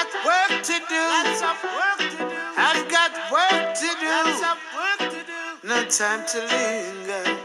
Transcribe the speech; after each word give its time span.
got 0.00 0.24
work 0.24 0.62
to 0.62 0.76
do. 0.88 1.00
Lots 1.12 1.42
of 1.42 1.56
work 1.76 2.10
to 2.10 2.18
do. 2.18 2.38
I've 2.56 2.88
got 2.88 3.12
work 3.30 3.74
to 3.74 3.88
do. 4.00 4.08
Lots 4.08 4.42
of 4.50 4.58
work 4.76 5.10
to 5.12 5.20
do. 5.26 5.68
No 5.68 5.84
time 5.84 6.24
to 6.32 6.38
linger. 6.40 7.38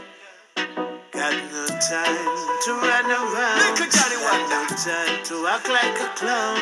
Got 1.12 1.36
no 1.52 1.66
time 1.66 2.28
to 2.64 2.70
run 2.72 3.06
around. 3.10 3.76
Got 3.76 4.42
no 4.48 4.76
time 4.76 5.24
to 5.24 5.46
act 5.48 5.68
like 5.68 5.96
a 6.00 6.08
clown. 6.16 6.58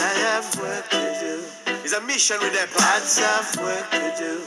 I 0.00 0.12
have 0.28 0.46
work 0.60 0.88
to 0.90 1.16
do. 1.20 1.34
It's 1.84 1.94
a 1.94 2.00
mission 2.02 2.36
with 2.40 2.52
that. 2.52 2.68
Lots 2.76 3.16
of 3.20 3.62
work 3.64 3.90
to 3.92 4.14
do. 4.18 4.40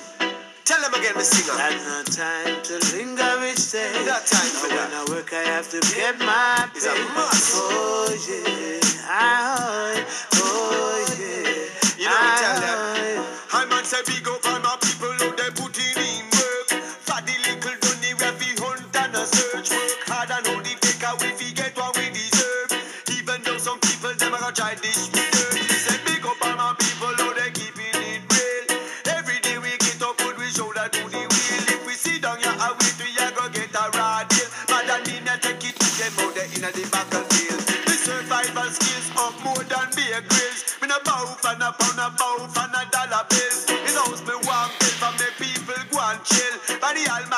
Tell 0.66 0.80
them 0.82 0.94
again, 0.94 1.14
the 1.18 1.23
singer. 1.23 1.57
Got 1.57 1.73
no 1.89 2.04
time 2.05 2.62
to 2.64 2.73
linger 2.96 3.34
each 3.52 3.71
day. 3.71 3.91
Got 4.05 4.25
time 4.25 4.52
for 4.62 4.68
When 4.70 4.78
that. 4.78 4.94
I 4.94 5.12
work, 5.12 5.34
I 5.34 5.44
have 5.57 5.70
to 5.71 5.80
get 5.96 6.18
my 6.20 6.70
It's 6.75 6.86
a 6.86 6.94
pay. 6.94 7.04
must. 7.16 7.52
Oh 7.55 8.08
yeah, 8.30 8.80
I, 9.10 10.05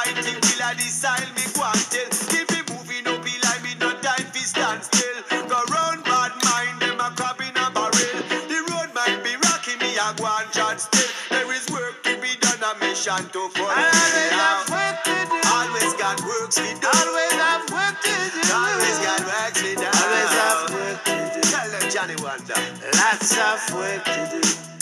Almighty 0.05 0.35
will 0.35 0.61
a 0.61 0.75
decide 0.75 1.29
me 1.35 1.41
tell. 1.49 2.09
Keep 2.29 2.51
it 2.53 2.65
moving 2.69 3.07
up, 3.07 3.25
he 3.25 3.39
like 3.41 3.63
me 3.63 3.73
no 3.79 3.89
time 4.01 4.25
fi 4.29 4.39
stand 4.39 4.83
still. 4.83 5.17
Go 5.49 5.57
round 5.73 6.03
bad 6.05 6.31
mind, 6.45 6.81
them 6.81 6.99
a 6.99 7.09
crab 7.17 7.41
in 7.41 7.57
a 7.57 7.65
barrel. 7.73 8.13
The 8.45 8.59
road 8.69 8.93
might 8.93 9.23
be 9.23 9.33
rocky, 9.49 9.75
me 9.81 9.97
a 9.97 10.13
go 10.13 10.29
and 10.29 10.49
chat 10.53 10.81
still. 10.81 11.09
There 11.29 11.51
is 11.53 11.65
work 11.73 12.03
to 12.03 12.17
be 12.21 12.37
done, 12.37 12.61
a 12.61 12.77
mission 12.79 13.17
to 13.33 13.49
fulfill. 13.49 13.65
Always 13.65 14.31
have 14.37 14.69
work 14.69 14.97
to 15.09 15.17
do. 15.25 15.37
Always 15.49 15.93
got 15.97 16.21
works 16.21 16.55
to 16.61 16.69
do. 16.69 16.85
Always 16.85 17.33
have 17.41 17.65
work 17.73 17.97
to 18.05 18.15
do. 18.29 18.41
Always 18.53 18.97
got 19.01 19.21
work 19.25 19.53
to 19.57 19.69
do. 19.73 19.89
Always 19.89 20.33
have 20.37 20.61
work 20.69 20.99
to 21.09 21.15
do. 21.33 21.41
Tell 21.49 21.69
them 21.73 21.85
Johnny 21.89 22.17
Wonder. 22.21 22.61
Lots 22.93 23.33
of 23.37 23.59
work 23.73 24.05
to 24.05 24.21
do. 24.37 24.74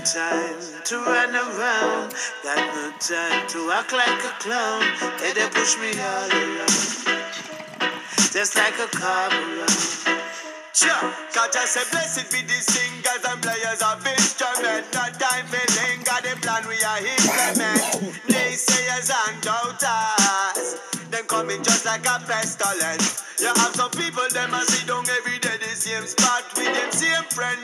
Time 0.00 0.56
to 0.84 0.96
run 0.96 1.36
around. 1.36 2.14
Got 2.42 2.56
no 2.74 2.90
time 2.98 3.46
to 3.48 3.70
act 3.70 3.92
like 3.92 4.24
a 4.24 4.32
clown. 4.40 4.80
They 5.20 5.34
they 5.34 5.46
push 5.50 5.76
me 5.76 5.92
all 6.00 6.30
around. 6.32 7.20
Just 8.32 8.56
like 8.56 8.80
a 8.80 8.88
around. 8.96 10.00
Sure, 10.72 11.12
God 11.34 11.52
just 11.52 11.74
say 11.74 11.84
blessed 11.92 12.32
be 12.32 12.40
the 12.40 12.56
singers 12.64 13.24
and 13.28 13.42
players 13.42 13.82
of 13.84 14.00
instrument. 14.06 14.88
No 14.94 15.04
time 15.20 15.44
for 15.52 15.60
linger, 15.76 16.18
the 16.24 16.32
plan 16.40 16.64
we 16.64 16.80
are 16.80 17.04
implement. 17.04 18.16
Naysayers 18.24 19.12
and 19.12 19.36
doubters, 19.44 20.80
them 21.10 21.26
coming 21.26 21.62
just 21.62 21.84
like 21.84 22.06
a 22.06 22.24
pestilence. 22.24 23.20
You 23.38 23.48
have 23.48 23.76
some 23.76 23.90
people, 23.90 24.24
them 24.32 24.54
a 24.54 24.64
sit 24.64 24.88
down 24.88 25.04
every 25.20 25.38
day 25.40 25.58
the 25.60 25.76
same 25.76 26.06
spot 26.06 26.44
with 26.56 26.72
them 26.72 26.90
same 26.92 27.24
friend, 27.28 27.60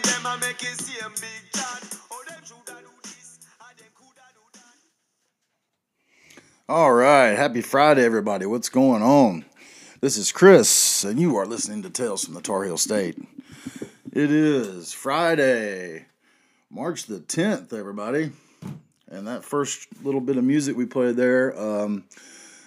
All 6.69 6.93
right, 6.93 7.37
happy 7.37 7.61
Friday, 7.61 8.05
everybody. 8.05 8.45
What's 8.45 8.71
going 8.71 9.01
on? 9.01 9.45
This 10.01 10.17
is 10.17 10.33
Chris, 10.33 11.05
and 11.05 11.21
you 11.21 11.37
are 11.37 11.47
listening 11.47 11.85
to 11.85 11.91
Tales 11.91 12.25
from 12.25 12.35
the 12.35 12.41
Tar 12.41 12.65
Heel 12.65 12.77
State. 12.77 13.17
It 14.13 14.33
is 14.33 14.93
Friday, 14.93 16.07
March 16.69 17.05
the 17.05 17.21
10th, 17.21 17.73
everybody. 17.73 18.33
And 19.09 19.29
that 19.29 19.45
first 19.45 19.87
little 20.03 20.21
bit 20.21 20.39
of 20.39 20.43
music 20.43 20.77
we 20.77 20.87
played 20.87 21.15
there 21.15 21.57
um, 21.57 22.03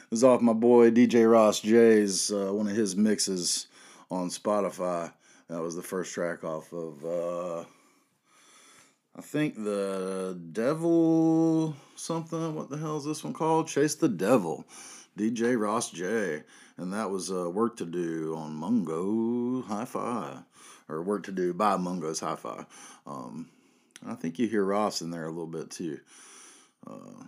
was 0.10 0.24
off 0.24 0.40
my 0.40 0.54
boy 0.54 0.92
DJ 0.92 1.30
Ross 1.30 1.60
J's, 1.60 2.32
uh, 2.32 2.54
one 2.54 2.70
of 2.70 2.78
his 2.78 2.96
mixes 2.96 3.68
on 4.10 4.30
Spotify. 4.30 5.12
That 5.50 5.62
was 5.62 5.76
the 5.76 5.84
first 5.84 6.14
track 6.14 6.46
off 6.46 6.72
of, 6.72 7.04
uh, 7.04 7.66
I 9.20 9.22
think, 9.22 9.62
the 9.62 10.40
Devil 10.54 11.76
something. 11.98 12.56
What 12.56 12.70
the 12.70 12.78
hell 12.78 12.96
is 12.96 13.04
this 13.04 13.22
one 13.22 13.34
called? 13.34 13.68
Chase 13.68 13.96
the 13.96 14.08
Devil. 14.08 14.66
DJ 15.18 15.60
Ross 15.60 15.92
J. 15.92 16.44
And 16.78 16.94
that 16.94 17.12
was 17.12 17.30
uh, 17.30 17.50
Work 17.50 17.76
to 17.78 17.86
Do 17.86 18.34
on 18.38 18.56
Mungo 18.56 19.62
Hi 19.64 19.84
Fi. 19.84 20.38
Or 20.88 21.02
Work 21.04 21.24
to 21.24 21.34
Do 21.34 21.54
by 21.54 21.76
Mungo's 21.76 22.22
Hi 22.22 22.38
Fi. 22.38 22.66
Um, 23.06 23.50
I 24.08 24.14
think 24.14 24.40
you 24.40 24.48
hear 24.48 24.64
Ross 24.64 25.02
in 25.02 25.12
there 25.12 25.26
a 25.26 25.30
little 25.30 25.48
bit 25.48 25.70
too. 25.70 26.00
Uh, 26.90 27.26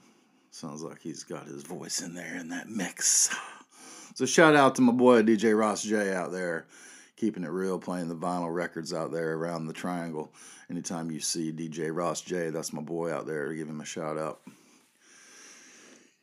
sounds 0.50 0.84
like 0.84 1.02
he's 1.02 1.26
got 1.26 1.46
his 1.46 1.64
voice 1.64 2.02
in 2.02 2.14
there 2.14 2.38
in 2.38 2.48
that 2.50 2.70
mix. 2.70 3.36
So 4.16 4.26
shout 4.26 4.56
out 4.56 4.76
to 4.76 4.82
my 4.82 4.94
boy 4.94 5.24
DJ 5.24 5.58
Ross 5.60 5.84
J 5.84 6.14
out 6.14 6.32
there, 6.32 6.68
keeping 7.22 7.44
it 7.44 7.52
real, 7.52 7.78
playing 7.78 8.08
the 8.08 8.16
vinyl 8.16 8.52
records 8.52 8.92
out 8.92 9.12
there 9.12 9.36
around 9.36 9.68
the 9.68 9.74
triangle. 9.74 10.34
Anytime 10.72 11.12
you 11.12 11.20
see 11.20 11.52
DJ 11.52 11.96
Ross 11.96 12.20
J, 12.22 12.50
that's 12.50 12.74
my 12.74 12.82
boy 12.82 13.14
out 13.14 13.28
there. 13.28 13.54
Give 13.54 13.70
him 13.70 13.80
a 13.80 13.86
shout 13.86 14.18
out. 14.18 14.42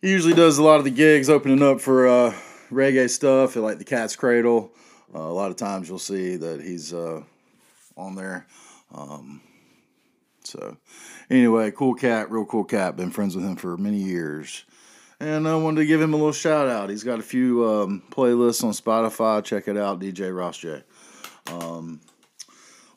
He 0.03 0.11
usually 0.11 0.35
does 0.35 0.59
a 0.59 0.63
lot 0.65 0.81
of 0.81 0.85
the 0.85 0.91
gigs, 0.91 1.31
opening 1.31 1.63
up 1.63 1.81
for 1.81 2.09
uh, 2.09 2.35
reggae 2.73 3.09
stuff 3.09 3.55
like 3.55 3.79
the 3.79 3.85
Cat's 3.85 4.17
Cradle. 4.17 4.73
Uh, 5.15 5.21
a 5.21 5.33
lot 5.33 5.53
of 5.53 5.57
times 5.57 5.89
you'll 5.89 6.01
see 6.01 6.35
that 6.35 6.61
he's 6.61 6.93
uh, 6.93 7.23
on 7.97 8.17
there. 8.17 8.49
Um, 8.93 9.41
so, 10.43 10.79
anyway, 11.31 11.71
cool 11.71 11.95
cat, 11.95 12.29
real 12.29 12.45
cool 12.45 12.65
cat. 12.65 12.97
Been 12.97 13.13
friends 13.13 13.37
with 13.37 13.45
him 13.45 13.55
for 13.55 13.77
many 13.77 13.99
years. 13.99 14.65
And 15.21 15.49
I 15.49 15.57
wanted 15.57 15.81
to 15.81 15.87
give 15.87 16.01
him 16.01 16.15
a 16.15 16.17
little 16.17 16.33
shout 16.33 16.69
out. 16.69 16.91
He's 16.91 17.03
got 17.03 17.19
a 17.19 17.23
few 17.23 17.69
um, 17.69 18.03
playlists 18.11 18.63
on 18.63 18.71
Spotify. 18.71 19.43
Check 19.43 19.67
it 19.67 19.77
out, 19.77 19.99
DJ 19.99 20.35
Ross 20.37 20.59
J. 20.59 20.83
Um, 21.51 22.01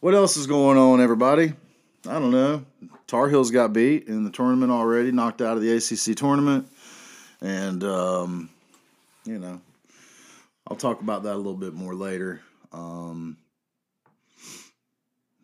what 0.02 0.14
else 0.14 0.38
is 0.38 0.46
going 0.46 0.78
on, 0.78 1.02
everybody? 1.02 1.54
I 2.08 2.14
don't 2.14 2.32
know. 2.32 2.64
Tar 3.08 3.28
Heels 3.28 3.50
got 3.50 3.74
beat 3.74 4.08
in 4.08 4.24
the 4.24 4.30
tournament 4.30 4.72
already, 4.72 5.12
knocked 5.12 5.42
out 5.42 5.58
of 5.58 5.64
the 5.64 5.72
ACC 5.72 6.16
tournament. 6.16 6.68
And, 7.42 7.84
um, 7.84 8.50
you 9.26 9.40
know, 9.40 9.60
I'll 10.68 10.78
talk 10.78 11.02
about 11.02 11.24
that 11.24 11.34
a 11.34 11.38
little 11.38 11.56
bit 11.56 11.74
more 11.74 11.96
later. 11.96 12.42
Um, 12.72 13.38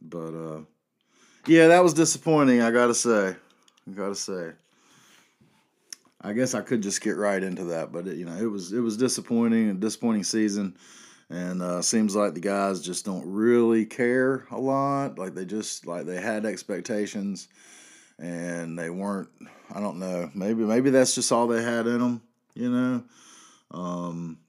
but, 0.02 0.34
uh, 0.34 0.62
yeah, 1.48 1.68
that 1.68 1.84
was 1.84 1.94
disappointing, 1.94 2.62
I 2.62 2.70
gotta 2.70 2.94
say. 2.94 3.36
I 3.88 3.92
gotta 3.94 4.16
say. 4.16 4.52
I 6.22 6.34
guess 6.34 6.54
I 6.54 6.62
could 6.62 6.82
just 6.82 7.02
get 7.02 7.16
right 7.16 7.42
into 7.42 7.66
that, 7.66 7.92
but 7.92 8.08
it, 8.08 8.18
you 8.18 8.26
know, 8.26 8.36
it 8.36 8.50
was 8.50 8.74
it 8.74 8.80
was 8.80 8.98
disappointing, 8.98 9.70
a 9.70 9.74
disappointing 9.74 10.24
season, 10.24 10.76
and 11.30 11.62
uh, 11.62 11.82
seems 11.82 12.16
like 12.16 12.34
the 12.34 12.40
guys 12.40 12.82
just 12.82 13.06
don't 13.06 13.26
really 13.26 13.86
care 13.86 14.48
a 14.52 14.60
lot. 14.60 15.20
Like 15.20 15.36
they 15.36 15.46
just 15.46 15.86
like 15.86 16.06
they 16.06 16.20
had 16.20 16.46
expectations, 16.46 17.48
and 18.18 18.78
they 18.78 18.90
weren't. 18.90 19.30
I 19.72 19.80
don't 19.80 20.00
know. 20.00 20.32
Maybe 20.34 20.64
maybe 20.64 20.90
that's 20.90 21.14
just 21.14 21.32
all 21.32 21.48
they 21.48 21.62
had 21.62 21.86
in 21.86 22.00
them. 22.00 22.22
You 22.56 22.70
know, 22.72 23.04
um, 23.72 24.40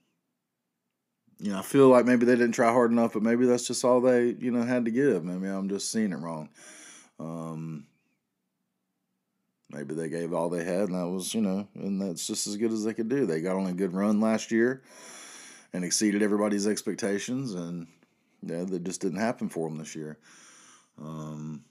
you 1.39 1.53
know, 1.53 1.59
I 1.59 1.63
feel 1.63 1.89
like 1.89 2.07
maybe 2.07 2.25
they 2.25 2.35
didn't 2.35 2.53
try 2.53 2.73
hard 2.73 2.93
enough, 2.93 3.13
but 3.13 3.23
maybe 3.23 3.45
that's 3.45 3.67
just 3.67 3.85
all 3.85 4.01
they 4.01 4.37
you 4.41 4.51
know 4.51 4.63
had 4.63 4.87
to 4.87 4.91
give. 4.91 5.23
Maybe 5.23 5.49
I'm 5.49 5.69
just 5.69 5.93
seeing 5.93 6.13
it 6.13 6.19
wrong. 6.19 6.49
Um, 7.21 7.88
maybe 9.71 9.95
they 9.95 10.09
gave 10.09 10.33
all 10.33 10.49
they 10.49 10.65
had, 10.65 10.89
and 10.89 10.95
that 10.95 11.09
was, 11.09 11.35
you 11.35 11.41
know, 11.41 11.69
and 11.75 12.01
that's 12.01 12.27
just 12.27 12.47
as 12.47 12.57
good 12.57 12.73
as 12.73 12.85
they 12.85 12.95
could 12.95 13.09
do. 13.09 13.27
They 13.27 13.41
got 13.41 13.57
on 13.57 13.67
a 13.67 13.73
good 13.73 13.95
run 13.95 14.21
last 14.21 14.51
year 14.51 14.83
and 15.73 15.85
exceeded 15.85 16.23
everybody's 16.23 16.67
expectations, 16.67 17.55
and 17.55 17.87
yeah, 18.43 18.65
that 18.65 18.85
just 18.85 19.01
didn't 19.01 19.21
happen 19.21 19.49
for 19.49 19.69
them 19.69 19.79
this 19.79 19.95
year. 19.95 20.19
Um, 21.01 21.65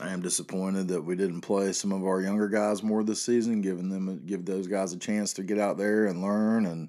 I 0.00 0.10
am 0.10 0.22
disappointed 0.22 0.88
that 0.88 1.02
we 1.02 1.16
didn't 1.16 1.40
play 1.40 1.72
some 1.72 1.92
of 1.92 2.04
our 2.04 2.20
younger 2.20 2.48
guys 2.48 2.82
more 2.82 3.02
this 3.02 3.22
season, 3.22 3.62
giving 3.62 3.88
them 3.88 4.22
give 4.26 4.44
those 4.44 4.66
guys 4.66 4.92
a 4.92 4.98
chance 4.98 5.32
to 5.34 5.42
get 5.42 5.58
out 5.58 5.78
there 5.78 6.06
and 6.06 6.22
learn 6.22 6.66
and. 6.66 6.88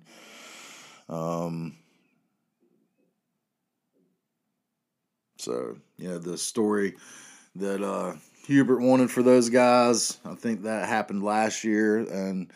Um, 1.09 1.75
so 5.39 5.77
yeah, 5.97 6.17
the 6.19 6.37
story 6.37 6.95
that 7.55 7.81
uh, 7.81 8.13
Hubert 8.49 8.79
wanted 8.79 9.11
for 9.11 9.21
those 9.21 9.49
guys. 9.49 10.17
I 10.25 10.33
think 10.33 10.63
that 10.63 10.89
happened 10.89 11.23
last 11.23 11.63
year, 11.63 11.99
and 11.99 12.51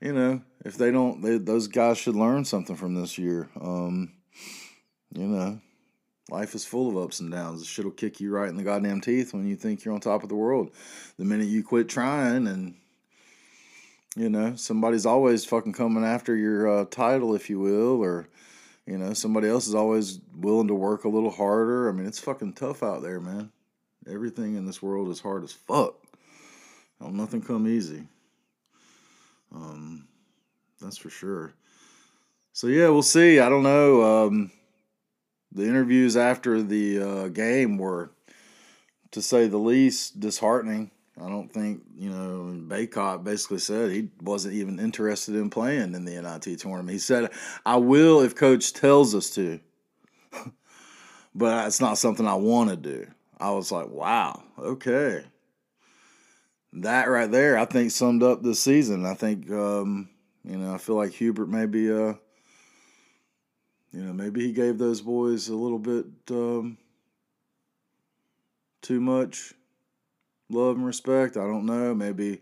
you 0.00 0.14
know, 0.14 0.40
if 0.64 0.78
they 0.78 0.90
don't, 0.90 1.20
they, 1.20 1.36
those 1.36 1.66
guys 1.68 1.98
should 1.98 2.16
learn 2.16 2.46
something 2.46 2.76
from 2.76 2.94
this 2.94 3.18
year. 3.18 3.50
Um, 3.60 4.14
you 5.12 5.26
know, 5.26 5.60
Life 6.30 6.54
is 6.54 6.64
full 6.64 6.88
of 6.88 6.96
ups 6.96 7.20
and 7.20 7.30
downs. 7.30 7.60
This 7.60 7.68
shit'll 7.68 7.90
kick 7.90 8.20
you 8.20 8.30
right 8.30 8.48
in 8.48 8.56
the 8.56 8.62
goddamn 8.62 9.02
teeth 9.02 9.34
when 9.34 9.46
you 9.46 9.56
think 9.56 9.84
you're 9.84 9.92
on 9.92 10.00
top 10.00 10.22
of 10.22 10.30
the 10.30 10.34
world. 10.34 10.70
The 11.18 11.24
minute 11.26 11.48
you 11.48 11.62
quit 11.62 11.90
trying 11.90 12.46
and 12.46 12.76
you 14.16 14.30
know, 14.30 14.54
somebody's 14.54 15.04
always 15.04 15.44
fucking 15.44 15.74
coming 15.74 16.04
after 16.04 16.34
your 16.34 16.68
uh, 16.68 16.84
title, 16.86 17.34
if 17.34 17.50
you 17.50 17.58
will, 17.60 18.02
or 18.02 18.28
you 18.86 18.96
know, 18.96 19.12
somebody 19.12 19.48
else 19.48 19.66
is 19.66 19.74
always 19.74 20.20
willing 20.34 20.68
to 20.68 20.74
work 20.74 21.04
a 21.04 21.08
little 21.10 21.30
harder. 21.30 21.90
I 21.90 21.92
mean, 21.92 22.06
it's 22.06 22.20
fucking 22.20 22.54
tough 22.54 22.82
out 22.82 23.02
there, 23.02 23.20
man. 23.20 23.50
Everything 24.08 24.56
in 24.56 24.66
this 24.66 24.82
world 24.82 25.08
is 25.08 25.20
hard 25.20 25.44
as 25.44 25.52
fuck. 25.52 25.94
Don't 27.00 27.14
nothing 27.14 27.42
come 27.42 27.66
easy. 27.66 28.04
Um, 29.54 30.06
that's 30.80 30.98
for 30.98 31.10
sure. 31.10 31.54
So 32.52 32.66
yeah, 32.66 32.88
we'll 32.88 33.02
see. 33.02 33.40
I 33.40 33.48
don't 33.48 33.62
know. 33.62 34.26
Um, 34.26 34.52
the 35.52 35.64
interviews 35.64 36.16
after 36.16 36.62
the 36.62 37.00
uh, 37.00 37.28
game 37.28 37.78
were, 37.78 38.10
to 39.12 39.22
say 39.22 39.46
the 39.46 39.58
least, 39.58 40.20
disheartening. 40.20 40.90
I 41.20 41.28
don't 41.28 41.52
think 41.52 41.82
you 41.96 42.10
know. 42.10 42.52
Bacot 42.66 43.22
basically 43.22 43.58
said 43.58 43.90
he 43.90 44.08
wasn't 44.20 44.54
even 44.54 44.80
interested 44.80 45.36
in 45.36 45.48
playing 45.48 45.94
in 45.94 46.04
the 46.04 46.20
NIT 46.20 46.58
tournament. 46.58 46.90
He 46.90 46.98
said, 46.98 47.30
"I 47.64 47.76
will 47.76 48.20
if 48.20 48.34
coach 48.34 48.72
tells 48.72 49.14
us 49.14 49.30
to," 49.30 49.60
but 51.34 51.68
it's 51.68 51.80
not 51.80 51.98
something 51.98 52.26
I 52.26 52.34
want 52.34 52.70
to 52.70 52.76
do. 52.76 53.06
I 53.38 53.50
was 53.50 53.72
like, 53.72 53.88
"Wow, 53.88 54.42
okay." 54.58 55.24
That 56.72 57.08
right 57.08 57.30
there, 57.30 57.56
I 57.56 57.66
think 57.66 57.90
summed 57.90 58.22
up 58.22 58.42
this 58.42 58.60
season. 58.60 59.06
I 59.06 59.14
think 59.14 59.50
um, 59.50 60.08
you 60.44 60.56
know, 60.56 60.74
I 60.74 60.78
feel 60.78 60.96
like 60.96 61.12
Hubert 61.12 61.48
maybe, 61.48 61.90
uh, 61.90 62.14
you 63.92 64.02
know, 64.02 64.12
maybe 64.12 64.40
he 64.40 64.52
gave 64.52 64.78
those 64.78 65.00
boys 65.00 65.48
a 65.48 65.54
little 65.54 65.78
bit 65.78 66.06
um, 66.30 66.76
too 68.82 69.00
much 69.00 69.54
love 70.50 70.76
and 70.76 70.84
respect. 70.84 71.36
I 71.36 71.46
don't 71.46 71.66
know. 71.66 71.94
Maybe 71.94 72.40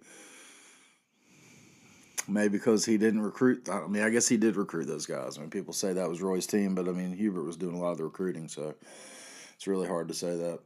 maybe 2.29 2.49
because 2.51 2.85
he 2.85 2.97
didn't 2.99 3.21
recruit. 3.21 3.69
I 3.69 3.87
mean, 3.87 4.03
I 4.03 4.11
guess 4.11 4.29
he 4.29 4.37
did 4.37 4.57
recruit 4.57 4.87
those 4.87 5.07
guys. 5.07 5.37
I 5.37 5.41
mean, 5.41 5.51
people 5.51 5.73
say 5.73 5.93
that 5.93 6.09
was 6.09 6.23
Roy's 6.23 6.47
team, 6.47 6.75
but 6.75 6.89
I 6.89 6.93
mean, 6.93 7.13
Hubert 7.13 7.45
was 7.45 7.57
doing 7.57 7.77
a 7.77 7.79
lot 7.79 7.93
of 7.93 7.99
the 7.99 8.05
recruiting, 8.05 8.49
so 8.49 8.75
it's 9.55 9.67
really 9.67 9.87
hard 9.87 10.09
to 10.09 10.15
say 10.15 10.37
that. 10.37 10.61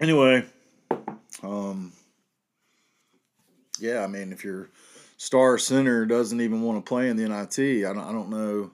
Anyway, 0.00 0.44
um, 1.42 1.92
yeah, 3.78 4.02
I 4.02 4.06
mean, 4.08 4.32
if 4.32 4.44
your 4.44 4.68
star 5.16 5.56
center 5.56 6.04
doesn't 6.04 6.40
even 6.40 6.62
want 6.62 6.84
to 6.84 6.88
play 6.88 7.08
in 7.08 7.16
the 7.16 7.28
NIT, 7.28 7.86
I 7.86 7.92
don't, 7.92 8.04
I 8.04 8.12
don't 8.12 8.30
know 8.30 8.72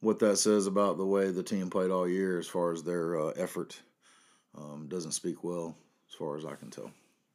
what 0.00 0.18
that 0.20 0.36
says 0.36 0.66
about 0.66 0.98
the 0.98 1.06
way 1.06 1.30
the 1.30 1.42
team 1.42 1.70
played 1.70 1.90
all 1.90 2.08
year 2.08 2.38
as 2.38 2.46
far 2.46 2.72
as 2.72 2.82
their 2.82 3.18
uh, 3.18 3.30
effort. 3.36 3.80
Um, 4.56 4.86
doesn't 4.88 5.12
speak 5.12 5.44
well 5.44 5.76
as 6.08 6.14
far 6.14 6.36
as 6.36 6.44
I 6.44 6.54
can 6.54 6.70
tell. 6.70 6.90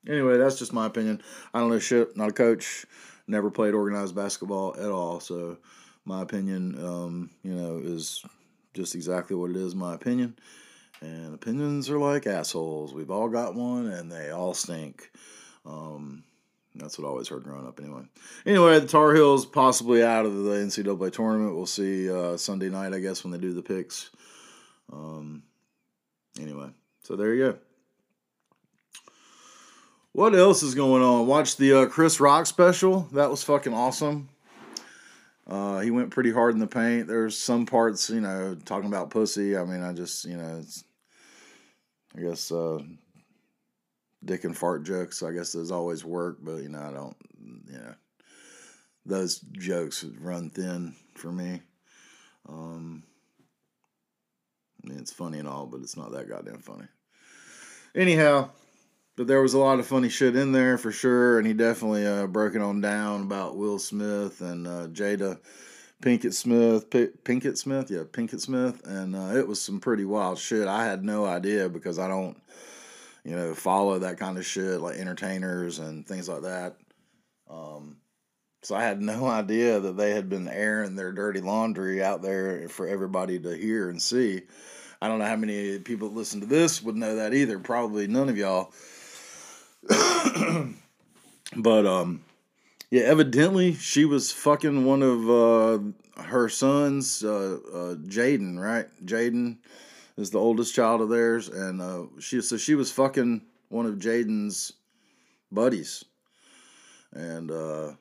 Anyway, 0.07 0.37
that's 0.37 0.59
just 0.59 0.73
my 0.73 0.85
opinion. 0.85 1.21
I 1.53 1.59
don't 1.59 1.69
know 1.69 1.79
shit. 1.79 2.15
Not 2.17 2.29
a 2.29 2.33
coach. 2.33 2.85
Never 3.27 3.49
played 3.49 3.73
organized 3.73 4.15
basketball 4.15 4.75
at 4.77 4.91
all. 4.91 5.19
So 5.19 5.57
my 6.05 6.21
opinion, 6.21 6.83
um, 6.83 7.29
you 7.43 7.53
know, 7.53 7.79
is 7.81 8.23
just 8.73 8.95
exactly 8.95 9.35
what 9.35 9.51
it 9.51 9.55
is. 9.55 9.73
My 9.73 9.93
opinion. 9.93 10.35
And 11.01 11.33
opinions 11.33 11.89
are 11.89 11.99
like 11.99 12.27
assholes. 12.27 12.93
We've 12.93 13.11
all 13.11 13.27
got 13.27 13.55
one, 13.55 13.87
and 13.87 14.11
they 14.11 14.29
all 14.29 14.53
stink. 14.53 15.11
Um, 15.65 16.23
that's 16.75 16.97
what 16.97 17.05
I 17.05 17.09
always 17.09 17.27
heard 17.27 17.43
growing 17.43 17.67
up, 17.67 17.79
anyway. 17.79 18.03
Anyway, 18.45 18.79
the 18.79 18.87
Tar 18.87 19.13
Heels 19.13 19.45
possibly 19.45 20.03
out 20.03 20.25
of 20.25 20.35
the 20.43 20.51
NCAA 20.51 21.11
tournament. 21.11 21.55
We'll 21.55 21.65
see 21.65 22.09
uh, 22.09 22.37
Sunday 22.37 22.69
night, 22.69 22.93
I 22.93 22.99
guess, 22.99 23.23
when 23.23 23.31
they 23.31 23.37
do 23.37 23.53
the 23.53 23.61
picks. 23.61 24.09
Um, 24.91 25.43
anyway, 26.39 26.69
so 27.01 27.15
there 27.15 27.33
you 27.33 27.51
go. 27.51 27.57
What 30.13 30.35
else 30.35 30.61
is 30.61 30.75
going 30.75 31.01
on? 31.01 31.25
Watch 31.25 31.57
the 31.57 31.73
uh, 31.73 31.85
Chris 31.87 32.19
Rock 32.19 32.45
special. 32.45 33.07
That 33.13 33.31
was 33.31 33.43
fucking 33.43 33.73
awesome. 33.73 34.29
Uh, 35.45 35.79
he 35.79 35.91
went 35.91 36.11
pretty 36.11 36.31
hard 36.31 36.53
in 36.53 36.59
the 36.59 36.67
paint. 36.67 37.07
There's 37.07 37.37
some 37.37 37.65
parts, 37.65 38.09
you 38.09 38.21
know, 38.21 38.55
talking 38.65 38.87
about 38.87 39.09
pussy. 39.09 39.57
I 39.57 39.65
mean, 39.65 39.83
I 39.83 39.91
just, 39.91 40.23
you 40.25 40.37
know, 40.37 40.61
I 42.15 42.21
guess, 42.21 42.51
uh, 42.51 42.79
dick 44.23 44.43
and 44.43 44.57
fart 44.57 44.83
jokes. 44.83 45.21
I 45.21 45.31
guess 45.31 45.51
those 45.51 45.71
always 45.71 46.05
work, 46.05 46.37
but 46.41 46.57
you 46.57 46.69
know, 46.69 46.81
I 46.81 46.93
don't, 46.93 47.17
you 47.69 47.77
know, 47.77 47.93
those 49.05 49.39
jokes 49.39 50.03
run 50.03 50.49
thin 50.49 50.95
for 51.15 51.31
me. 51.31 51.61
Um, 52.47 53.03
I 54.83 54.89
mean, 54.89 54.99
it's 54.99 55.11
funny 55.11 55.39
and 55.39 55.47
all, 55.47 55.65
but 55.65 55.81
it's 55.81 55.97
not 55.97 56.11
that 56.11 56.29
goddamn 56.29 56.59
funny. 56.59 56.87
Anyhow, 57.95 58.49
but 59.15 59.27
there 59.27 59.42
was 59.42 59.54
a 59.54 59.60
lot 59.60 59.80
of 59.80 59.88
funny 59.88 60.10
shit 60.10 60.36
in 60.36 60.51
there 60.51 60.77
for 60.77 60.92
sure, 60.92 61.38
and 61.38 61.45
he 61.45 61.54
definitely 61.54 62.06
uh, 62.06 62.27
broke 62.27 62.56
it 62.56 62.62
on 62.62 62.81
down 62.81 63.21
about 63.21 63.56
Will 63.56 63.80
Smith 63.80 64.42
and 64.42 64.68
uh, 64.68 64.88
Jada 64.88 65.39
Pinkett 66.01 66.33
Smith, 66.33 66.89
P- 66.89 67.12
Pinkett 67.24 67.57
Smith, 67.57 67.89
yeah, 67.92 68.04
Pinkett 68.04 68.42
Smith, 68.42 68.86
and 68.86 69.15
uh, 69.15 69.36
it 69.38 69.48
was 69.48 69.62
some 69.62 69.80
pretty 69.80 70.04
wild 70.04 70.38
shit. 70.38 70.68
I 70.68 70.86
had 70.86 71.04
no 71.04 71.25
idea 71.25 71.69
because 71.69 72.00
I 72.00 72.07
don't, 72.07 72.36
you 73.24 73.36
know, 73.36 73.54
follow 73.54 74.00
that 74.00 74.18
kind 74.18 74.38
of 74.38 74.45
shit 74.45 74.81
like 74.81 74.98
entertainers 74.98 75.80
and 75.80 76.06
things 76.06 76.27
like 76.27 76.42
that. 76.42 76.75
Um, 77.50 77.98
so 78.63 78.75
I 78.75 78.83
had 78.83 79.01
no 79.01 79.25
idea 79.27 79.80
that 79.80 79.95
they 79.95 80.12
had 80.12 80.27
been 80.27 80.48
airing 80.48 80.95
their 80.95 81.12
dirty 81.12 81.39
laundry 81.39 82.04
out 82.04 82.21
there 82.21 82.68
for 82.68 82.88
everybody 82.88 83.39
to 83.39 83.56
hear 83.56 83.89
and 83.89 84.01
see. 84.01 84.42
I 85.01 85.07
don't 85.07 85.19
know 85.19 85.25
how 85.25 85.36
many 85.36 85.80
people 85.80 86.10
that 86.10 86.15
listen 86.15 86.39
to 86.42 86.48
this 86.48 86.81
would 86.81 86.95
know 86.95 87.18
that 87.18 87.33
either. 87.33 87.60
Probably 87.60 88.07
none 88.07 88.30
of 88.30 88.38
y'all. 88.38 88.74
but 91.57 91.85
um, 91.85 92.24
yeah, 92.89 93.03
evidently 93.03 93.74
she 93.74 94.06
was 94.06 94.31
fucking 94.31 94.85
one 94.85 95.01
of 95.01 95.30
uh, 95.30 95.80
her 96.21 96.47
sons, 96.50 97.24
uh, 97.24 97.57
uh, 97.74 97.95
Jaden, 97.95 98.59
right? 98.59 98.88
Jaden 99.06 99.57
is 100.18 100.30
the 100.30 100.39
oldest 100.39 100.75
child 100.75 101.01
of 101.01 101.09
theirs, 101.09 101.50
and 101.50 101.81
uh, 101.81 102.03
she 102.19 102.41
so 102.41 102.57
she 102.57 102.75
was 102.75 102.91
fucking 102.91 103.41
one 103.69 103.85
of 103.85 103.95
Jaden's 103.95 104.74
buddies, 105.51 106.06
and 107.12 107.50
uh, 107.51 107.94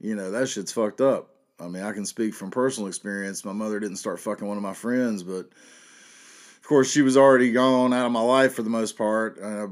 you 0.00 0.14
know 0.14 0.30
that 0.30 0.48
shit's 0.48 0.72
fucked 0.72 1.00
up. 1.00 1.30
I 1.58 1.68
mean, 1.68 1.82
I 1.82 1.92
can 1.92 2.04
speak 2.04 2.34
from 2.34 2.50
personal 2.50 2.88
experience. 2.88 3.44
My 3.44 3.52
mother 3.52 3.80
didn't 3.80 3.96
start 3.96 4.20
fucking 4.20 4.46
one 4.46 4.56
of 4.56 4.62
my 4.62 4.74
friends, 4.74 5.22
but 5.22 5.48
of 6.62 6.68
course, 6.68 6.88
she 6.88 7.02
was 7.02 7.16
already 7.16 7.50
gone 7.50 7.92
out 7.92 8.06
of 8.06 8.12
my 8.12 8.20
life 8.20 8.54
for 8.54 8.62
the 8.62 8.70
most 8.70 8.96
part. 8.96 9.36
Uh, 9.42 9.66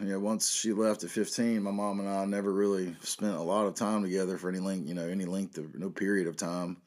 you 0.00 0.06
know, 0.06 0.18
once 0.18 0.52
she 0.52 0.72
left 0.72 1.04
at 1.04 1.10
15, 1.10 1.62
my 1.62 1.70
mom 1.70 2.00
and 2.00 2.08
I 2.08 2.24
never 2.24 2.52
really 2.52 2.96
spent 3.02 3.36
a 3.36 3.40
lot 3.40 3.66
of 3.66 3.76
time 3.76 4.02
together 4.02 4.36
for 4.36 4.48
any 4.48 4.58
length, 4.58 4.88
you 4.88 4.94
know, 4.94 5.06
any 5.06 5.26
length 5.26 5.58
of 5.58 5.76
no 5.76 5.90
period 5.90 6.26
of 6.26 6.36
time, 6.36 6.78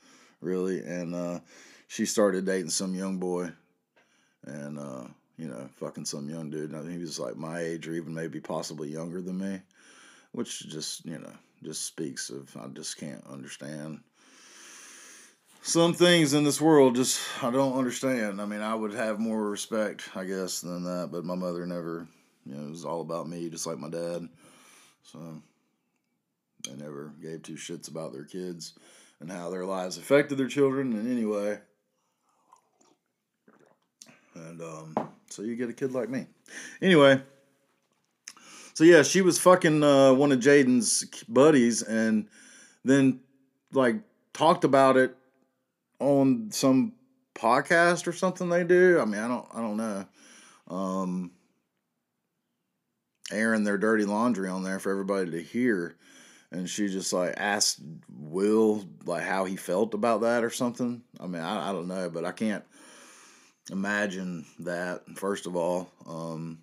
really. 0.41 0.81
And 0.81 1.15
uh, 1.15 1.39
she 1.87 2.05
started 2.05 2.45
dating 2.45 2.71
some 2.71 2.93
young 2.93 3.19
boy, 3.19 3.49
and 4.45 4.77
uh, 4.77 5.05
you 5.37 5.47
know, 5.47 5.69
fucking 5.75 6.03
some 6.03 6.29
young 6.29 6.49
dude. 6.49 6.75
I 6.75 6.83
he 6.91 6.97
was 6.97 7.17
like 7.17 7.37
my 7.37 7.61
age 7.61 7.87
or 7.87 7.93
even 7.93 8.13
maybe 8.13 8.41
possibly 8.41 8.89
younger 8.89 9.21
than 9.21 9.37
me, 9.37 9.61
which 10.33 10.67
just 10.67 11.05
you 11.05 11.19
know 11.19 11.31
just 11.63 11.85
speaks 11.85 12.29
of 12.29 12.53
I 12.57 12.67
just 12.67 12.97
can't 12.97 13.25
understand 13.25 14.01
some 15.67 15.93
things 15.93 16.33
in 16.33 16.45
this 16.45 16.61
world 16.61 16.95
just 16.95 17.19
I 17.43 17.51
don't 17.51 17.77
understand. 17.77 18.41
I 18.41 18.45
mean, 18.45 18.61
I 18.61 18.73
would 18.73 18.93
have 18.93 19.19
more 19.19 19.49
respect, 19.49 20.09
I 20.15 20.23
guess, 20.23 20.61
than 20.61 20.85
that, 20.85 21.09
but 21.11 21.25
my 21.25 21.35
mother 21.35 21.65
never, 21.65 22.07
you 22.45 22.55
know, 22.55 22.67
it 22.67 22.69
was 22.69 22.85
all 22.85 23.01
about 23.01 23.27
me, 23.27 23.49
just 23.49 23.67
like 23.67 23.77
my 23.77 23.89
dad. 23.89 24.29
So 25.03 25.41
they 26.65 26.75
never 26.75 27.13
gave 27.21 27.43
two 27.43 27.55
shits 27.55 27.89
about 27.89 28.13
their 28.13 28.23
kids 28.23 28.75
and 29.19 29.29
how 29.29 29.49
their 29.49 29.65
lives 29.65 29.97
affected 29.97 30.37
their 30.37 30.47
children 30.47 30.93
in 30.93 31.11
any 31.11 31.25
way. 31.25 31.59
And 34.35 34.61
um, 34.61 34.95
so 35.29 35.41
you 35.41 35.57
get 35.57 35.69
a 35.69 35.73
kid 35.73 35.91
like 35.91 36.09
me. 36.09 36.27
Anyway, 36.81 37.21
so 38.73 38.85
yeah, 38.85 39.03
she 39.03 39.21
was 39.21 39.37
fucking 39.37 39.83
uh, 39.83 40.13
one 40.13 40.31
of 40.31 40.39
Jaden's 40.39 41.03
buddies, 41.27 41.81
and 41.81 42.29
then 42.85 43.19
like 43.73 43.97
talked 44.31 44.63
about 44.63 44.95
it 44.95 45.16
on 45.99 46.51
some 46.51 46.93
podcast 47.35 48.07
or 48.07 48.13
something 48.13 48.49
they 48.49 48.63
do. 48.63 48.99
I 48.99 49.05
mean, 49.05 49.21
I 49.21 49.27
don't 49.27 49.47
I 49.53 49.61
don't 49.61 49.77
know. 49.77 50.05
Um 50.67 51.31
airing 53.31 53.63
their 53.63 53.77
dirty 53.77 54.05
laundry 54.05 54.49
on 54.49 54.63
there 54.63 54.79
for 54.79 54.91
everybody 54.91 55.31
to 55.31 55.41
hear. 55.41 55.97
And 56.51 56.69
she 56.69 56.87
just 56.87 57.11
like 57.11 57.33
asked 57.37 57.81
Will 58.09 58.85
like 59.05 59.23
how 59.23 59.45
he 59.45 59.55
felt 59.55 59.93
about 59.93 60.21
that 60.21 60.43
or 60.43 60.49
something. 60.49 61.03
I 61.19 61.27
mean, 61.27 61.41
I, 61.41 61.69
I 61.69 61.73
don't 61.73 61.87
know, 61.87 62.09
but 62.09 62.25
I 62.25 62.31
can't 62.31 62.63
imagine 63.69 64.45
that, 64.59 65.01
first 65.15 65.45
of 65.45 65.55
all. 65.55 65.91
Um 66.05 66.59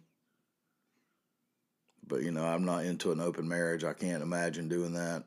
but 2.06 2.22
you 2.22 2.30
know, 2.30 2.44
I'm 2.44 2.64
not 2.64 2.84
into 2.84 3.12
an 3.12 3.20
open 3.20 3.48
marriage. 3.48 3.84
I 3.84 3.92
can't 3.92 4.22
imagine 4.22 4.68
doing 4.68 4.94
that. 4.94 5.24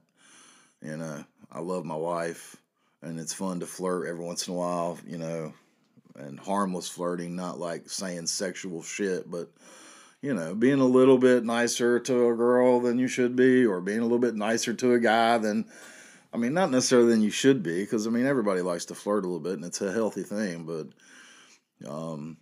You 0.82 0.98
know, 0.98 1.24
I 1.52 1.60
love 1.60 1.86
my 1.86 1.96
wife 1.96 2.56
and 3.02 3.20
it's 3.20 3.34
fun 3.34 3.60
to 3.60 3.66
flirt 3.66 4.08
every 4.08 4.24
once 4.24 4.48
in 4.48 4.54
a 4.54 4.58
while, 4.58 4.98
you 5.06 5.18
know, 5.18 5.54
and 6.16 6.40
harmless 6.40 6.88
flirting, 6.88 7.36
not 7.36 7.60
like 7.60 7.90
saying 7.90 8.28
sexual 8.28 8.82
shit, 8.82 9.30
but 9.30 9.50
you 10.22 10.34
know, 10.34 10.56
being 10.56 10.80
a 10.80 10.86
little 10.86 11.18
bit 11.18 11.46
nicer 11.46 12.00
to 12.00 12.30
a 12.30 12.36
girl 12.36 12.80
than 12.80 12.98
you 12.98 13.08
should 13.08 13.36
be, 13.36 13.66
or 13.66 13.82
being 13.82 14.00
a 14.00 14.04
little 14.04 14.18
bit 14.18 14.36
nicer 14.36 14.74
to 14.74 14.94
a 14.94 15.00
guy 15.00 15.38
than, 15.38 15.66
I 16.34 16.38
mean, 16.38 16.54
not 16.54 16.72
necessarily 16.72 17.12
than 17.12 17.22
you 17.22 17.30
should 17.30 17.62
be, 17.62 17.82
because 17.82 18.08
I 18.08 18.10
mean, 18.10 18.26
everybody 18.26 18.62
likes 18.62 18.86
to 18.86 18.96
flirt 18.96 19.26
a 19.26 19.28
little 19.28 19.40
bit, 19.40 19.54
and 19.54 19.66
it's 19.66 19.82
a 19.82 19.92
healthy 19.92 20.24
thing, 20.24 20.66
but 20.66 21.90
um, 21.90 22.38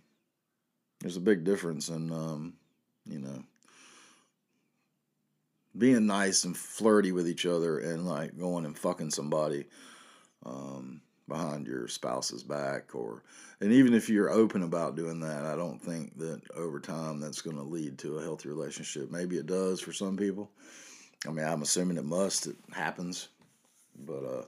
there's 1.00 1.18
a 1.18 1.20
big 1.20 1.44
difference 1.44 1.90
in, 1.90 2.10
um, 2.10 2.54
you 3.04 3.18
know, 3.18 3.44
being 5.76 6.06
nice 6.06 6.44
and 6.44 6.56
flirty 6.56 7.12
with 7.12 7.28
each 7.28 7.44
other 7.44 7.78
and 7.78 8.06
like 8.06 8.38
going 8.38 8.64
and 8.64 8.78
fucking 8.78 9.10
somebody 9.10 9.66
um, 10.44 11.00
behind 11.28 11.66
your 11.66 11.88
spouse's 11.88 12.42
back 12.42 12.94
or 12.94 13.22
and 13.60 13.72
even 13.72 13.94
if 13.94 14.08
you're 14.08 14.30
open 14.30 14.62
about 14.62 14.94
doing 14.94 15.18
that 15.18 15.44
i 15.44 15.56
don't 15.56 15.82
think 15.82 16.16
that 16.16 16.40
over 16.54 16.78
time 16.78 17.18
that's 17.18 17.42
going 17.42 17.56
to 17.56 17.62
lead 17.62 17.98
to 17.98 18.18
a 18.18 18.22
healthy 18.22 18.48
relationship. 18.48 19.10
Maybe 19.10 19.36
it 19.36 19.46
does 19.46 19.80
for 19.80 19.92
some 19.92 20.16
people. 20.16 20.50
I 21.26 21.30
mean 21.30 21.46
i'm 21.46 21.62
assuming 21.62 21.96
it 21.96 22.04
must 22.04 22.46
it 22.46 22.56
happens. 22.72 23.28
But 24.04 24.24
uh 24.24 24.44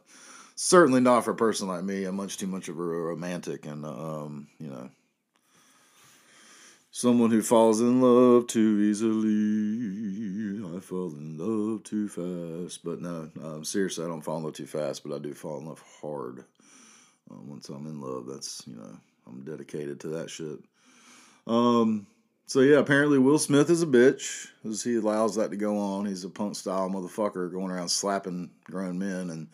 certainly 0.54 1.00
not 1.00 1.24
for 1.24 1.32
a 1.32 1.36
person 1.36 1.68
like 1.68 1.84
me. 1.84 2.04
I'm 2.04 2.16
much 2.16 2.36
too 2.36 2.46
much 2.46 2.68
of 2.68 2.78
a 2.78 2.82
romantic 2.82 3.66
and 3.66 3.84
um 3.84 4.46
you 4.60 4.68
know 4.68 4.88
Someone 6.98 7.30
who 7.30 7.42
falls 7.42 7.80
in 7.80 8.00
love 8.00 8.48
too 8.48 8.80
easily. 8.80 10.58
I 10.76 10.80
fall 10.80 11.12
in 11.12 11.38
love 11.38 11.84
too 11.84 12.08
fast. 12.08 12.84
But 12.84 13.00
no, 13.00 13.30
um, 13.40 13.64
seriously, 13.64 14.04
I 14.04 14.08
don't 14.08 14.20
fall 14.20 14.38
in 14.38 14.42
love 14.42 14.54
too 14.54 14.66
fast, 14.66 15.04
but 15.04 15.14
I 15.14 15.20
do 15.20 15.32
fall 15.32 15.58
in 15.58 15.66
love 15.66 15.80
hard. 16.02 16.44
Um, 17.30 17.50
once 17.50 17.68
I'm 17.68 17.86
in 17.86 18.00
love, 18.00 18.26
that's, 18.26 18.64
you 18.66 18.74
know, 18.74 18.98
I'm 19.28 19.44
dedicated 19.44 20.00
to 20.00 20.08
that 20.08 20.28
shit. 20.28 20.58
Um, 21.46 22.08
so 22.46 22.62
yeah, 22.62 22.78
apparently 22.78 23.20
Will 23.20 23.38
Smith 23.38 23.70
is 23.70 23.84
a 23.84 23.86
bitch, 23.86 24.48
as 24.68 24.82
he 24.82 24.96
allows 24.96 25.36
that 25.36 25.52
to 25.52 25.56
go 25.56 25.78
on. 25.78 26.04
He's 26.04 26.24
a 26.24 26.28
punk 26.28 26.56
style 26.56 26.90
motherfucker 26.90 27.52
going 27.52 27.70
around 27.70 27.90
slapping 27.90 28.50
grown 28.64 28.98
men 28.98 29.30
and 29.30 29.46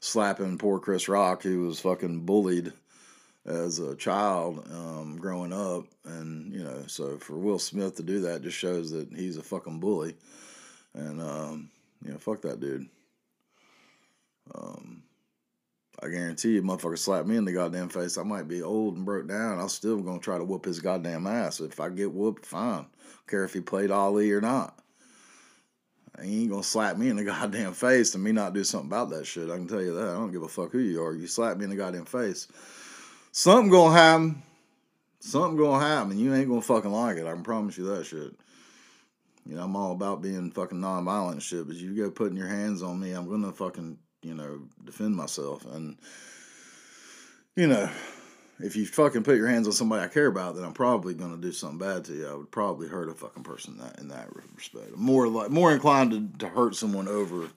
slapping 0.00 0.58
poor 0.58 0.78
Chris 0.78 1.08
Rock, 1.08 1.42
who 1.42 1.60
was 1.60 1.80
fucking 1.80 2.26
bullied 2.26 2.74
as 3.46 3.78
a 3.80 3.96
child 3.96 4.66
um, 4.72 5.16
growing 5.18 5.52
up, 5.52 5.84
and 6.04 6.52
you 6.52 6.62
know, 6.62 6.84
so 6.86 7.18
for 7.18 7.36
Will 7.36 7.58
Smith 7.58 7.96
to 7.96 8.02
do 8.02 8.20
that 8.20 8.42
just 8.42 8.56
shows 8.56 8.90
that 8.92 9.08
he's 9.14 9.36
a 9.36 9.42
fucking 9.42 9.80
bully, 9.80 10.14
and 10.94 11.20
um, 11.20 11.70
you 12.04 12.12
know, 12.12 12.18
fuck 12.18 12.42
that 12.42 12.60
dude. 12.60 12.88
Um, 14.54 15.02
I 16.02 16.08
guarantee 16.08 16.54
you, 16.54 16.62
motherfucker 16.62 16.98
slap 16.98 17.26
me 17.26 17.36
in 17.36 17.44
the 17.44 17.52
goddamn 17.52 17.88
face. 17.88 18.18
I 18.18 18.22
might 18.22 18.48
be 18.48 18.62
old 18.62 18.96
and 18.96 19.04
broke 19.04 19.28
down. 19.28 19.60
I'm 19.60 19.68
still 19.68 20.00
gonna 20.00 20.20
try 20.20 20.38
to 20.38 20.44
whoop 20.44 20.64
his 20.64 20.80
goddamn 20.80 21.26
ass. 21.26 21.60
If 21.60 21.80
I 21.80 21.90
get 21.90 22.12
whooped, 22.12 22.46
fine. 22.46 22.86
Care 23.28 23.44
if 23.44 23.52
he 23.52 23.60
played 23.60 23.90
Ali 23.90 24.30
or 24.32 24.40
not. 24.40 24.78
He 26.22 26.42
ain't 26.42 26.50
gonna 26.50 26.62
slap 26.62 26.96
me 26.96 27.08
in 27.08 27.16
the 27.16 27.24
goddamn 27.24 27.72
face 27.72 28.14
and 28.14 28.22
me 28.22 28.32
not 28.32 28.52
do 28.52 28.62
something 28.62 28.88
about 28.88 29.10
that 29.10 29.26
shit. 29.26 29.50
I 29.50 29.56
can 29.56 29.66
tell 29.66 29.82
you 29.82 29.94
that. 29.94 30.08
I 30.08 30.14
don't 30.14 30.32
give 30.32 30.42
a 30.42 30.48
fuck 30.48 30.70
who 30.70 30.78
you 30.78 31.02
are. 31.02 31.14
You 31.14 31.26
slap 31.26 31.56
me 31.56 31.64
in 31.64 31.70
the 31.70 31.76
goddamn 31.76 32.04
face 32.04 32.48
something 33.32 33.70
gonna 33.70 33.94
happen. 33.94 34.42
Something 35.18 35.56
gonna 35.56 35.84
happen. 35.84 36.12
And 36.12 36.20
you 36.20 36.32
ain't 36.34 36.48
gonna 36.48 36.60
fucking 36.60 36.92
like 36.92 37.16
it. 37.16 37.26
I 37.26 37.32
can 37.32 37.42
promise 37.42 37.76
you 37.76 37.86
that 37.86 38.06
shit. 38.06 38.34
You 39.44 39.56
know, 39.56 39.64
I'm 39.64 39.74
all 39.74 39.92
about 39.92 40.22
being 40.22 40.52
fucking 40.52 40.78
nonviolent 40.78 41.42
shit, 41.42 41.66
but 41.66 41.74
you 41.74 41.96
go 41.96 42.10
putting 42.10 42.36
your 42.36 42.46
hands 42.46 42.82
on 42.82 43.00
me, 43.00 43.10
I'm 43.10 43.28
gonna 43.28 43.52
fucking, 43.52 43.98
you 44.22 44.34
know, 44.34 44.60
defend 44.84 45.16
myself. 45.16 45.66
And, 45.66 45.96
you 47.56 47.66
know, 47.66 47.90
if 48.60 48.76
you 48.76 48.86
fucking 48.86 49.24
put 49.24 49.36
your 49.36 49.48
hands 49.48 49.66
on 49.66 49.72
somebody 49.72 50.04
I 50.04 50.08
care 50.08 50.28
about, 50.28 50.54
then 50.54 50.64
I'm 50.64 50.74
probably 50.74 51.14
gonna 51.14 51.38
do 51.38 51.50
something 51.50 51.78
bad 51.78 52.04
to 52.04 52.12
you. 52.12 52.28
I 52.28 52.34
would 52.34 52.52
probably 52.52 52.86
hurt 52.86 53.08
a 53.08 53.14
fucking 53.14 53.42
person 53.42 53.74
in 53.74 53.80
that, 53.80 53.98
in 53.98 54.08
that 54.08 54.28
respect. 54.54 54.90
I'm 54.94 55.02
more 55.02 55.26
like 55.26 55.50
more 55.50 55.72
inclined 55.72 56.12
to, 56.12 56.46
to 56.46 56.48
hurt 56.48 56.76
someone 56.76 57.08
over 57.08 57.48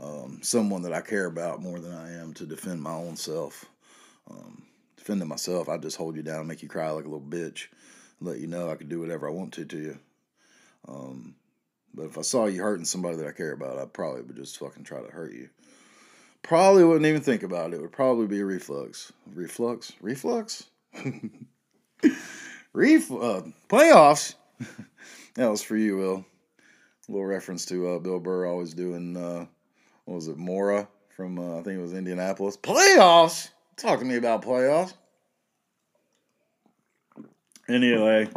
um, 0.00 0.40
someone 0.42 0.82
that 0.82 0.92
I 0.92 1.00
care 1.00 1.26
about 1.26 1.62
more 1.62 1.78
than 1.80 1.92
I 1.92 2.12
am 2.20 2.34
to 2.34 2.46
defend 2.46 2.82
my 2.82 2.92
own 2.92 3.16
self. 3.16 3.64
Um, 4.30 4.62
defending 5.08 5.26
myself, 5.28 5.70
I'd 5.70 5.80
just 5.80 5.96
hold 5.96 6.16
you 6.16 6.22
down, 6.22 6.46
make 6.46 6.62
you 6.62 6.68
cry 6.68 6.90
like 6.90 7.06
a 7.06 7.08
little 7.08 7.26
bitch, 7.26 7.68
let 8.20 8.40
you 8.40 8.46
know 8.46 8.70
I 8.70 8.74
could 8.74 8.90
do 8.90 9.00
whatever 9.00 9.26
I 9.26 9.32
want 9.32 9.54
to 9.54 9.64
to 9.64 9.78
you. 9.78 9.98
Um, 10.86 11.34
but 11.94 12.04
if 12.04 12.18
I 12.18 12.20
saw 12.20 12.44
you 12.44 12.60
hurting 12.60 12.84
somebody 12.84 13.16
that 13.16 13.26
I 13.26 13.32
care 13.32 13.52
about, 13.52 13.78
I 13.78 13.86
probably 13.86 14.20
would 14.20 14.36
just 14.36 14.58
fucking 14.58 14.84
try 14.84 15.00
to 15.00 15.10
hurt 15.10 15.32
you. 15.32 15.48
Probably 16.42 16.84
wouldn't 16.84 17.06
even 17.06 17.22
think 17.22 17.42
about 17.42 17.72
it. 17.72 17.76
It 17.76 17.80
would 17.80 17.92
probably 17.92 18.26
be 18.26 18.40
a 18.40 18.44
reflux. 18.44 19.10
Reflux? 19.34 19.94
Reflux? 20.02 20.66
Ref 22.74 23.10
uh, 23.10 23.42
playoffs. 23.70 24.34
that 25.36 25.50
was 25.50 25.62
for 25.62 25.78
you, 25.78 25.96
Will. 25.96 26.26
A 27.08 27.12
little 27.12 27.26
reference 27.26 27.64
to 27.66 27.88
uh, 27.88 27.98
Bill 27.98 28.20
Burr 28.20 28.46
always 28.46 28.74
doing. 28.74 29.16
Uh, 29.16 29.46
what 30.04 30.16
was 30.16 30.28
it, 30.28 30.36
Mora 30.36 30.86
from 31.16 31.38
uh, 31.38 31.60
I 31.60 31.62
think 31.62 31.78
it 31.78 31.82
was 31.82 31.94
Indianapolis. 31.94 32.58
Playoffs. 32.58 33.48
Talk 33.78 34.00
to 34.00 34.04
me 34.04 34.16
about 34.16 34.42
playoffs. 34.42 34.92
Anyway, 37.68 38.28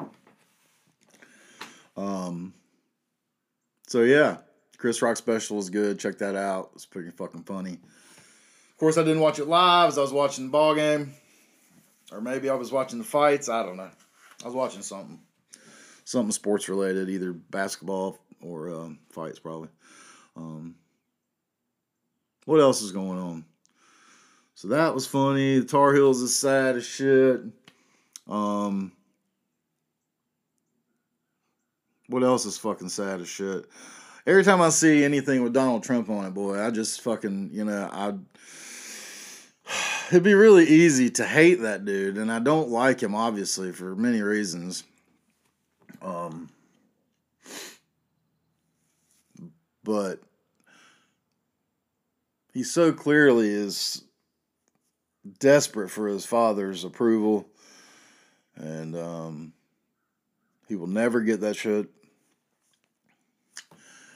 um, 1.98 2.54
so 3.88 4.02
yeah, 4.02 4.38
Chris 4.78 5.02
Rock 5.02 5.18
special 5.18 5.58
is 5.58 5.70
good. 5.70 6.00
Check 6.00 6.20
that 6.20 6.36
out. 6.36 6.72
It's 6.76 6.86
pretty 6.86 7.10
fucking 7.12 7.44
funny. 7.44 7.74
Of 7.74 8.78
course, 8.78 8.98
I 8.98 9.04
didn't 9.04 9.22
watch 9.22 9.40
it 9.40 9.48
live 9.48 9.88
as 9.90 9.98
I 9.98 10.02
was 10.02 10.14
watching 10.14 10.46
the 10.46 10.52
ball 10.52 10.76
game, 10.76 11.14
or 12.12 12.22
maybe 12.22 12.50
I 12.50 12.56
was 12.56 12.72
watching 12.72 13.00
the 13.00 13.06
fights. 13.06 13.50
I 13.50 13.64
don't 13.64 13.78
know. 13.78 13.90
I 14.44 14.46
was 14.46 14.54
watching 14.54 14.82
something, 14.84 15.20
something 16.04 16.32
sports 16.32 16.70
related, 16.70 17.10
either 17.10 17.32
basketball 17.32 18.20
or 18.42 18.70
um, 18.70 19.00
fights, 19.10 19.40
probably. 19.40 19.70
Um, 20.36 20.76
what 22.46 22.60
else 22.60 22.82
is 22.82 22.92
going 22.92 23.18
on? 23.18 23.46
So 24.62 24.68
that 24.68 24.94
was 24.94 25.08
funny. 25.08 25.58
The 25.58 25.66
Tar 25.66 25.92
Heels 25.92 26.22
is 26.22 26.38
sad 26.38 26.76
as 26.76 26.86
shit. 26.86 27.42
Um, 28.30 28.92
what 32.06 32.22
else 32.22 32.46
is 32.46 32.60
fucking 32.60 32.90
sad 32.90 33.22
as 33.22 33.28
shit? 33.28 33.66
Every 34.28 34.44
time 34.44 34.62
I 34.62 34.70
see 34.70 35.04
anything 35.04 35.42
with 35.42 35.54
Donald 35.54 35.82
Trump 35.82 36.12
on 36.12 36.26
it, 36.26 36.36
boy, 36.36 36.64
I 36.64 36.70
just 36.70 37.02
fucking, 37.02 37.50
you 37.52 37.66
know, 37.66 37.90
I. 37.92 38.14
It'd 40.12 40.22
be 40.22 40.36
really 40.36 40.68
easy 40.68 41.10
to 41.10 41.26
hate 41.26 41.62
that 41.62 41.84
dude, 41.84 42.20
and 42.20 42.32
I 42.32 42.38
don't 42.38 42.70
like 42.70 43.02
him, 43.02 43.16
obviously, 43.16 43.72
for 43.72 43.96
many 43.96 44.22
reasons. 44.22 44.84
Um, 46.04 46.52
but 49.84 50.20
he 52.54 52.62
so 52.62 52.94
clearly 52.94 53.50
is 53.50 54.04
desperate 55.40 55.90
for 55.90 56.08
his 56.08 56.26
father's 56.26 56.84
approval, 56.84 57.48
and 58.56 58.96
um, 58.96 59.54
he 60.68 60.76
will 60.76 60.88
never 60.88 61.22
get 61.22 61.42
that 61.42 61.56
shit. 61.56 61.88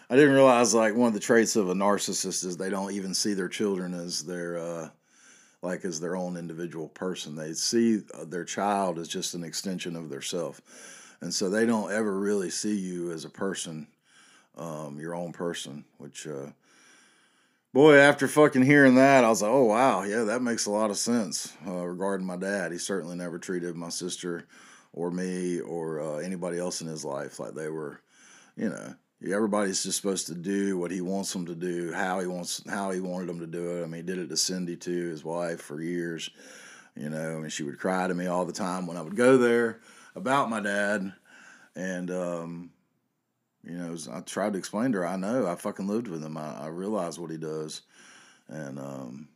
I 0.09 0.15
didn't 0.15 0.35
realize 0.35 0.73
like 0.73 0.95
one 0.95 1.07
of 1.07 1.13
the 1.13 1.19
traits 1.19 1.55
of 1.55 1.69
a 1.69 1.73
narcissist 1.73 2.45
is 2.45 2.57
they 2.57 2.69
don't 2.69 2.93
even 2.93 3.13
see 3.13 3.33
their 3.33 3.49
children 3.49 3.93
as 3.93 4.23
their 4.23 4.57
uh, 4.57 4.89
like 5.61 5.83
as 5.83 5.99
their 5.99 6.15
own 6.15 6.37
individual 6.37 6.89
person. 6.89 7.35
They 7.35 7.53
see 7.53 8.01
uh, 8.13 8.25
their 8.25 8.45
child 8.45 8.99
as 8.99 9.07
just 9.07 9.33
an 9.33 9.43
extension 9.43 9.95
of 9.95 10.09
their 10.09 10.21
self, 10.21 10.61
and 11.21 11.33
so 11.33 11.49
they 11.49 11.65
don't 11.65 11.91
ever 11.91 12.19
really 12.19 12.49
see 12.49 12.75
you 12.75 13.11
as 13.11 13.25
a 13.25 13.29
person, 13.29 13.87
um, 14.57 14.99
your 14.99 15.15
own 15.15 15.33
person, 15.33 15.85
which. 15.97 16.27
Uh, 16.27 16.47
boy, 17.75 17.97
after 17.97 18.25
fucking 18.25 18.61
hearing 18.61 18.95
that, 18.95 19.25
I 19.25 19.29
was 19.29 19.41
like, 19.41 19.51
oh 19.51 19.65
wow, 19.65 20.03
yeah, 20.03 20.23
that 20.23 20.41
makes 20.41 20.65
a 20.65 20.71
lot 20.71 20.91
of 20.91 20.97
sense 20.97 21.51
uh, 21.67 21.85
regarding 21.85 22.25
my 22.25 22.37
dad. 22.37 22.71
He 22.71 22.77
certainly 22.77 23.17
never 23.17 23.37
treated 23.37 23.75
my 23.75 23.89
sister 23.89 24.47
or 24.93 25.11
me 25.11 25.59
or 25.59 25.99
uh, 25.99 26.17
anybody 26.19 26.57
else 26.57 26.79
in 26.79 26.87
his 26.87 27.03
life 27.03 27.37
like 27.37 27.53
they 27.53 27.67
were, 27.67 27.99
you 28.55 28.69
know. 28.69 28.95
Everybody's 29.21 29.83
just 29.83 29.97
supposed 29.97 30.27
to 30.27 30.35
do 30.35 30.77
what 30.77 30.91
he 30.91 31.01
wants 31.01 31.33
them 31.33 31.47
to 31.47 31.55
do, 31.55 31.91
how 31.91 32.19
he 32.19 32.27
wants, 32.27 32.61
how 32.69 32.91
he 32.91 33.01
wanted 33.01 33.27
them 33.27 33.39
to 33.39 33.47
do 33.47 33.77
it. 33.77 33.83
I 33.83 33.87
mean, 33.87 34.01
he 34.01 34.03
did 34.03 34.19
it 34.19 34.29
to 34.29 34.37
Cindy 34.37 34.77
too, 34.77 35.09
his 35.09 35.25
wife, 35.25 35.61
for 35.61 35.81
years. 35.81 36.29
You 36.95 37.09
know, 37.09 37.37
I 37.37 37.39
mean, 37.39 37.49
she 37.49 37.63
would 37.63 37.79
cry 37.79 38.07
to 38.07 38.13
me 38.13 38.27
all 38.27 38.45
the 38.45 38.53
time 38.53 38.87
when 38.87 38.97
I 38.97 39.01
would 39.01 39.15
go 39.17 39.37
there 39.37 39.81
about 40.15 40.49
my 40.49 40.61
dad, 40.61 41.11
and 41.75 42.11
um, 42.11 42.69
you 43.65 43.77
know, 43.77 43.95
I 44.11 44.21
tried 44.21 44.53
to 44.53 44.59
explain 44.59 44.91
to 44.91 44.99
her, 44.99 45.07
I 45.07 45.15
know, 45.15 45.47
I 45.47 45.55
fucking 45.55 45.87
lived 45.87 46.07
with 46.07 46.23
him. 46.23 46.37
I, 46.37 46.65
I 46.65 46.67
realize 46.67 47.19
what 47.19 47.31
he 47.31 47.37
does. 47.37 47.81
And, 48.47 48.79
um, 48.79 49.27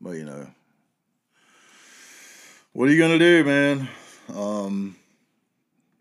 but, 0.00 0.12
you 0.12 0.24
know, 0.24 0.46
what 2.72 2.88
are 2.88 2.92
you 2.92 2.98
going 2.98 3.18
to 3.18 3.42
do, 3.42 3.44
man? 3.44 3.88
Um, 4.34 4.96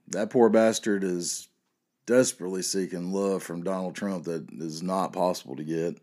that 0.10 0.30
poor 0.30 0.50
bastard 0.50 1.04
is 1.04 1.48
desperately 2.06 2.62
seeking 2.62 3.12
love 3.12 3.42
from 3.42 3.64
Donald 3.64 3.96
Trump 3.96 4.26
that 4.26 4.48
is 4.52 4.84
not 4.84 5.14
possible 5.14 5.56
to 5.56 5.64
get. 5.64 5.98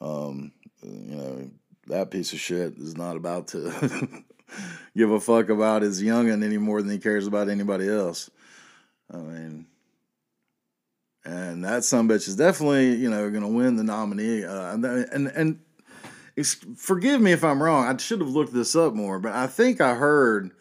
Um, 0.00 0.52
you 0.82 1.16
know, 1.16 1.50
that 1.86 2.10
piece 2.10 2.32
of 2.32 2.40
shit 2.40 2.76
is 2.78 2.96
not 2.96 3.16
about 3.16 3.48
to 3.48 4.24
give 4.96 5.10
a 5.10 5.20
fuck 5.20 5.48
about 5.48 5.82
his 5.82 6.02
youngin' 6.02 6.44
any 6.44 6.58
more 6.58 6.82
than 6.82 6.90
he 6.90 6.98
cares 6.98 7.26
about 7.26 7.48
anybody 7.48 7.88
else. 7.88 8.30
I 9.12 9.18
mean, 9.18 9.66
and 11.26 11.64
that 11.64 11.84
some 11.84 12.08
bitch 12.08 12.28
is 12.28 12.36
definitely 12.36 12.94
you 12.94 13.10
know 13.10 13.28
going 13.30 13.42
to 13.42 13.48
win 13.48 13.76
the 13.76 13.84
nominee. 13.84 14.44
Uh, 14.44 14.72
and 14.72 14.84
and 14.84 15.26
and 15.28 15.58
forgive 16.76 17.20
me 17.20 17.32
if 17.32 17.42
I'm 17.42 17.62
wrong. 17.62 17.86
I 17.86 17.96
should 17.96 18.20
have 18.20 18.30
looked 18.30 18.54
this 18.54 18.76
up 18.76 18.94
more, 18.94 19.18
but 19.18 19.32
I 19.32 19.46
think 19.46 19.80
I 19.80 19.94
heard 19.94 20.52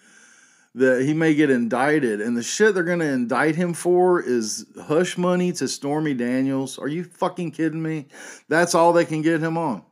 that 0.74 1.03
he 1.03 1.13
may 1.13 1.36
get 1.36 1.50
indicted, 1.50 2.19
and 2.19 2.36
the 2.36 2.43
shit 2.43 2.74
they're 2.74 2.84
going 2.84 3.00
to 3.00 3.05
indict 3.05 3.55
him 3.55 3.74
for 3.74 4.22
is 4.22 4.65
hush 4.81 5.17
money 5.17 5.53
to 5.53 5.67
Stormy 5.67 6.13
Daniels. 6.13 6.77
Are 6.79 6.88
you 6.88 7.03
fucking 7.03 7.51
kidding 7.51 7.81
me? 7.81 8.07
That's 8.50 8.75
all 8.75 8.91
they 8.91 9.05
can 9.05 9.22
get 9.22 9.41
him 9.41 9.57
on. 9.57 9.84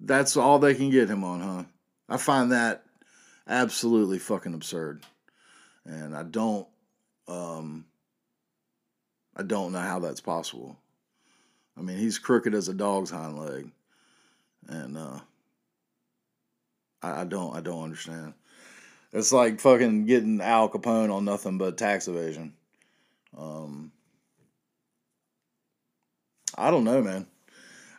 That's 0.00 0.36
all 0.36 0.58
they 0.58 0.74
can 0.74 0.90
get 0.90 1.08
him 1.08 1.22
on, 1.22 1.40
huh? 1.40 1.64
I 2.08 2.16
find 2.16 2.52
that 2.52 2.84
absolutely 3.46 4.18
fucking 4.18 4.54
absurd. 4.54 5.04
And 5.84 6.16
I 6.16 6.22
don't 6.22 6.66
um 7.28 7.84
I 9.36 9.42
don't 9.42 9.72
know 9.72 9.80
how 9.80 9.98
that's 9.98 10.20
possible. 10.20 10.76
I 11.76 11.82
mean, 11.82 11.98
he's 11.98 12.18
crooked 12.18 12.54
as 12.54 12.68
a 12.68 12.74
dog's 12.74 13.10
hind 13.10 13.38
leg. 13.38 13.70
And 14.68 14.96
uh 14.96 15.20
I, 17.02 17.22
I 17.22 17.24
don't 17.24 17.54
I 17.54 17.60
don't 17.60 17.84
understand. 17.84 18.34
It's 19.12 19.32
like 19.32 19.60
fucking 19.60 20.06
getting 20.06 20.40
Al 20.40 20.68
Capone 20.68 21.12
on 21.12 21.24
nothing 21.24 21.58
but 21.58 21.78
tax 21.78 22.08
evasion. 22.08 22.54
Um 23.36 23.92
I 26.56 26.70
don't 26.70 26.84
know, 26.84 27.02
man. 27.02 27.26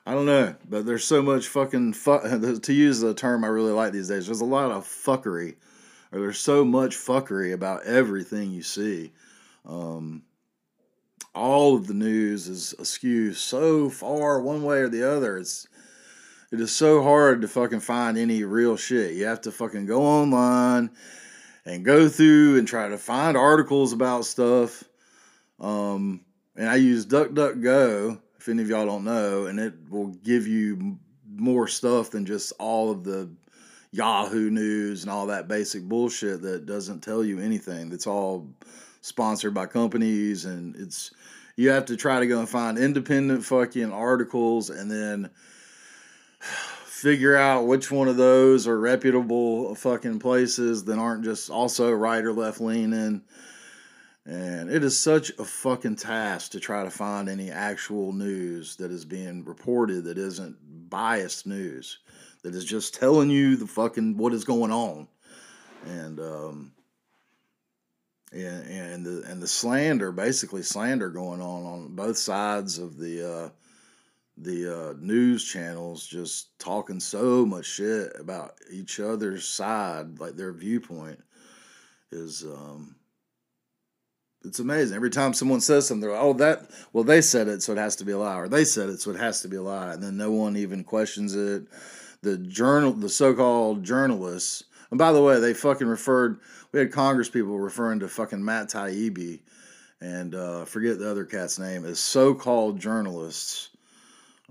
I 0.07 0.13
don't 0.13 0.27
know, 0.27 0.55
but 0.69 0.85
there's 0.85 1.03
so 1.03 1.21
much 1.21 1.47
fucking 1.47 1.93
fuck. 1.93 2.23
To 2.61 2.73
use 2.73 2.99
the 2.99 3.13
term 3.13 3.43
I 3.43 3.47
really 3.47 3.71
like 3.71 3.91
these 3.91 4.07
days, 4.07 4.27
there's 4.27 4.41
a 4.41 4.45
lot 4.45 4.71
of 4.71 4.85
fuckery, 4.85 5.55
or 6.11 6.19
there's 6.19 6.37
so 6.37 6.63
much 6.63 6.95
fuckery 6.95 7.53
about 7.53 7.85
everything 7.85 8.51
you 8.51 8.61
see. 8.61 9.11
Um, 9.65 10.21
all 11.33 11.75
of 11.75 11.87
the 11.87 11.93
news 11.93 12.47
is 12.47 12.73
askew 12.79 13.33
so 13.33 13.89
far 13.89 14.41
one 14.41 14.63
way 14.63 14.79
or 14.79 14.89
the 14.89 15.09
other. 15.09 15.37
It's 15.37 15.67
it 16.51 16.61
is 16.61 16.71
so 16.71 17.03
hard 17.03 17.41
to 17.41 17.47
fucking 17.47 17.81
find 17.81 18.17
any 18.17 18.43
real 18.43 18.77
shit. 18.77 19.13
You 19.13 19.25
have 19.25 19.41
to 19.41 19.51
fucking 19.51 19.87
go 19.87 20.03
online 20.03 20.91
and 21.65 21.83
go 21.83 22.07
through 22.07 22.57
and 22.59 22.67
try 22.67 22.87
to 22.87 22.97
find 22.97 23.35
articles 23.35 23.91
about 23.91 24.25
stuff. 24.25 24.83
Um, 25.59 26.21
and 26.55 26.69
I 26.69 26.75
use 26.75 27.05
DuckDuckGo 27.05 28.19
if 28.45 28.49
any 28.49 28.61
of 28.61 28.69
y'all 28.69 28.85
don't 28.85 29.03
know, 29.03 29.47
and 29.47 29.59
it 29.59 29.73
will 29.89 30.09
give 30.23 30.45
you 30.45 30.99
more 31.35 31.67
stuff 31.67 32.11
than 32.11 32.27
just 32.27 32.53
all 32.59 32.91
of 32.91 33.03
the 33.03 33.27
Yahoo 33.91 34.51
news 34.51 35.01
and 35.01 35.11
all 35.11 35.25
that 35.25 35.47
basic 35.47 35.81
bullshit 35.83 36.43
that 36.43 36.67
doesn't 36.67 37.01
tell 37.01 37.23
you 37.23 37.39
anything. 37.39 37.89
That's 37.89 38.05
all 38.05 38.47
sponsored 39.05 39.53
by 39.53 39.67
companies, 39.67 40.45
and 40.45 40.75
it's 40.75 41.11
you 41.55 41.69
have 41.69 41.85
to 41.85 41.95
try 41.95 42.19
to 42.19 42.27
go 42.27 42.39
and 42.39 42.49
find 42.49 42.77
independent 42.77 43.45
fucking 43.45 43.91
articles 43.91 44.69
and 44.69 44.89
then 44.89 45.29
figure 46.85 47.35
out 47.35 47.67
which 47.67 47.91
one 47.91 48.07
of 48.07 48.17
those 48.17 48.67
are 48.67 48.79
reputable 48.79 49.75
fucking 49.75 50.17
places 50.17 50.85
that 50.85 50.97
aren't 50.97 51.23
just 51.23 51.49
also 51.49 51.91
right 51.91 52.23
or 52.23 52.33
left 52.33 52.59
leaning 52.59 53.21
and 54.25 54.71
it 54.71 54.83
is 54.83 54.99
such 54.99 55.29
a 55.37 55.45
fucking 55.45 55.97
task 55.97 56.51
to 56.51 56.59
try 56.59 56.83
to 56.83 56.89
find 56.89 57.29
any 57.29 57.51
actual 57.51 58.11
news 58.11 58.75
that 58.77 58.89
is 58.89 59.05
being 59.05 59.45
reported 59.45 60.05
that 60.05 60.17
isn't 60.17 60.57
biased 60.89 61.45
news, 61.45 61.99
that 62.41 62.55
is 62.55 62.65
just 62.65 62.95
telling 62.95 63.29
you 63.29 63.55
the 63.55 63.67
fucking 63.67 64.17
what 64.17 64.33
is 64.33 64.43
going 64.43 64.71
on. 64.71 65.07
And 65.85 66.19
um 66.19 66.71
and, 68.43 69.05
the 69.05 69.23
and 69.27 69.41
the 69.41 69.47
slander, 69.47 70.11
basically 70.11 70.61
slander 70.61 71.09
going 71.09 71.41
on 71.41 71.65
on 71.65 71.95
both 71.95 72.17
sides 72.17 72.77
of 72.77 72.97
the 72.97 73.45
uh 73.45 73.49
the 74.37 74.89
uh, 74.89 74.93
news 74.99 75.45
channels 75.45 76.05
just 76.05 76.57
talking 76.59 76.99
so 76.99 77.45
much 77.45 77.65
shit 77.65 78.11
about 78.19 78.55
each 78.69 78.99
other's 78.99 79.47
side, 79.47 80.19
like 80.19 80.35
their 80.35 80.51
viewpoint, 80.51 81.23
is 82.11 82.43
um, 82.43 82.95
it's 84.43 84.59
amazing. 84.59 84.95
Every 84.95 85.09
time 85.09 85.33
someone 85.33 85.61
says 85.61 85.87
something, 85.87 86.01
they're 86.01 86.11
like, 86.11 86.21
oh, 86.21 86.33
that, 86.33 86.69
well, 86.93 87.03
they 87.03 87.21
said 87.21 87.47
it, 87.47 87.63
so 87.63 87.71
it 87.71 87.77
has 87.77 87.95
to 87.97 88.05
be 88.05 88.11
a 88.11 88.17
lie, 88.17 88.35
or 88.35 88.47
they 88.49 88.65
said 88.65 88.89
it, 88.89 89.01
so 89.01 89.11
it 89.11 89.19
has 89.19 89.41
to 89.41 89.47
be 89.47 89.55
a 89.55 89.61
lie. 89.61 89.93
And 89.93 90.03
then 90.03 90.17
no 90.17 90.31
one 90.31 90.57
even 90.57 90.83
questions 90.83 91.33
it. 91.33 91.63
The 92.21 92.37
journal, 92.37 92.91
the 92.91 93.09
so 93.09 93.33
called 93.33 93.83
journalists, 93.83 94.65
and 94.91 94.97
by 94.97 95.11
the 95.11 95.21
way, 95.21 95.39
they 95.39 95.53
fucking 95.53 95.87
referred, 95.87 96.39
we 96.75 96.81
had 96.81 96.91
Congress 96.91 97.29
people 97.29 97.57
referring 97.57 98.01
to 98.01 98.09
fucking 98.09 98.43
Matt 98.43 98.67
Taibbi 98.67 99.39
and 100.01 100.35
uh, 100.35 100.65
forget 100.65 100.99
the 100.99 101.09
other 101.09 101.23
cat's 101.23 101.57
name 101.57 101.85
as 101.85 101.99
so 101.99 102.33
called 102.33 102.81
journalists. 102.81 103.69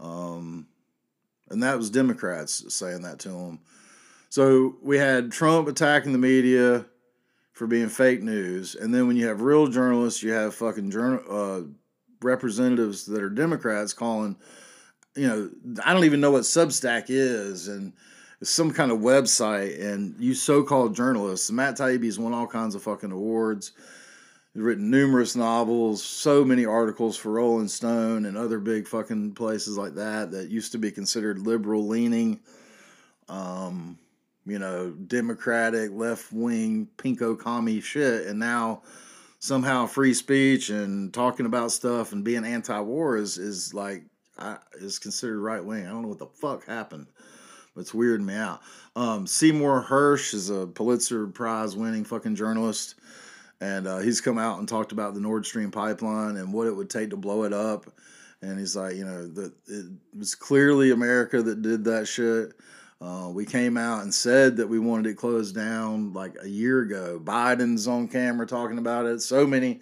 Um, 0.00 0.66
and 1.50 1.62
that 1.62 1.76
was 1.76 1.90
Democrats 1.90 2.64
saying 2.74 3.02
that 3.02 3.18
to 3.20 3.28
him. 3.28 3.58
So 4.30 4.76
we 4.80 4.96
had 4.96 5.32
Trump 5.32 5.68
attacking 5.68 6.12
the 6.12 6.18
media 6.18 6.86
for 7.52 7.66
being 7.66 7.90
fake 7.90 8.22
news. 8.22 8.74
And 8.74 8.94
then 8.94 9.06
when 9.06 9.18
you 9.18 9.26
have 9.26 9.42
real 9.42 9.66
journalists, 9.66 10.22
you 10.22 10.32
have 10.32 10.54
fucking 10.54 10.92
journal 10.92 11.20
uh, 11.28 11.60
representatives 12.22 13.04
that 13.04 13.22
are 13.22 13.28
Democrats 13.28 13.92
calling, 13.92 14.38
you 15.14 15.28
know, 15.28 15.50
I 15.84 15.92
don't 15.92 16.04
even 16.04 16.22
know 16.22 16.30
what 16.30 16.44
Substack 16.44 17.04
is, 17.08 17.68
and 17.68 17.92
some 18.42 18.72
kind 18.72 18.90
of 18.90 18.98
website. 18.98 19.82
And 19.82 20.14
you 20.18 20.34
so-called 20.34 20.94
journalists, 20.94 21.50
Matt 21.50 21.76
Taibbi's 21.76 22.18
won 22.18 22.32
all 22.32 22.46
kinds 22.46 22.74
of 22.74 22.82
fucking 22.82 23.12
awards. 23.12 23.72
He's 24.52 24.62
written 24.62 24.90
numerous 24.90 25.34
novels, 25.34 26.02
so 26.02 26.44
many 26.44 26.64
articles 26.64 27.16
for 27.16 27.32
Rolling 27.32 27.68
Stone 27.68 28.26
and 28.26 28.36
other 28.36 28.60
big 28.60 28.86
fucking 28.86 29.34
places 29.34 29.76
like 29.76 29.94
that 29.94 30.30
that 30.30 30.48
used 30.48 30.72
to 30.72 30.78
be 30.78 30.90
considered 30.90 31.40
liberal 31.40 31.86
leaning. 31.86 32.40
Um, 33.28 33.98
you 34.46 34.58
know, 34.58 34.90
democratic, 34.90 35.90
left 35.92 36.32
wing, 36.32 36.88
pinko 36.98 37.38
commie 37.38 37.80
shit. 37.80 38.26
And 38.26 38.38
now 38.38 38.82
somehow 39.38 39.86
free 39.86 40.14
speech 40.14 40.70
and 40.70 41.12
talking 41.12 41.46
about 41.46 41.72
stuff 41.72 42.12
and 42.12 42.24
being 42.24 42.44
anti 42.44 42.78
war 42.80 43.16
is, 43.16 43.38
is 43.38 43.74
like, 43.74 44.04
I, 44.38 44.58
is 44.74 44.98
considered 44.98 45.40
right 45.40 45.64
wing. 45.64 45.86
I 45.86 45.90
don't 45.90 46.02
know 46.02 46.08
what 46.08 46.18
the 46.18 46.26
fuck 46.26 46.66
happened, 46.66 47.06
it's 47.76 47.92
weirding 47.92 48.24
me 48.24 48.34
out. 48.34 48.60
Um, 48.96 49.26
Seymour 49.26 49.84
Hersh 49.88 50.34
is 50.34 50.50
a 50.50 50.66
Pulitzer 50.66 51.26
Prize 51.26 51.76
winning 51.76 52.04
fucking 52.04 52.36
journalist. 52.36 52.96
And 53.60 53.86
uh, 53.86 53.98
he's 53.98 54.20
come 54.20 54.38
out 54.38 54.58
and 54.58 54.68
talked 54.68 54.92
about 54.92 55.14
the 55.14 55.20
Nord 55.20 55.46
Stream 55.46 55.70
pipeline 55.70 56.36
and 56.36 56.52
what 56.52 56.66
it 56.66 56.76
would 56.76 56.90
take 56.90 57.10
to 57.10 57.16
blow 57.16 57.44
it 57.44 57.52
up. 57.52 57.86
And 58.42 58.58
he's 58.58 58.76
like, 58.76 58.96
you 58.96 59.04
know, 59.04 59.30
it 59.66 59.86
was 60.16 60.34
clearly 60.34 60.90
America 60.90 61.40
that 61.42 61.62
did 61.62 61.84
that 61.84 62.06
shit 62.06 62.52
uh, 63.04 63.28
we 63.28 63.44
came 63.44 63.76
out 63.76 64.02
and 64.02 64.14
said 64.14 64.56
that 64.56 64.68
we 64.68 64.78
wanted 64.78 65.10
it 65.10 65.14
closed 65.14 65.54
down 65.54 66.12
like 66.14 66.36
a 66.42 66.48
year 66.48 66.80
ago. 66.80 67.20
Biden's 67.22 67.86
on 67.86 68.08
camera 68.08 68.46
talking 68.46 68.78
about 68.78 69.04
it. 69.04 69.20
So 69.20 69.46
many 69.46 69.80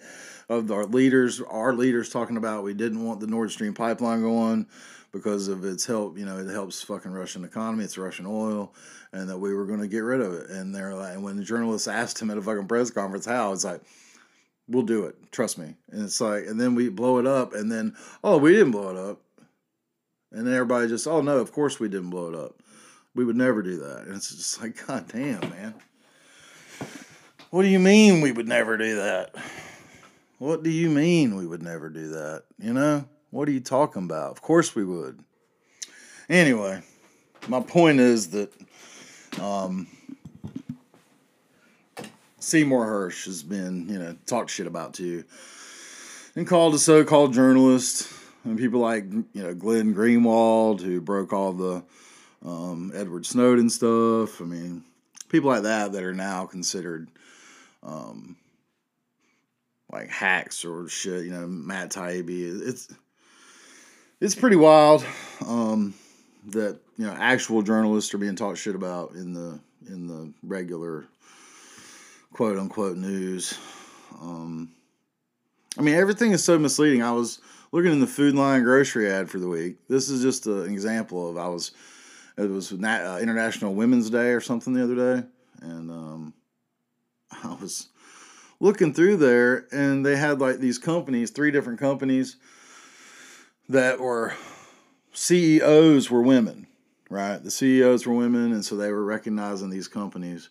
of 0.49 0.69
our 0.71 0.85
leaders, 0.85 1.39
our 1.39 1.73
leaders, 1.73 2.09
talking 2.09 2.35
about 2.35 2.63
we 2.63 2.73
didn't 2.73 3.05
want 3.05 3.21
the 3.21 3.27
Nord 3.27 3.49
Stream 3.51 3.73
pipeline 3.73 4.21
going 4.21 4.67
because 5.13 5.47
of 5.47 5.63
its 5.63 5.85
help. 5.85 6.17
You 6.17 6.25
know, 6.25 6.39
it 6.39 6.49
helps 6.49 6.81
fucking 6.81 7.11
Russian 7.11 7.45
economy. 7.45 7.85
It's 7.85 7.97
Russian 7.97 8.25
oil, 8.25 8.73
and 9.13 9.29
that 9.29 9.37
we 9.37 9.53
were 9.53 9.65
going 9.65 9.79
to 9.79 9.87
get 9.87 9.99
rid 9.99 10.19
of 10.19 10.33
it. 10.33 10.49
And 10.49 10.75
they're 10.75 10.93
like, 10.93 11.13
and 11.13 11.23
when 11.23 11.37
the 11.37 11.43
journalists 11.43 11.87
asked 11.87 12.21
him 12.21 12.31
at 12.31 12.37
a 12.37 12.41
fucking 12.41 12.67
press 12.67 12.89
conference 12.89 13.25
how, 13.25 13.53
it's 13.53 13.63
like, 13.63 13.81
we'll 14.67 14.83
do 14.83 15.05
it. 15.05 15.15
Trust 15.31 15.57
me. 15.57 15.75
And 15.91 16.03
it's 16.03 16.19
like, 16.19 16.45
and 16.47 16.59
then 16.59 16.75
we 16.75 16.89
blow 16.89 17.19
it 17.19 17.27
up, 17.27 17.53
and 17.53 17.71
then 17.71 17.95
oh, 18.23 18.37
we 18.37 18.51
didn't 18.51 18.71
blow 18.71 18.89
it 18.89 18.97
up. 18.97 19.21
And 20.31 20.47
then 20.47 20.53
everybody 20.55 20.87
just, 20.87 21.07
oh 21.07 21.21
no, 21.21 21.37
of 21.37 21.51
course 21.51 21.79
we 21.79 21.87
didn't 21.87 22.09
blow 22.09 22.29
it 22.29 22.35
up. 22.35 22.59
We 23.15 23.23
would 23.23 23.37
never 23.37 23.61
do 23.61 23.77
that. 23.77 24.05
And 24.07 24.15
it's 24.15 24.35
just 24.35 24.59
like, 24.61 24.85
God 24.87 25.07
damn, 25.07 25.41
man. 25.41 25.75
What 27.51 27.61
do 27.61 27.67
you 27.67 27.77
mean 27.77 28.21
we 28.21 28.31
would 28.31 28.47
never 28.47 28.77
do 28.77 28.95
that? 28.95 29.35
What 30.39 30.63
do 30.63 30.71
you 30.71 30.89
mean 30.89 31.35
we 31.35 31.45
would 31.45 31.61
never 31.61 31.87
do 31.87 32.09
that? 32.09 32.45
You 32.57 32.73
know? 32.73 33.05
What 33.33 33.49
are 33.49 33.51
you 33.51 33.61
talking 33.61 34.03
about? 34.03 34.29
Of 34.29 34.43
course 34.43 34.75
we 34.75 34.85
would. 34.85 35.17
Anyway, 36.29 36.83
my 37.47 37.61
point 37.61 37.99
is 37.99 38.29
that 38.29 38.53
um, 39.41 39.87
Seymour 42.37 42.85
Hersh 42.85 43.25
has 43.25 43.41
been, 43.41 43.89
you 43.89 43.97
know, 43.97 44.15
talked 44.27 44.51
shit 44.51 44.67
about 44.67 44.93
too, 44.93 45.23
and 46.35 46.45
called 46.45 46.75
a 46.75 46.77
so-called 46.77 47.33
journalist, 47.33 48.07
and 48.43 48.55
people 48.55 48.79
like, 48.79 49.05
you 49.11 49.41
know, 49.41 49.55
Glenn 49.55 49.95
Greenwald, 49.95 50.79
who 50.81 51.01
broke 51.01 51.33
all 51.33 51.53
the 51.53 51.83
um, 52.45 52.91
Edward 52.93 53.25
Snowden 53.25 53.71
stuff. 53.71 54.41
I 54.41 54.43
mean, 54.43 54.83
people 55.29 55.49
like 55.49 55.63
that 55.63 55.91
that 55.93 56.03
are 56.03 56.13
now 56.13 56.45
considered 56.45 57.09
um, 57.81 58.37
like 59.91 60.09
hacks 60.09 60.63
or 60.63 60.87
shit. 60.87 61.25
You 61.25 61.31
know, 61.31 61.47
Matt 61.47 61.89
Taibbi. 61.89 62.67
It's 62.67 62.93
it's 64.23 64.35
pretty 64.35 64.55
wild. 64.55 65.05
Um, 65.45 65.93
that 66.47 66.79
you 66.97 67.05
know 67.05 67.11
actual 67.11 67.61
journalists 67.61 68.13
are 68.13 68.17
being 68.17 68.37
taught 68.37 68.57
shit 68.57 68.73
about 68.73 69.11
in 69.11 69.33
the 69.33 69.59
in 69.87 70.07
the 70.07 70.31
regular 70.43 71.05
quote 72.31 72.57
unquote 72.57 72.95
news. 72.95 73.57
Um, 74.21 74.71
I 75.77 75.81
mean, 75.81 75.95
everything 75.95 76.31
is 76.31 76.43
so 76.43 76.57
misleading. 76.57 77.03
I 77.03 77.11
was 77.11 77.41
looking 77.73 77.91
in 77.91 77.99
the 77.99 78.07
Food 78.07 78.35
Lion 78.35 78.63
grocery 78.63 79.11
ad 79.11 79.29
for 79.29 79.39
the 79.39 79.47
week. 79.49 79.75
This 79.89 80.09
is 80.09 80.21
just 80.21 80.47
an 80.47 80.71
example 80.71 81.29
of 81.29 81.37
I 81.37 81.47
was. 81.47 81.71
It 82.37 82.49
was 82.49 82.71
uh, 82.71 83.19
International 83.21 83.75
Women's 83.75 84.09
Day 84.09 84.29
or 84.29 84.39
something 84.39 84.73
the 84.73 84.83
other 84.83 84.95
day, 84.95 85.27
and 85.61 85.91
um, 85.91 86.33
I 87.43 87.55
was 87.61 87.89
looking 88.59 88.93
through 88.93 89.17
there, 89.17 89.67
and 89.71 90.05
they 90.05 90.15
had 90.15 90.39
like 90.39 90.59
these 90.59 90.79
companies, 90.79 91.29
three 91.29 91.51
different 91.51 91.79
companies 91.79 92.37
that 93.69 93.99
were 93.99 94.33
CEOs 95.13 96.09
were 96.09 96.21
women, 96.21 96.67
right? 97.09 97.43
The 97.43 97.51
CEOs 97.51 98.05
were 98.05 98.13
women, 98.13 98.51
and 98.51 98.63
so 98.63 98.75
they 98.75 98.91
were 98.91 99.03
recognizing 99.03 99.69
these 99.69 99.87
companies. 99.87 100.49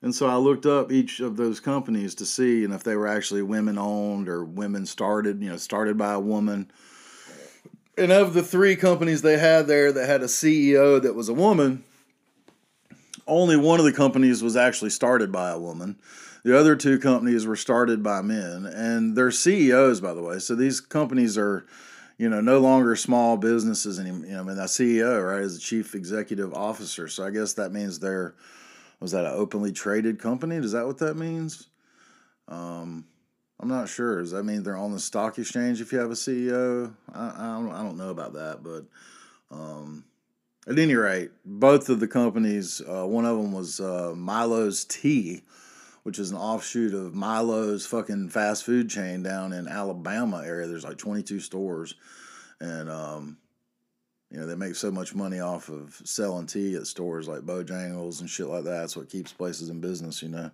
And 0.00 0.14
so 0.14 0.28
I 0.28 0.36
looked 0.36 0.64
up 0.64 0.92
each 0.92 1.20
of 1.20 1.36
those 1.36 1.58
companies 1.58 2.14
to 2.16 2.26
see 2.26 2.64
and 2.64 2.72
if 2.72 2.84
they 2.84 2.94
were 2.94 3.08
actually 3.08 3.42
women 3.42 3.78
owned 3.78 4.28
or 4.28 4.44
women 4.44 4.86
started, 4.86 5.42
you 5.42 5.50
know, 5.50 5.56
started 5.56 5.98
by 5.98 6.12
a 6.12 6.20
woman. 6.20 6.70
And 7.96 8.12
of 8.12 8.32
the 8.32 8.44
three 8.44 8.76
companies 8.76 9.22
they 9.22 9.38
had 9.38 9.66
there 9.66 9.90
that 9.90 10.06
had 10.06 10.22
a 10.22 10.26
CEO 10.26 11.02
that 11.02 11.16
was 11.16 11.28
a 11.28 11.34
woman, 11.34 11.82
only 13.26 13.56
one 13.56 13.80
of 13.80 13.84
the 13.84 13.92
companies 13.92 14.42
was 14.42 14.56
actually 14.56 14.90
started 14.90 15.32
by 15.32 15.50
a 15.50 15.58
woman. 15.58 15.98
The 16.44 16.56
other 16.56 16.76
two 16.76 17.00
companies 17.00 17.44
were 17.44 17.56
started 17.56 18.02
by 18.02 18.22
men, 18.22 18.64
and 18.66 19.16
they're 19.16 19.32
CEOs, 19.32 20.00
by 20.00 20.14
the 20.14 20.22
way. 20.22 20.38
So 20.38 20.54
these 20.54 20.80
companies 20.80 21.36
are, 21.36 21.66
you 22.18 22.28
know, 22.28 22.40
no 22.40 22.58
longer 22.58 22.96
small 22.96 23.36
businesses 23.36 23.98
anymore. 23.98 24.26
You 24.26 24.34
know, 24.34 24.40
I 24.40 24.42
mean, 24.42 24.58
a 24.58 24.64
CEO, 24.64 25.24
right, 25.24 25.42
is 25.42 25.56
a 25.56 25.60
chief 25.60 25.94
executive 25.94 26.52
officer. 26.52 27.08
So 27.08 27.24
I 27.24 27.30
guess 27.30 27.54
that 27.54 27.72
means 27.72 27.98
they're 27.98 28.34
was 29.00 29.12
that 29.12 29.24
an 29.24 29.32
openly 29.32 29.72
traded 29.72 30.18
company? 30.18 30.56
Is 30.56 30.72
that 30.72 30.86
what 30.86 30.98
that 30.98 31.16
means? 31.16 31.68
Um, 32.48 33.04
I'm 33.60 33.68
not 33.68 33.88
sure. 33.88 34.20
Does 34.20 34.32
that 34.32 34.44
mean 34.44 34.62
they're 34.62 34.76
on 34.76 34.92
the 34.92 35.00
stock 35.00 35.38
exchange 35.38 35.80
if 35.80 35.92
you 35.92 35.98
have 35.98 36.10
a 36.10 36.14
CEO? 36.14 36.92
I, 37.12 37.28
I, 37.36 37.54
don't, 37.54 37.72
I 37.72 37.82
don't 37.82 37.96
know 37.96 38.10
about 38.10 38.34
that, 38.34 38.62
but 38.62 38.84
um, 39.50 40.04
at 40.66 40.78
any 40.78 40.94
rate, 40.94 41.30
both 41.44 41.88
of 41.88 42.00
the 42.00 42.08
companies, 42.08 42.80
uh, 42.88 43.06
one 43.06 43.24
of 43.24 43.36
them 43.36 43.52
was 43.52 43.80
uh, 43.80 44.14
Milo's 44.16 44.84
Tea, 44.84 45.42
which 46.08 46.18
is 46.18 46.30
an 46.30 46.38
offshoot 46.38 46.94
of 46.94 47.14
Milo's 47.14 47.84
fucking 47.84 48.30
fast 48.30 48.64
food 48.64 48.88
chain 48.88 49.22
down 49.22 49.52
in 49.52 49.68
Alabama 49.68 50.42
area. 50.42 50.66
There's 50.66 50.82
like 50.82 50.96
22 50.96 51.38
stores, 51.38 51.96
and 52.62 52.88
um, 52.88 53.36
you 54.30 54.40
know, 54.40 54.46
they 54.46 54.54
make 54.54 54.74
so 54.74 54.90
much 54.90 55.14
money 55.14 55.40
off 55.40 55.68
of 55.68 56.00
selling 56.04 56.46
tea 56.46 56.76
at 56.76 56.86
stores 56.86 57.28
like 57.28 57.40
Bojangles 57.40 58.20
and 58.20 58.30
shit 58.30 58.46
like 58.46 58.64
that. 58.64 58.70
That's 58.70 58.96
what 58.96 59.10
keeps 59.10 59.34
places 59.34 59.68
in 59.68 59.82
business, 59.82 60.22
you 60.22 60.30
know. 60.30 60.50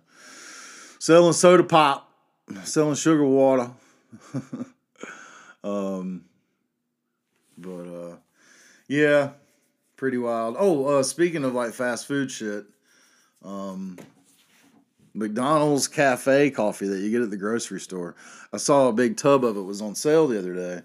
Selling 0.99 1.31
soda 1.31 1.63
pop, 1.63 2.11
selling 2.65 2.95
sugar 2.95 3.23
water. 3.23 3.71
um, 5.63 6.25
but 7.57 7.69
uh, 7.87 8.15
yeah, 8.89 9.29
pretty 9.95 10.17
wild. 10.17 10.57
Oh, 10.59 10.97
uh, 10.97 11.03
speaking 11.03 11.45
of 11.45 11.53
like 11.53 11.71
fast 11.71 12.07
food 12.07 12.29
shit, 12.29 12.65
um, 13.41 13.97
McDonald's 15.15 15.87
cafe 15.87 16.51
coffee 16.51 16.87
that 16.87 16.99
you 16.99 17.09
get 17.09 17.21
at 17.21 17.31
the 17.31 17.37
grocery 17.37 17.79
store. 17.79 18.15
I 18.53 18.57
saw 18.57 18.89
a 18.89 18.93
big 18.93 19.17
tub 19.17 19.43
of 19.43 19.57
it 19.57 19.61
was 19.61 19.81
on 19.81 19.95
sale 19.95 20.27
the 20.27 20.37
other 20.37 20.53
day 20.53 20.81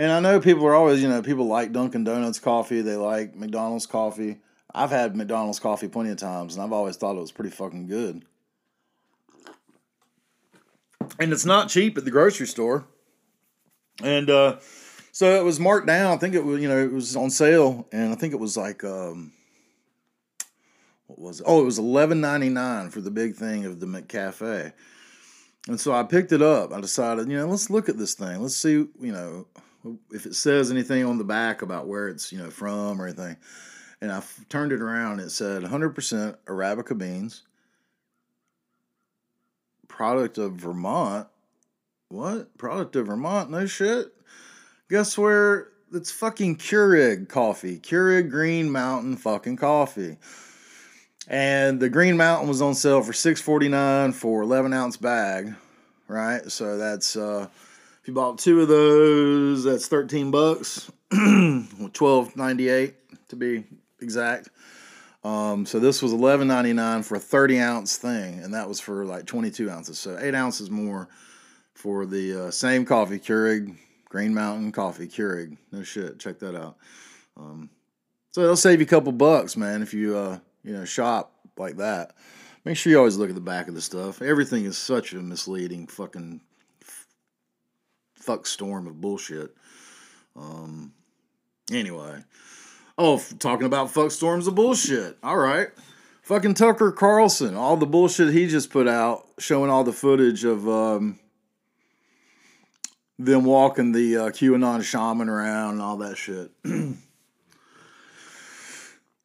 and 0.00 0.10
I 0.10 0.18
know 0.18 0.40
people 0.40 0.64
are 0.64 0.74
always, 0.74 1.02
you 1.02 1.08
know, 1.10 1.20
people 1.20 1.44
like 1.44 1.72
Dunkin' 1.72 2.04
Donuts 2.04 2.38
coffee, 2.38 2.80
they 2.80 2.96
like 2.96 3.36
McDonald's 3.36 3.84
coffee. 3.84 4.38
I've 4.74 4.88
had 4.88 5.14
McDonald's 5.14 5.60
coffee 5.60 5.88
plenty 5.88 6.08
of 6.08 6.16
times, 6.16 6.54
and 6.54 6.64
I've 6.64 6.72
always 6.72 6.96
thought 6.96 7.16
it 7.16 7.20
was 7.20 7.32
pretty 7.32 7.50
fucking 7.50 7.86
good. 7.86 8.24
And 11.18 11.34
it's 11.34 11.44
not 11.44 11.68
cheap 11.68 11.98
at 11.98 12.06
the 12.06 12.10
grocery 12.10 12.46
store. 12.46 12.86
And 14.02 14.30
uh, 14.30 14.60
so 15.12 15.38
it 15.38 15.44
was 15.44 15.60
marked 15.60 15.86
down. 15.86 16.14
I 16.14 16.16
think 16.16 16.34
it 16.34 16.46
was, 16.46 16.62
you 16.62 16.68
know, 16.68 16.82
it 16.82 16.92
was 16.92 17.14
on 17.14 17.28
sale, 17.28 17.86
and 17.92 18.10
I 18.10 18.14
think 18.14 18.32
it 18.32 18.40
was 18.40 18.56
like, 18.56 18.82
um, 18.82 19.32
what 21.10 21.18
was 21.18 21.40
it? 21.40 21.46
Oh, 21.48 21.60
it 21.60 21.64
was 21.64 21.78
eleven 21.78 22.20
ninety 22.20 22.48
nine 22.48 22.90
for 22.90 23.00
the 23.00 23.10
big 23.10 23.34
thing 23.34 23.64
of 23.64 23.80
the 23.80 23.86
McCafe. 23.86 24.72
And 25.68 25.80
so 25.80 25.92
I 25.92 26.04
picked 26.04 26.32
it 26.32 26.40
up. 26.40 26.72
I 26.72 26.80
decided, 26.80 27.28
you 27.28 27.36
know, 27.36 27.46
let's 27.46 27.68
look 27.68 27.88
at 27.88 27.98
this 27.98 28.14
thing. 28.14 28.40
Let's 28.40 28.56
see, 28.56 28.72
you 28.72 29.12
know, 29.12 29.46
if 30.10 30.24
it 30.24 30.34
says 30.34 30.70
anything 30.70 31.04
on 31.04 31.18
the 31.18 31.24
back 31.24 31.62
about 31.62 31.86
where 31.88 32.08
it's 32.08 32.32
you 32.32 32.38
know 32.38 32.50
from 32.50 33.00
or 33.00 33.06
anything. 33.06 33.36
And 34.00 34.10
I 34.10 34.18
f- 34.18 34.44
turned 34.48 34.72
it 34.72 34.80
around. 34.80 35.20
It 35.20 35.30
said 35.30 35.62
100% 35.62 36.36
Arabica 36.46 36.96
beans, 36.96 37.42
product 39.88 40.38
of 40.38 40.52
Vermont. 40.52 41.26
What 42.08 42.56
product 42.56 42.96
of 42.96 43.08
Vermont? 43.08 43.50
No 43.50 43.66
shit. 43.66 44.14
Guess 44.88 45.18
where? 45.18 45.68
It's 45.92 46.12
fucking 46.12 46.56
Keurig 46.56 47.28
coffee. 47.28 47.78
Keurig 47.78 48.30
Green 48.30 48.70
Mountain 48.70 49.16
fucking 49.16 49.56
coffee. 49.56 50.16
And 51.30 51.78
the 51.78 51.88
Green 51.88 52.16
Mountain 52.16 52.48
was 52.48 52.60
on 52.60 52.74
sale 52.74 53.02
for 53.02 53.12
six 53.12 53.40
forty 53.40 53.68
nine 53.68 54.12
for 54.12 54.42
eleven 54.42 54.72
ounce 54.72 54.96
bag, 54.96 55.54
right? 56.08 56.50
So 56.50 56.76
that's 56.76 57.16
uh, 57.16 57.46
if 58.02 58.08
you 58.08 58.14
bought 58.14 58.38
two 58.38 58.60
of 58.62 58.68
those, 58.68 59.62
that's 59.62 59.86
13 59.86 60.30
bucks, 60.30 60.90
12.98 61.12 62.94
to 63.28 63.36
be 63.36 63.64
exact. 64.00 64.48
Um, 65.22 65.66
so 65.66 65.78
this 65.78 66.02
was 66.02 66.12
11.99 66.14 67.04
for 67.04 67.16
a 67.16 67.20
30 67.20 67.60
ounce 67.60 67.98
thing, 67.98 68.40
and 68.40 68.54
that 68.54 68.66
was 68.66 68.80
for 68.80 69.04
like 69.04 69.26
22 69.26 69.70
ounces. 69.70 69.98
So 69.98 70.18
eight 70.18 70.34
ounces 70.34 70.70
more 70.70 71.08
for 71.74 72.06
the 72.06 72.46
uh, 72.46 72.50
same 72.50 72.86
coffee, 72.86 73.18
Keurig 73.18 73.76
Green 74.08 74.32
Mountain 74.32 74.72
Coffee, 74.72 75.06
Keurig. 75.06 75.58
No 75.70 75.82
shit, 75.82 76.18
check 76.18 76.38
that 76.38 76.56
out. 76.56 76.76
Um, 77.36 77.68
so 78.32 78.40
it'll 78.40 78.56
save 78.56 78.80
you 78.80 78.86
a 78.86 78.88
couple 78.88 79.12
bucks, 79.12 79.56
man, 79.56 79.82
if 79.82 79.92
you 79.92 80.16
uh, 80.16 80.38
you 80.62 80.72
know 80.72 80.84
shop 80.84 81.32
like 81.56 81.76
that. 81.76 82.14
Make 82.64 82.76
sure 82.76 82.90
you 82.90 82.98
always 82.98 83.16
look 83.16 83.30
at 83.30 83.34
the 83.34 83.40
back 83.40 83.68
of 83.68 83.74
the 83.74 83.80
stuff. 83.80 84.20
Everything 84.20 84.64
is 84.64 84.76
such 84.76 85.12
a 85.12 85.16
misleading 85.16 85.86
fucking 85.86 86.40
fuck 88.14 88.46
storm 88.46 88.86
of 88.86 89.00
bullshit. 89.00 89.56
Um, 90.36 90.92
anyway. 91.72 92.22
Oh, 92.98 93.22
talking 93.38 93.66
about 93.66 93.90
fuck 93.90 94.10
storms 94.10 94.46
of 94.46 94.54
bullshit. 94.54 95.16
All 95.22 95.38
right. 95.38 95.68
Fucking 96.22 96.54
Tucker 96.54 96.92
Carlson, 96.92 97.56
all 97.56 97.76
the 97.76 97.86
bullshit 97.86 98.32
he 98.32 98.46
just 98.46 98.70
put 98.70 98.86
out, 98.86 99.26
showing 99.38 99.70
all 99.70 99.82
the 99.82 99.92
footage 99.92 100.44
of 100.44 100.68
um, 100.68 101.18
them 103.18 103.44
walking 103.44 103.92
the 103.92 104.16
uh, 104.16 104.28
QAnon 104.28 104.84
shaman 104.84 105.30
around 105.30 105.72
and 105.72 105.82
all 105.82 105.96
that 105.96 106.16
shit. 106.16 106.52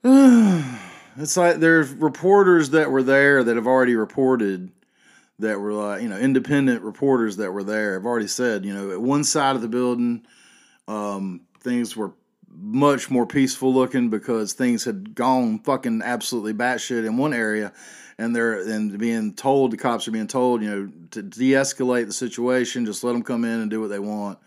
it's 1.18 1.38
like 1.38 1.58
there's 1.58 1.92
reporters 1.92 2.72
that 2.72 2.92
were 2.92 3.04
there 3.04 3.44
that 3.44 3.56
have 3.56 3.68
already 3.68 3.96
reported 3.96 4.72
that 5.40 5.60
were 5.60 5.74
like 5.74 6.02
you 6.02 6.10
know 6.10 6.18
independent 6.18 6.82
reporters 6.82 7.38
that 7.38 7.52
were 7.52 7.64
there 7.64 7.94
have 7.94 8.06
already 8.06 8.28
said 8.28 8.66
you 8.66 8.74
know 8.74 8.92
at 8.92 9.02
one 9.02 9.24
side 9.24 9.56
of 9.56 9.62
the 9.62 9.68
building 9.68 10.26
um, 10.88 11.42
things 11.60 11.96
were 11.96 12.14
much 12.58 13.10
more 13.10 13.26
peaceful 13.26 13.74
looking 13.74 14.10
because 14.10 14.54
things 14.54 14.86
had 14.86 15.14
gone 15.14 15.60
fucking 15.60 16.02
absolutely 16.04 16.54
batshit 16.54 17.06
in 17.06 17.18
one 17.18 17.34
area 17.34 17.74
and 18.18 18.36
they're 18.36 18.62
and 18.62 18.98
being 18.98 19.34
told 19.34 19.72
the 19.72 19.78
cops 19.78 20.08
are 20.08 20.12
being 20.12 20.28
told 20.28 20.62
you 20.62 20.70
know 20.70 20.92
to 21.12 21.22
de-escalate 21.22 22.06
the 22.06 22.14
situation 22.14 22.86
just 22.86 23.04
let 23.04 23.14
them 23.14 23.24
come 23.24 23.44
in 23.44 23.60
and 23.60 23.72
do 23.72 23.82
what 23.82 23.90
they 23.90 24.00
want. 24.00 24.40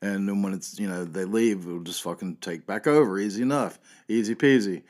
And 0.00 0.28
then 0.28 0.42
when 0.42 0.52
it's 0.52 0.80
you 0.80 0.88
know 0.88 1.04
they 1.04 1.24
leave 1.24 1.64
it'll 1.64 1.80
just 1.80 2.02
fucking 2.02 2.36
take 2.40 2.66
back 2.66 2.88
over 2.88 3.18
easy 3.18 3.42
enough 3.42 3.78
easy 4.08 4.34
peasy 4.34 4.82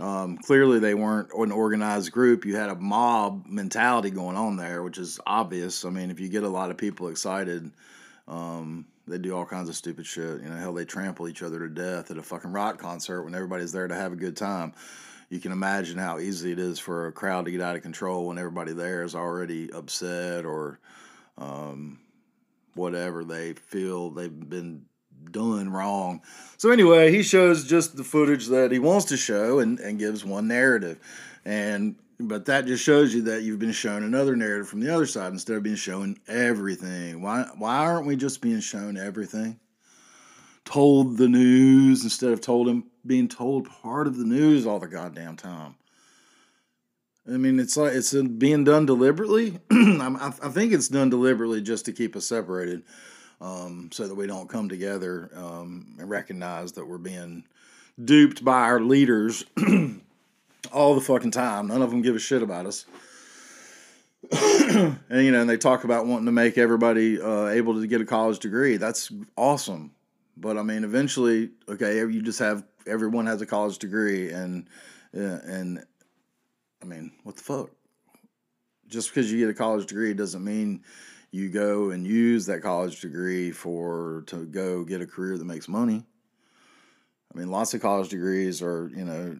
um, 0.00 0.38
clearly, 0.38 0.78
they 0.78 0.94
weren't 0.94 1.30
an 1.34 1.52
organized 1.52 2.12
group. 2.12 2.46
You 2.46 2.56
had 2.56 2.70
a 2.70 2.74
mob 2.74 3.44
mentality 3.46 4.10
going 4.10 4.36
on 4.36 4.56
there, 4.56 4.82
which 4.82 4.98
is 4.98 5.20
obvious. 5.26 5.84
I 5.84 5.90
mean, 5.90 6.10
if 6.10 6.18
you 6.18 6.28
get 6.28 6.44
a 6.44 6.48
lot 6.48 6.70
of 6.70 6.78
people 6.78 7.08
excited, 7.08 7.70
um, 8.26 8.86
they 9.06 9.18
do 9.18 9.36
all 9.36 9.44
kinds 9.44 9.68
of 9.68 9.76
stupid 9.76 10.06
shit. 10.06 10.40
You 10.40 10.48
know, 10.48 10.56
hell, 10.56 10.72
they 10.72 10.86
trample 10.86 11.28
each 11.28 11.42
other 11.42 11.58
to 11.58 11.68
death 11.68 12.10
at 12.10 12.16
a 12.16 12.22
fucking 12.22 12.52
rock 12.52 12.78
concert 12.78 13.22
when 13.24 13.34
everybody's 13.34 13.72
there 13.72 13.88
to 13.88 13.94
have 13.94 14.12
a 14.12 14.16
good 14.16 14.36
time. 14.36 14.72
You 15.28 15.40
can 15.40 15.52
imagine 15.52 15.98
how 15.98 16.18
easy 16.18 16.52
it 16.52 16.58
is 16.58 16.78
for 16.78 17.06
a 17.06 17.12
crowd 17.12 17.44
to 17.44 17.50
get 17.50 17.60
out 17.60 17.76
of 17.76 17.82
control 17.82 18.28
when 18.28 18.38
everybody 18.38 18.72
there 18.72 19.02
is 19.02 19.14
already 19.14 19.70
upset 19.72 20.46
or 20.46 20.78
um, 21.36 21.98
whatever 22.74 23.24
they 23.24 23.54
feel 23.54 24.10
they've 24.10 24.48
been 24.48 24.86
done 25.30 25.70
wrong. 25.70 26.22
So 26.56 26.70
anyway, 26.70 27.10
he 27.10 27.22
shows 27.22 27.64
just 27.64 27.96
the 27.96 28.04
footage 28.04 28.46
that 28.48 28.72
he 28.72 28.78
wants 28.78 29.06
to 29.06 29.16
show 29.16 29.58
and, 29.58 29.78
and 29.80 29.98
gives 29.98 30.24
one 30.24 30.48
narrative. 30.48 30.98
And 31.44 31.96
but 32.18 32.44
that 32.46 32.66
just 32.66 32.84
shows 32.84 33.12
you 33.12 33.22
that 33.22 33.42
you've 33.42 33.58
been 33.58 33.72
shown 33.72 34.04
another 34.04 34.36
narrative 34.36 34.68
from 34.68 34.80
the 34.80 34.94
other 34.94 35.06
side 35.06 35.32
instead 35.32 35.56
of 35.56 35.62
being 35.64 35.76
shown 35.76 36.16
everything. 36.28 37.20
Why 37.20 37.46
why 37.56 37.78
aren't 37.78 38.06
we 38.06 38.16
just 38.16 38.40
being 38.40 38.60
shown 38.60 38.96
everything? 38.96 39.58
told 40.64 41.16
the 41.16 41.28
news 41.28 42.04
instead 42.04 42.32
of 42.32 42.40
told 42.40 42.68
him 42.68 42.84
being 43.04 43.28
told 43.28 43.68
part 43.68 44.06
of 44.06 44.16
the 44.16 44.24
news 44.24 44.66
all 44.66 44.78
the 44.78 44.86
goddamn 44.86 45.36
time. 45.36 45.74
I 47.26 47.36
mean, 47.36 47.60
it's 47.60 47.76
like 47.76 47.92
it's 47.92 48.14
being 48.14 48.64
done 48.64 48.86
deliberately. 48.86 49.60
I, 49.70 50.32
I 50.42 50.48
think 50.48 50.72
it's 50.72 50.88
done 50.88 51.10
deliberately 51.10 51.60
just 51.60 51.84
to 51.86 51.92
keep 51.92 52.16
us 52.16 52.26
separated, 52.26 52.82
um, 53.42 53.90
so 53.92 54.06
that 54.06 54.14
we 54.14 54.26
don't 54.26 54.48
come 54.48 54.68
together 54.68 55.28
um, 55.34 55.96
and 55.98 56.08
recognize 56.08 56.72
that 56.72 56.86
we're 56.86 56.96
being 56.96 57.44
duped 58.02 58.44
by 58.44 58.60
our 58.62 58.80
leaders 58.80 59.44
all 60.72 60.94
the 60.94 61.00
fucking 61.00 61.32
time. 61.32 61.66
None 61.66 61.82
of 61.82 61.90
them 61.90 62.02
give 62.02 62.14
a 62.14 62.20
shit 62.20 62.42
about 62.42 62.66
us. 62.66 62.86
and 64.30 64.96
you 65.10 65.32
know, 65.32 65.40
and 65.40 65.50
they 65.50 65.56
talk 65.56 65.82
about 65.82 66.06
wanting 66.06 66.26
to 66.26 66.32
make 66.32 66.56
everybody 66.56 67.20
uh, 67.20 67.48
able 67.48 67.80
to 67.80 67.86
get 67.88 68.00
a 68.00 68.04
college 68.04 68.38
degree. 68.38 68.76
That's 68.76 69.10
awesome. 69.36 69.90
But 70.36 70.56
I 70.56 70.62
mean, 70.62 70.84
eventually, 70.84 71.50
okay, 71.68 71.96
you 71.96 72.22
just 72.22 72.38
have 72.38 72.64
everyone 72.86 73.26
has 73.26 73.42
a 73.42 73.46
college 73.46 73.78
degree, 73.78 74.30
and 74.30 74.68
uh, 75.14 75.40
and 75.44 75.84
I 76.80 76.84
mean, 76.84 77.10
what 77.24 77.36
the 77.36 77.42
fuck? 77.42 77.70
Just 78.86 79.08
because 79.08 79.30
you 79.32 79.38
get 79.38 79.48
a 79.48 79.54
college 79.54 79.86
degree 79.86 80.14
doesn't 80.14 80.44
mean 80.44 80.84
you 81.32 81.48
go 81.48 81.90
and 81.90 82.06
use 82.06 82.46
that 82.46 82.62
college 82.62 83.00
degree 83.00 83.50
for 83.50 84.22
to 84.26 84.44
go 84.44 84.84
get 84.84 85.00
a 85.00 85.06
career 85.06 85.38
that 85.38 85.44
makes 85.44 85.66
money. 85.66 86.04
I 87.34 87.38
mean, 87.38 87.50
lots 87.50 87.72
of 87.72 87.80
college 87.80 88.10
degrees 88.10 88.60
are, 88.60 88.90
you 88.94 89.06
know, 89.06 89.38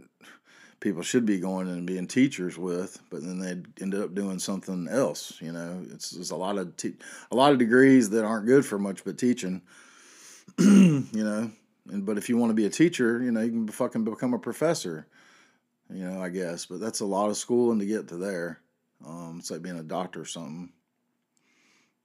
people 0.80 1.02
should 1.02 1.26
be 1.26 1.38
going 1.38 1.68
and 1.68 1.86
being 1.86 2.06
teachers 2.06 2.56
with, 2.56 2.98
but 3.10 3.20
then 3.22 3.38
they 3.38 3.82
ended 3.82 4.00
up 4.00 4.14
doing 4.14 4.38
something 4.38 4.88
else. 4.88 5.38
You 5.42 5.52
know, 5.52 5.84
it's 5.92 6.30
a 6.30 6.36
lot 6.36 6.56
of 6.56 6.74
te- 6.78 6.96
a 7.30 7.36
lot 7.36 7.52
of 7.52 7.58
degrees 7.58 8.08
that 8.10 8.24
aren't 8.24 8.46
good 8.46 8.64
for 8.64 8.78
much 8.78 9.04
but 9.04 9.18
teaching. 9.18 9.60
you 10.58 11.06
know, 11.12 11.50
and 11.90 12.06
but 12.06 12.16
if 12.16 12.30
you 12.30 12.38
want 12.38 12.50
to 12.50 12.54
be 12.54 12.64
a 12.64 12.70
teacher, 12.70 13.22
you 13.22 13.30
know, 13.30 13.42
you 13.42 13.50
can 13.50 13.68
fucking 13.68 14.04
become 14.04 14.32
a 14.32 14.38
professor. 14.38 15.06
You 15.92 16.08
know, 16.08 16.22
I 16.22 16.30
guess, 16.30 16.64
but 16.64 16.80
that's 16.80 17.00
a 17.00 17.06
lot 17.06 17.28
of 17.28 17.36
schooling 17.36 17.78
to 17.80 17.86
get 17.86 18.08
to 18.08 18.16
there. 18.16 18.60
Um, 19.06 19.36
it's 19.40 19.50
like 19.50 19.60
being 19.60 19.78
a 19.78 19.82
doctor 19.82 20.22
or 20.22 20.24
something. 20.24 20.72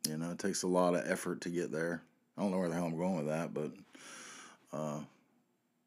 You 0.08 0.18
know, 0.18 0.32
it 0.32 0.40
takes 0.40 0.64
a 0.64 0.68
lot 0.68 0.96
of 0.96 1.10
effort 1.10 1.42
to 1.42 1.50
get 1.50 1.72
there. 1.72 2.02
I 2.38 2.42
don't 2.42 2.52
know 2.52 2.60
where 2.60 2.70
the 2.70 2.76
hell 2.76 2.86
I'm 2.86 2.98
going 2.98 3.18
with 3.18 3.28
that, 3.28 3.54
but 3.54 3.72
uh, 4.72 5.00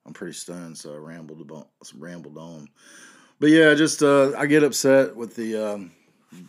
I'm 0.04 0.12
pretty 0.12 0.35
stunned, 0.35 0.76
so 0.76 0.94
I 0.94 0.96
rambled 0.96 1.40
about, 1.40 1.68
rambled 1.96 2.38
on. 2.38 2.68
But 3.38 3.50
yeah, 3.50 3.74
just 3.74 4.02
uh, 4.02 4.33
I 4.37 4.46
get 4.46 4.62
upset 4.64 5.16
with 5.16 5.37
the 5.37 5.56
um, 5.56 5.92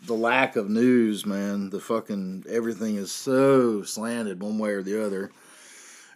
the 0.06 0.14
lack 0.14 0.56
of 0.56 0.70
news, 0.70 1.26
man. 1.26 1.70
The 1.70 1.80
fucking 1.80 2.46
everything 2.50 2.96
is 2.96 3.12
so 3.12 3.84
slanted 3.84 4.42
one 4.42 4.58
way 4.58 4.72
or 4.72 4.84
the 4.84 5.06
other, 5.06 5.32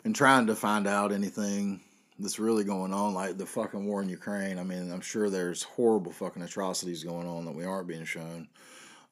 and 0.03 0.15
trying 0.15 0.47
to 0.47 0.55
find 0.55 0.87
out 0.87 1.11
anything 1.11 1.81
that's 2.19 2.39
really 2.39 2.63
going 2.63 2.93
on, 2.93 3.13
like 3.13 3.37
the 3.37 3.45
fucking 3.45 3.85
war 3.85 4.01
in 4.01 4.09
Ukraine. 4.09 4.57
I 4.57 4.63
mean, 4.63 4.91
I'm 4.91 5.01
sure 5.01 5.29
there's 5.29 5.63
horrible 5.63 6.11
fucking 6.11 6.43
atrocities 6.43 7.03
going 7.03 7.27
on 7.27 7.45
that 7.45 7.55
we 7.55 7.65
aren't 7.65 7.87
being 7.87 8.05
shown. 8.05 8.47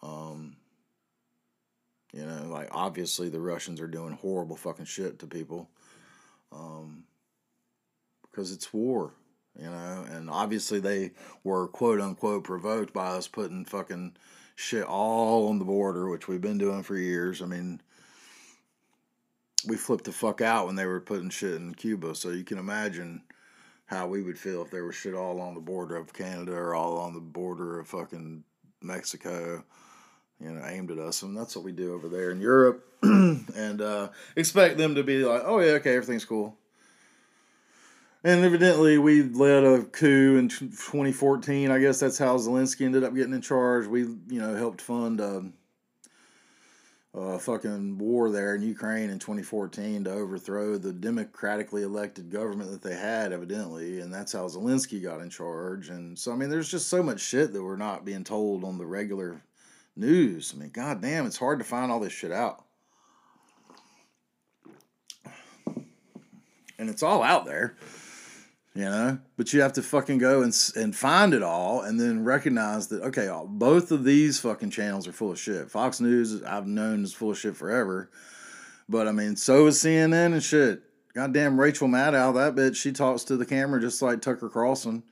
Um, 0.02 0.56
you 2.14 2.26
know, 2.26 2.44
like 2.48 2.70
obviously 2.72 3.30
the 3.30 3.40
Russians 3.40 3.82
are 3.82 3.88
doing 3.88 4.14
horrible 4.14 4.56
fucking 4.56 4.86
shit 4.86 5.20
to 5.20 5.28
people. 5.28 5.70
Um, 6.52 7.06
because 8.34 8.52
it's 8.52 8.74
war, 8.74 9.14
you 9.56 9.70
know, 9.70 10.06
and 10.12 10.30
obviously 10.30 10.80
they 10.80 11.12
were 11.44 11.68
quote 11.68 12.02
unquote 12.02 12.44
provoked 12.44 12.94
by 12.94 13.10
us 13.10 13.28
putting 13.28 13.66
fucking 13.66 14.16
shit 14.56 14.84
all 14.84 15.50
on 15.50 15.60
the 15.60 15.66
border, 15.66 16.10
which 16.10 16.28
we've 16.28 16.42
been 16.42 16.58
doing 16.58 16.82
for 16.84 16.98
years. 16.98 17.42
I 17.42 17.46
mean, 17.46 17.80
we 19.68 19.78
flipped 19.78 20.06
the 20.06 20.12
fuck 20.12 20.42
out 20.42 20.66
when 20.66 20.76
they 20.76 20.86
were 20.86 21.00
putting 21.00 21.30
shit 21.30 21.56
in 21.56 21.76
Cuba, 21.76 22.16
so 22.16 22.30
you 22.30 22.44
can 22.44 22.58
imagine 22.58 23.22
how 23.86 24.08
we 24.08 24.24
would 24.24 24.40
feel 24.40 24.64
if 24.64 24.72
there 24.72 24.86
was 24.86 24.96
shit 24.96 25.14
all 25.14 25.40
on 25.40 25.54
the 25.54 25.62
border 25.62 25.96
of 25.96 26.14
Canada 26.14 26.54
or 26.54 26.74
all 26.74 26.98
on 26.98 27.14
the 27.14 27.20
border 27.20 27.80
of 27.80 27.88
fucking 27.88 28.44
Mexico, 28.82 29.64
you 30.40 30.52
know, 30.52 30.66
aimed 30.66 30.92
at 30.92 31.00
us. 31.00 31.22
And 31.22 31.38
that's 31.38 31.56
what 31.56 31.66
we 31.66 31.72
do 31.72 31.94
over 31.94 32.10
there 32.10 32.32
in 32.32 32.42
Europe. 32.42 32.86
and 33.02 33.82
uh, 33.82 34.10
expect 34.36 34.78
them 34.78 34.96
to 34.96 35.04
be 35.04 35.24
like, 35.24 35.44
oh, 35.46 35.60
yeah, 35.60 35.74
okay, 35.74 35.96
everything's 35.96 36.26
cool. 36.26 36.58
And 38.26 38.46
evidently, 38.46 38.98
we 38.98 39.24
led 39.24 39.66
a 39.66 39.84
coup 39.84 40.38
in 40.38 40.48
2014. 40.48 41.70
I 41.70 41.80
guess 41.80 42.00
that's 42.00 42.18
how 42.18 42.38
Zelensky 42.38 42.86
ended 42.86 43.04
up 43.04 43.14
getting 43.14 43.34
in 43.34 43.42
charge. 43.42 43.86
We, 43.86 44.02
you 44.02 44.40
know, 44.40 44.56
helped 44.56 44.80
fund 44.80 45.20
a, 45.20 45.44
a 47.14 47.38
fucking 47.38 47.98
war 47.98 48.32
there 48.32 48.56
in 48.56 48.62
Ukraine 48.62 49.10
in 49.10 49.20
2014 49.20 50.06
to 50.06 50.12
overthrow 50.14 50.78
the 50.78 50.94
democratically 50.94 51.84
elected 51.84 52.32
government 52.32 52.72
that 52.72 52.82
they 52.82 52.96
had, 52.96 53.34
evidently. 53.34 54.00
And 54.00 54.14
that's 54.14 54.32
how 54.32 54.48
Zelensky 54.48 55.04
got 55.04 55.20
in 55.20 55.30
charge. 55.30 55.90
And 55.90 56.18
so, 56.18 56.32
I 56.32 56.38
mean, 56.38 56.50
there's 56.50 56.72
just 56.72 56.88
so 56.88 57.04
much 57.04 57.20
shit 57.20 57.52
that 57.52 57.62
we're 57.62 57.76
not 57.76 58.06
being 58.06 58.24
told 58.24 58.64
on 58.64 58.78
the 58.78 58.86
regular 58.86 59.42
news. 59.96 60.54
I 60.56 60.60
mean, 60.60 60.70
goddamn, 60.70 61.26
it's 61.26 61.38
hard 61.38 61.60
to 61.60 61.66
find 61.66 61.92
all 61.92 62.00
this 62.00 62.14
shit 62.14 62.32
out. 62.32 62.64
And 66.80 66.90
it's 66.90 67.04
all 67.04 67.24
out 67.24 67.46
there 67.46 67.76
you 68.76 68.86
know? 68.86 69.20
But 69.38 69.54
you 69.54 69.62
have 69.62 69.74
to 69.74 69.84
fucking 69.84 70.18
go 70.18 70.42
and 70.42 70.56
and 70.76 70.96
find 70.96 71.34
it 71.34 71.44
all 71.44 71.82
and 71.82 72.00
then 72.00 72.24
recognize 72.24 72.88
that 72.88 73.04
okay 73.04 73.28
uh, 73.28 73.44
both 73.44 73.92
of 73.92 74.04
these 74.04 74.40
fucking 74.40 74.72
channels 74.72 75.08
are 75.08 75.12
full 75.12 75.32
of 75.32 75.40
shit. 75.40 75.70
Fox 75.70 76.00
news 76.00 76.44
i've 76.44 76.68
known 76.68 77.04
is 77.04 77.14
full 77.14 77.32
of 77.32 77.40
shit 77.40 77.56
forever. 77.56 78.10
But 78.90 79.08
i 79.08 79.12
mean 79.12 79.36
so 79.36 79.68
is 79.68 79.78
cnn 79.80 80.34
and 80.34 80.44
shit. 80.44 80.82
Goddamn 81.14 81.60
rachel 81.60 81.88
maddow 81.88 82.34
that 82.36 82.56
bitch 82.56 82.76
she 82.76 82.92
talks 82.92 83.24
to 83.26 83.38
the 83.38 83.46
camera 83.46 83.80
just 83.80 84.02
like 84.02 84.22
tucker 84.22 84.50
carlson 84.50 85.04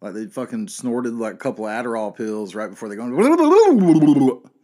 like 0.00 0.14
they 0.14 0.26
fucking 0.26 0.68
snorted 0.68 1.14
like 1.14 1.34
a 1.34 1.38
couple 1.38 1.64
adderall 1.64 2.14
pills 2.14 2.54
right 2.54 2.70
before 2.70 2.88
they 2.88 2.96
go 2.96 4.42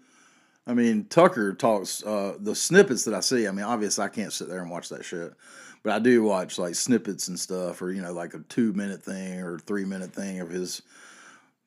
I 0.66 0.72
mean, 0.72 1.04
Tucker 1.10 1.52
talks 1.52 2.02
uh, 2.04 2.36
the 2.40 2.54
snippets 2.54 3.04
that 3.04 3.14
I 3.14 3.20
see. 3.20 3.46
I 3.46 3.50
mean, 3.50 3.66
obviously, 3.66 4.04
I 4.04 4.08
can't 4.08 4.32
sit 4.32 4.48
there 4.48 4.62
and 4.62 4.70
watch 4.70 4.88
that 4.88 5.04
shit. 5.04 5.34
But 5.82 5.92
I 5.92 5.98
do 5.98 6.22
watch 6.22 6.58
like 6.58 6.74
snippets 6.74 7.28
and 7.28 7.38
stuff, 7.38 7.82
or 7.82 7.92
you 7.92 8.00
know, 8.00 8.12
like 8.12 8.32
a 8.32 8.38
two 8.38 8.72
minute 8.72 9.02
thing 9.02 9.40
or 9.40 9.58
three 9.58 9.84
minute 9.84 10.14
thing 10.14 10.40
of 10.40 10.48
his 10.48 10.80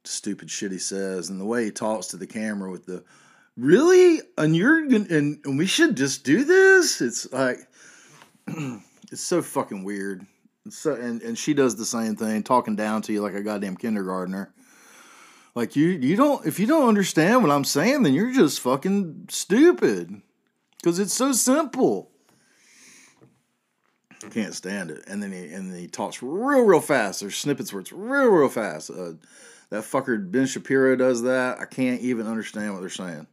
stupid 0.03 0.49
shit 0.49 0.71
he 0.71 0.79
says, 0.79 1.29
and 1.29 1.39
the 1.39 1.45
way 1.45 1.65
he 1.65 1.71
talks 1.71 2.07
to 2.07 2.17
the 2.17 2.25
camera 2.25 2.71
with 2.71 2.87
the 2.87 3.03
really, 3.55 4.21
and 4.39 4.55
you're 4.55 4.79
and, 4.79 5.11
and 5.11 5.57
we 5.57 5.67
should 5.67 5.95
just 5.95 6.23
do 6.23 6.43
this. 6.43 6.99
It's 6.99 7.31
like 7.31 7.59
it's 8.47 9.21
so 9.21 9.43
fucking 9.43 9.83
weird. 9.83 10.25
So 10.71 10.93
and 10.93 11.21
and 11.21 11.37
she 11.37 11.53
does 11.53 11.75
the 11.75 11.85
same 11.85 12.15
thing, 12.15 12.43
talking 12.43 12.75
down 12.75 13.01
to 13.03 13.13
you 13.13 13.21
like 13.21 13.33
a 13.33 13.43
goddamn 13.43 13.77
kindergartner. 13.77 14.53
Like 15.55 15.75
you, 15.75 15.87
you 15.87 16.15
don't. 16.15 16.45
If 16.45 16.59
you 16.59 16.67
don't 16.67 16.87
understand 16.87 17.41
what 17.41 17.51
I'm 17.51 17.63
saying, 17.63 18.03
then 18.03 18.13
you're 18.13 18.31
just 18.31 18.59
fucking 18.59 19.25
stupid. 19.29 20.21
Because 20.77 20.99
it's 20.99 21.15
so 21.15 21.31
simple. 21.31 22.11
I 24.23 24.29
can't 24.29 24.53
stand 24.53 24.91
it. 24.91 25.03
And 25.07 25.21
then 25.21 25.31
he 25.31 25.47
and 25.47 25.71
then 25.71 25.79
he 25.79 25.87
talks 25.87 26.21
real 26.21 26.61
real 26.61 26.79
fast. 26.79 27.21
There's 27.21 27.35
snippets 27.35 27.73
where 27.73 27.81
it's 27.81 27.91
real 27.91 28.27
real 28.27 28.49
fast. 28.49 28.91
Uh, 28.91 29.13
that 29.69 29.83
fucker 29.83 30.31
Ben 30.31 30.45
Shapiro 30.45 30.95
does 30.95 31.23
that. 31.23 31.59
I 31.59 31.65
can't 31.65 32.01
even 32.01 32.27
understand 32.27 32.73
what 32.73 32.81
they're 32.81 32.89
saying. 32.89 33.25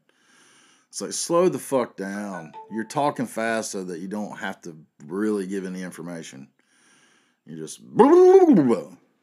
It's 0.89 1.01
like 1.01 1.13
slow 1.13 1.49
the 1.49 1.59
fuck 1.59 1.97
down. 1.97 2.53
You're 2.71 2.85
talking 2.85 3.27
fast 3.27 3.73
so 3.73 3.85
that 3.85 4.01
you 4.01 4.09
don't 4.09 4.39
have 4.39 4.63
to 4.63 4.77
really 5.05 5.47
give 5.47 5.67
any 5.67 5.83
information. 5.83 6.49
You 7.47 7.57
just 7.57 7.81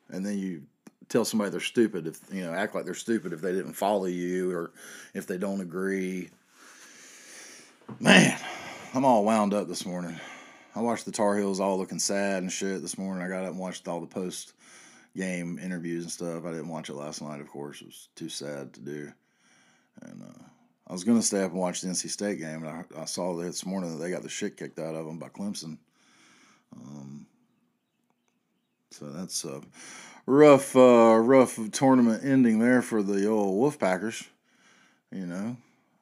and 0.09 0.25
then 0.25 0.37
you 0.37 0.63
tell 1.09 1.25
somebody 1.25 1.51
they're 1.51 1.59
stupid 1.59 2.07
if 2.07 2.19
you 2.31 2.43
know 2.43 2.53
act 2.53 2.73
like 2.73 2.85
they're 2.85 2.93
stupid 2.93 3.33
if 3.33 3.41
they 3.41 3.51
didn't 3.51 3.73
follow 3.73 4.05
you 4.05 4.51
or 4.51 4.71
if 5.13 5.27
they 5.27 5.37
don't 5.37 5.61
agree. 5.61 6.29
Man, 7.99 8.37
I'm 8.93 9.03
all 9.03 9.25
wound 9.25 9.53
up 9.53 9.67
this 9.67 9.85
morning. 9.85 10.17
I 10.73 10.79
watched 10.79 11.05
the 11.05 11.11
Tar 11.11 11.37
Heels 11.37 11.59
all 11.59 11.77
looking 11.77 11.99
sad 11.99 12.43
and 12.43 12.51
shit 12.51 12.81
this 12.81 12.97
morning. 12.97 13.23
I 13.23 13.27
got 13.27 13.43
up 13.43 13.51
and 13.51 13.59
watched 13.59 13.87
all 13.89 13.99
the 13.99 14.07
post 14.07 14.53
game 15.15 15.59
interviews 15.61 16.03
and 16.03 16.11
stuff. 16.11 16.45
I 16.45 16.51
didn't 16.51 16.69
watch 16.69 16.89
it 16.89 16.93
last 16.93 17.21
night, 17.21 17.41
of 17.41 17.49
course. 17.49 17.81
It 17.81 17.87
was 17.87 18.07
too 18.15 18.29
sad 18.29 18.71
to 18.73 18.79
do. 18.79 19.11
And 20.03 20.23
uh, 20.23 20.43
I 20.87 20.93
was 20.93 21.03
gonna 21.03 21.21
stay 21.21 21.43
up 21.43 21.51
and 21.51 21.59
watch 21.59 21.81
the 21.81 21.89
NC 21.89 22.09
State 22.09 22.39
game, 22.39 22.63
and 22.63 22.69
I, 22.69 23.01
I 23.01 23.05
saw 23.05 23.35
this 23.35 23.65
morning 23.65 23.91
that 23.91 24.03
they 24.03 24.11
got 24.11 24.23
the 24.23 24.29
shit 24.29 24.57
kicked 24.57 24.79
out 24.79 24.95
of 24.95 25.05
them 25.05 25.19
by 25.19 25.29
Clemson. 25.29 25.77
Um, 26.75 27.25
so 28.91 29.05
that's 29.07 29.43
a 29.45 29.61
rough, 30.25 30.75
uh, 30.75 31.15
rough 31.17 31.59
tournament 31.71 32.23
ending 32.23 32.59
there 32.59 32.81
for 32.81 33.01
the 33.01 33.27
old 33.27 33.73
Wolfpackers. 33.73 34.27
You 35.11 35.25
know, 35.25 35.57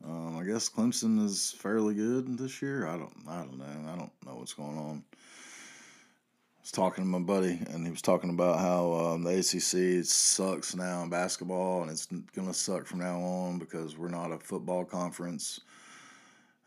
um, 0.06 0.38
I 0.38 0.43
guess 0.43 0.69
Clemson 0.69 1.23
is 1.23 1.56
fairly 1.58 1.95
good 1.95 2.38
this 2.38 2.62
year. 2.62 2.88
I 2.88 2.97
don't, 2.97 3.13
I 3.28 3.38
don't 3.38 3.58
know. 3.58 3.91
I 3.91 3.95
don't 3.95 4.12
know 4.25 4.36
what's 4.36 4.54
going 4.54 4.78
on. 4.78 5.04
I 5.13 6.62
was 6.62 6.71
talking 6.71 7.04
to 7.04 7.10
my 7.10 7.19
buddy, 7.19 7.60
and 7.69 7.86
he 7.86 7.91
was 7.91 8.02
talking 8.02 8.30
about 8.30 8.60
how 8.60 8.93
um, 8.93 9.23
the 9.23 9.39
ACC 9.39 10.06
sucks 10.06 10.75
now 10.75 11.04
in 11.04 11.10
basketball, 11.10 11.82
and 11.82 11.89
it's 11.89 12.08
gonna 12.36 12.54
suck 12.54 12.86
from 12.86 12.99
now 12.99 13.19
on 13.19 13.60
because 13.60 13.97
we're 13.97 14.10
not 14.10 14.32
a 14.32 14.38
football 14.38 14.86
conference. 14.86 15.62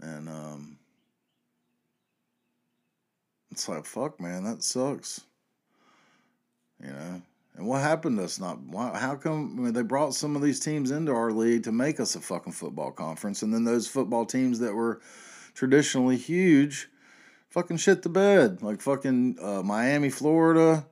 And 0.01 0.29
um, 0.29 0.79
It's 3.53 3.69
like 3.69 3.85
fuck, 3.85 4.19
man, 4.19 4.45
that 4.45 4.63
sucks. 4.63 5.21
You 6.83 6.91
know, 6.91 7.23
and 7.57 7.67
what 7.67 7.81
happened 7.81 8.19
to 8.19 8.25
us? 8.25 8.41
Not 8.41 8.61
why, 8.61 8.99
how 8.99 9.15
come 9.15 9.57
I 9.59 9.63
mean, 9.63 9.73
they 9.73 9.83
brought 9.83 10.15
some 10.15 10.37
of 10.37 10.43
these 10.43 10.61
teams 10.61 10.91
into 10.91 11.13
our 11.13 11.31
league 11.31 11.65
to 11.65 11.73
make 11.73 12.01
us 12.01 12.17
a 12.17 12.21
fucking 12.21 12.53
football 12.53 12.91
conference, 12.91 13.43
and 13.43 13.53
then 13.53 13.65
those 13.65 13.87
football 13.87 14.27
teams 14.27 14.59
that 14.61 14.75
were 14.75 15.01
traditionally 15.55 16.17
huge, 16.17 16.89
fucking 17.51 17.77
shit 17.77 18.03
the 18.03 18.09
bed, 18.09 18.63
like 18.63 18.81
fucking 18.81 19.37
uh, 19.41 19.63
Miami, 19.63 20.11
Florida. 20.11 20.87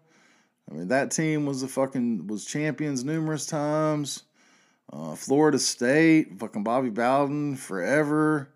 I 0.71 0.75
mean, 0.75 0.89
that 0.89 1.11
team 1.11 1.47
was 1.47 1.63
the 1.63 1.69
fucking 1.69 2.27
was 2.27 2.45
champions 2.45 3.05
numerous 3.05 3.47
times. 3.47 4.23
Uh, 4.93 5.15
Florida 5.15 5.59
State, 5.59 6.39
fucking 6.39 6.65
Bobby 6.65 6.91
Bowden 6.91 7.57
forever. 7.57 8.49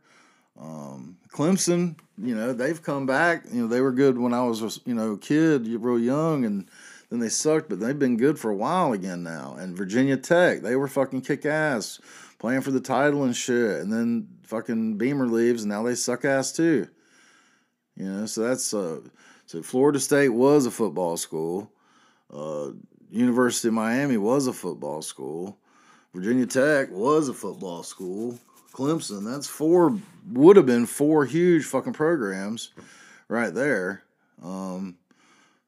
Um, 0.61 1.17
Clemson, 1.33 1.97
you 2.19 2.35
know, 2.35 2.53
they've 2.53 2.81
come 2.81 3.07
back. 3.07 3.45
You 3.53 3.63
know, 3.63 3.69
they 3.69 3.81
were 3.81 3.93
good 3.93 4.19
when 4.19 4.35
I 4.35 4.45
was, 4.45 4.81
you 4.85 4.95
know, 4.95 5.13
a 5.13 5.19
kid, 5.19 5.67
real 5.67 5.99
young, 5.99 6.45
and 6.45 6.69
then 7.15 7.21
they 7.21 7.29
sucked, 7.29 7.69
but 7.69 7.79
they've 7.79 7.99
been 7.99 8.17
good 8.17 8.41
for 8.41 8.51
a 8.51 8.57
while 8.57 8.93
again 8.93 9.23
now. 9.23 9.55
And 9.57 9.77
Virginia 9.77 10.17
Tech, 10.17 10.63
they 10.63 10.75
were 10.75 10.89
fucking 10.89 11.21
kick 11.21 11.47
ass, 11.47 12.01
playing 12.41 12.63
for 12.63 12.73
the 12.73 12.81
title 12.81 13.23
and 13.23 13.37
shit. 13.37 13.81
And 13.81 13.93
then 13.93 14.27
fucking 14.43 14.99
Beamer 14.99 15.29
leaves, 15.29 15.63
and 15.63 15.71
now 15.71 15.85
they 15.85 15.95
suck 15.95 16.25
ass 16.25 16.51
too. 16.51 16.89
You 17.95 18.07
know, 18.07 18.27
so 18.27 18.43
that's 18.43 18.75
uh, 18.75 19.01
so 19.47 19.63
Florida 19.63 20.01
State 20.01 20.31
was 20.31 20.67
a 20.67 20.73
football 20.73 21.17
school. 21.17 21.71
Uh, 22.33 22.71
University 23.11 23.69
of 23.69 23.75
Miami 23.75 24.17
was 24.17 24.49
a 24.49 24.53
football 24.53 25.01
school. 25.01 25.57
Virginia 26.13 26.47
Tech 26.47 26.91
was 26.91 27.29
a 27.29 27.35
football 27.35 27.85
school. 27.85 28.41
Clemson, 28.73 29.25
that's 29.25 29.47
four, 29.47 29.97
would 30.33 30.57
have 30.57 30.67
been 30.67 30.87
four 30.87 31.25
huge 31.27 31.65
fucking 31.65 31.93
programs 31.93 32.73
right 33.29 33.55
there. 33.55 34.03
Um, 34.43 34.97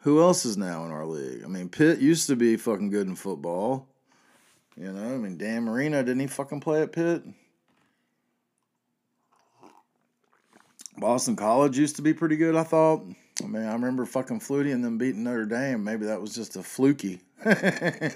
who 0.07 0.23
else 0.23 0.45
is 0.45 0.57
now 0.57 0.85
in 0.85 0.93
our 0.93 1.05
league? 1.05 1.43
I 1.43 1.49
mean, 1.49 1.69
Pitt 1.69 1.99
used 1.99 2.29
to 2.29 2.37
be 2.37 2.57
fucking 2.57 2.91
good 2.91 3.09
in 3.09 3.17
football. 3.17 3.89
You 4.77 4.93
know, 4.93 5.15
I 5.15 5.17
mean, 5.17 5.37
Dan 5.37 5.65
Marino, 5.65 6.01
didn't 6.01 6.21
he 6.21 6.29
fucking 6.29 6.61
play 6.61 6.83
at 6.83 6.93
Pitt? 6.93 7.25
Boston 10.97 11.35
College 11.35 11.77
used 11.77 11.97
to 11.97 12.03
be 12.03 12.15
pretty 12.15 12.37
good, 12.37 12.55
I 12.55 12.63
thought. 12.63 13.03
I 13.43 13.47
mean, 13.49 13.65
I 13.65 13.73
remember 13.73 14.07
fucking 14.07 14.39
Flutie 14.39 14.73
and 14.73 14.85
them 14.85 14.97
beating 14.97 15.25
Notre 15.25 15.45
Dame. 15.45 15.83
Maybe 15.83 16.07
that 16.07 16.21
was 16.21 16.37
just 16.37 16.55
a 16.55 16.63
fluky. 16.63 17.19
mm, 17.45 18.13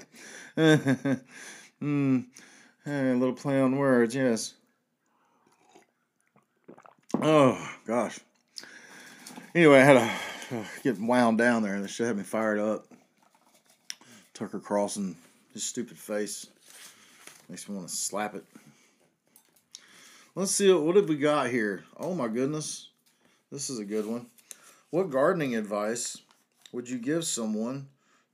a 2.85 3.13
little 3.15 3.33
play 3.33 3.59
on 3.59 3.75
words, 3.75 4.15
yes. 4.15 4.53
Oh 7.21 7.69
gosh. 7.85 8.17
Anyway, 9.53 9.81
I 9.81 9.83
had 9.83 9.93
to 9.95 10.30
uh, 10.55 10.63
get 10.83 10.99
wound 10.99 11.37
down 11.37 11.63
there. 11.63 11.79
This 11.81 11.91
shit 11.91 12.07
had 12.07 12.17
me 12.17 12.23
fired 12.23 12.59
up. 12.59 12.85
Tucker 14.33 14.59
Carlson, 14.59 15.15
his 15.53 15.63
stupid 15.63 15.97
face 15.97 16.47
makes 17.49 17.67
me 17.67 17.75
want 17.75 17.87
to 17.87 17.95
slap 17.95 18.35
it. 18.35 18.43
Let's 20.35 20.51
see 20.51 20.71
what 20.73 20.95
have 20.95 21.09
we 21.09 21.17
got 21.17 21.49
here. 21.49 21.83
Oh 21.97 22.15
my 22.15 22.27
goodness, 22.27 22.89
this 23.51 23.69
is 23.69 23.79
a 23.79 23.85
good 23.85 24.05
one. 24.05 24.27
What 24.89 25.09
gardening 25.09 25.55
advice 25.55 26.17
would 26.71 26.89
you 26.89 26.97
give 26.97 27.25
someone 27.25 27.87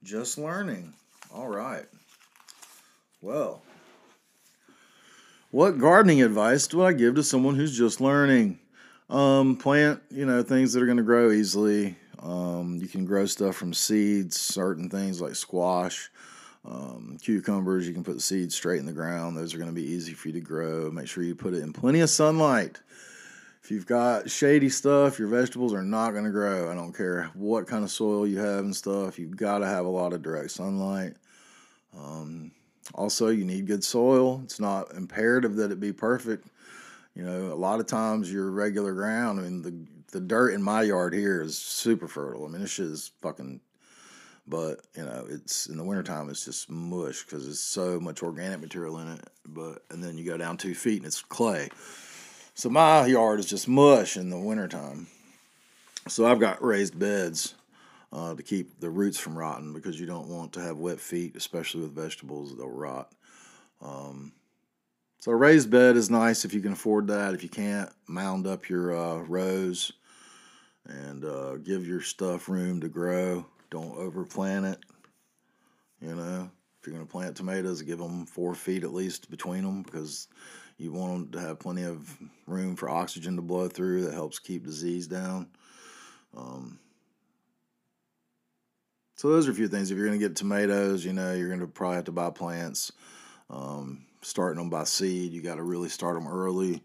just 0.04 0.38
learning? 0.38 0.94
All 1.34 1.48
right. 1.48 1.86
Well, 3.22 3.64
what 5.50 5.80
gardening 5.80 6.22
advice 6.22 6.68
do 6.68 6.84
I 6.84 6.94
give 6.94 7.16
to 7.16 7.24
someone 7.24 7.56
who's 7.56 7.76
just 7.76 8.00
learning? 8.00 8.60
Um, 9.10 9.56
plant, 9.56 10.02
you 10.12 10.26
know, 10.26 10.44
things 10.44 10.74
that 10.74 10.84
are 10.84 10.86
going 10.86 10.98
to 10.98 11.04
grow 11.04 11.32
easily. 11.32 11.96
Um, 12.20 12.78
you 12.82 12.88
can 12.88 13.06
grow 13.06 13.26
stuff 13.26 13.56
from 13.56 13.74
seeds, 13.74 14.40
certain 14.40 14.90
things 14.90 15.22
like 15.22 15.36
squash, 15.36 16.10
um, 16.66 17.18
cucumbers. 17.22 17.88
You 17.88 17.94
can 17.94 18.04
put 18.04 18.22
seeds 18.22 18.56
straight 18.56 18.80
in 18.80 18.86
the 18.86 18.94
ground. 18.94 19.38
Those 19.38 19.54
are 19.54 19.58
going 19.58 19.70
to 19.70 19.76
be 19.76 19.86
easy 19.86 20.14
for 20.14 20.30
you 20.30 20.34
to 20.34 20.42
grow. 20.42 20.90
Make 20.92 21.08
sure 21.08 21.24
you 21.24 21.36
put 21.36 21.54
it 21.54 21.64
in 21.64 21.74
plenty 21.74 22.00
of 22.00 22.10
sunlight. 22.10 22.80
If 23.64 23.72
you've 23.72 23.86
got 23.86 24.30
shady 24.30 24.70
stuff, 24.70 25.20
your 25.20 25.28
vegetables 25.28 25.74
are 25.74 25.84
not 25.84 26.12
going 26.12 26.24
to 26.24 26.32
grow. 26.32 26.72
I 26.72 26.76
don't 26.76 26.96
care 26.96 27.30
what 27.34 27.68
kind 27.68 27.84
of 27.84 27.92
soil 27.92 28.26
you 28.26 28.40
have 28.40 28.60
and 28.60 28.76
stuff. 28.76 29.20
You've 29.20 29.36
got 29.36 29.58
to 29.60 29.66
have 29.66 29.86
a 29.86 29.90
lot 29.90 30.14
of 30.14 30.22
direct 30.22 30.52
sunlight. 30.52 31.16
Um, 31.98 32.52
also, 32.94 33.28
you 33.28 33.44
need 33.44 33.68
good 33.68 33.84
soil. 33.84 34.40
It's 34.44 34.60
not 34.60 34.94
imperative 34.94 35.58
that 35.58 35.72
it 35.72 35.80
be 35.82 35.92
perfect. 35.92 36.48
You 37.14 37.24
know, 37.24 37.52
a 37.52 37.56
lot 37.56 37.80
of 37.80 37.88
times 37.88 38.32
your 38.32 38.52
regular 38.52 38.94
ground, 38.94 39.40
I 39.40 39.44
mean, 39.44 39.62
the 39.62 39.74
the 40.12 40.20
dirt 40.20 40.54
in 40.54 40.62
my 40.62 40.84
yard 40.84 41.14
here 41.14 41.42
is 41.42 41.58
super 41.58 42.08
fertile. 42.08 42.46
I 42.46 42.50
mean, 42.50 42.62
this 42.62 42.72
shit 42.72 42.86
is 42.86 43.12
fucking, 43.22 43.62
but, 44.48 44.82
you 44.96 45.04
know, 45.04 45.26
it's 45.30 45.68
in 45.68 45.78
the 45.78 45.84
wintertime, 45.84 46.30
it's 46.30 46.46
just 46.46 46.70
mush 46.70 47.24
because 47.24 47.46
there's 47.46 47.60
so 47.60 48.00
much 48.00 48.24
organic 48.24 48.62
material 48.62 49.00
in 49.00 49.10
it. 49.10 49.30
But, 49.46 49.84
and 49.90 50.04
then 50.04 50.18
you 50.18 50.26
go 50.26 50.38
down 50.38 50.58
two 50.58 50.76
feet 50.76 50.98
and 50.98 51.06
it's 51.06 51.22
clay. 51.22 51.70
So 52.54 52.70
my 52.70 53.06
yard 53.06 53.40
is 53.40 53.46
just 53.46 53.68
mush 53.68 54.18
in 54.18 54.30
the 54.30 54.40
wintertime. 54.40 55.08
So 56.08 56.26
I've 56.26 56.40
got 56.40 56.64
raised 56.64 56.98
beds 56.98 57.54
uh, 58.14 58.34
to 58.36 58.42
keep 58.42 58.80
the 58.80 58.90
roots 58.90 59.20
from 59.20 59.38
rotting 59.38 59.74
because 59.74 60.00
you 60.00 60.06
don't 60.06 60.30
want 60.30 60.54
to 60.54 60.62
have 60.62 60.78
wet 60.78 61.00
feet, 61.00 61.36
especially 61.36 61.82
with 61.82 61.94
vegetables, 61.94 62.56
they'll 62.56 62.70
rot. 62.70 63.12
Um, 63.82 64.32
so 65.20 65.32
a 65.32 65.36
raised 65.36 65.70
bed 65.70 65.98
is 65.98 66.10
nice 66.10 66.46
if 66.46 66.54
you 66.54 66.62
can 66.62 66.74
afford 66.74 67.08
that. 67.08 67.34
If 67.34 67.44
you 67.44 67.50
can't, 67.50 67.90
mound 68.08 68.48
up 68.48 68.70
your 68.70 68.96
uh, 68.96 69.18
rows 69.24 69.92
and 70.86 71.26
uh, 71.26 71.58
give 71.58 71.88
your 71.88 72.02
stuff 72.02 72.48
room 72.48 72.82
to 72.82 72.90
grow. 72.90 73.46
Don't 73.70 73.98
overplant 73.98 74.74
it. 74.74 74.80
You 76.02 76.16
know, 76.16 76.50
if 76.80 76.88
you're 76.88 76.96
going 76.96 77.06
to 77.06 77.12
plant 77.12 77.36
tomatoes, 77.36 77.82
give 77.82 77.98
them 78.00 78.26
four 78.26 78.54
feet 78.54 78.84
at 78.84 78.94
least 78.94 79.30
between 79.30 79.64
them 79.64 79.82
because 79.82 80.28
you 80.78 80.92
want 80.94 81.32
them 81.32 81.42
to 81.42 81.48
have 81.48 81.60
plenty 81.60 81.84
of 81.84 82.16
room 82.46 82.76
for 82.76 82.90
oxygen 82.90 83.36
to 83.36 83.42
blow 83.42 83.68
through. 83.68 84.04
That 84.04 84.14
helps 84.14 84.40
keep 84.40 84.66
disease 84.66 85.08
down. 85.08 85.48
Um, 86.36 86.80
so 89.16 89.30
those 89.30 89.48
are 89.48 89.52
a 89.52 89.56
few 89.56 89.68
things. 89.68 89.90
If 89.90 89.98
you're 89.98 90.06
going 90.06 90.20
to 90.20 90.26
get 90.26 90.36
tomatoes, 90.36 91.04
you 91.04 91.14
know, 91.14 91.34
you're 91.34 91.48
going 91.48 91.62
to 91.62 91.68
probably 91.68 91.96
have 91.96 92.06
to 92.06 92.12
buy 92.12 92.30
plants. 92.30 92.92
Um, 93.50 94.06
starting 94.22 94.60
them 94.60 94.70
by 94.70 94.84
seed. 94.84 95.32
You 95.32 95.42
got 95.42 95.56
to 95.56 95.64
really 95.64 95.90
start 95.90 96.16
them 96.16 96.28
early 96.28 96.82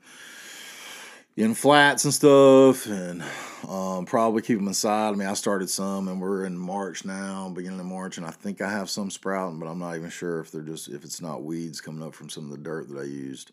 in 1.37 1.55
flats 1.55 2.05
and 2.05 2.12
stuff, 2.12 2.87
and 2.87 3.23
um, 3.68 4.05
probably 4.05 4.42
keep 4.42 4.59
them 4.59 4.68
inside. 4.68 5.09
I 5.09 5.12
mean, 5.12 5.29
I 5.29 5.35
started 5.35 5.71
some, 5.71 6.09
and 6.09 6.21
we're 6.21 6.45
in 6.45 6.59
March 6.59 7.05
now, 7.05 7.49
beginning 7.49 7.81
of 7.81 7.87
March, 7.87 8.18
and 8.18 8.27
I 8.27 8.31
think 8.31 8.61
I 8.61 8.71
have 8.71 8.90
some 8.90 9.11
sprouting, 9.11 9.59
but 9.59 9.66
I'm 9.66 9.79
not 9.79 9.97
even 9.97 10.11
sure 10.11 10.40
if 10.40 10.51
they're 10.51 10.61
just 10.62 10.88
if 10.88 11.05
it's 11.05 11.23
not 11.23 11.42
weeds 11.42 11.81
coming 11.81 12.07
up 12.07 12.14
from 12.14 12.29
some 12.29 12.45
of 12.45 12.51
the 12.51 12.59
dirt 12.59 12.88
that 12.88 12.99
I 12.99 13.05
used. 13.05 13.53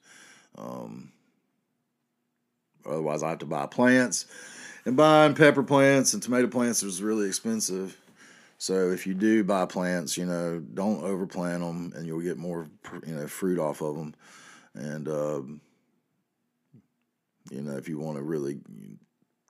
Um, 0.57 1.11
otherwise, 2.85 3.23
I 3.23 3.29
have 3.29 3.39
to 3.39 3.45
buy 3.45 3.65
plants, 3.65 4.25
and 4.83 4.97
buying 4.97 5.33
pepper 5.33 5.63
plants 5.63 6.13
and 6.13 6.21
tomato 6.21 6.47
plants 6.47 6.83
is 6.83 7.01
really 7.01 7.27
expensive. 7.27 7.97
So 8.59 8.91
if 8.91 9.07
you 9.07 9.13
do 9.13 9.45
buy 9.45 9.65
plants, 9.65 10.17
you 10.17 10.25
know, 10.25 10.59
don't 10.59 11.01
overplant 11.01 11.59
them, 11.59 11.93
and 11.95 12.05
you'll 12.05 12.19
get 12.19 12.37
more, 12.37 12.67
you 13.07 13.15
know, 13.15 13.25
fruit 13.25 13.57
off 13.57 13.81
of 13.81 13.95
them. 13.95 14.13
And 14.73 15.07
um, 15.07 15.61
you 17.49 17.61
know, 17.61 17.77
if 17.77 17.87
you 17.87 17.97
want 17.97 18.17
to 18.17 18.23
really 18.23 18.59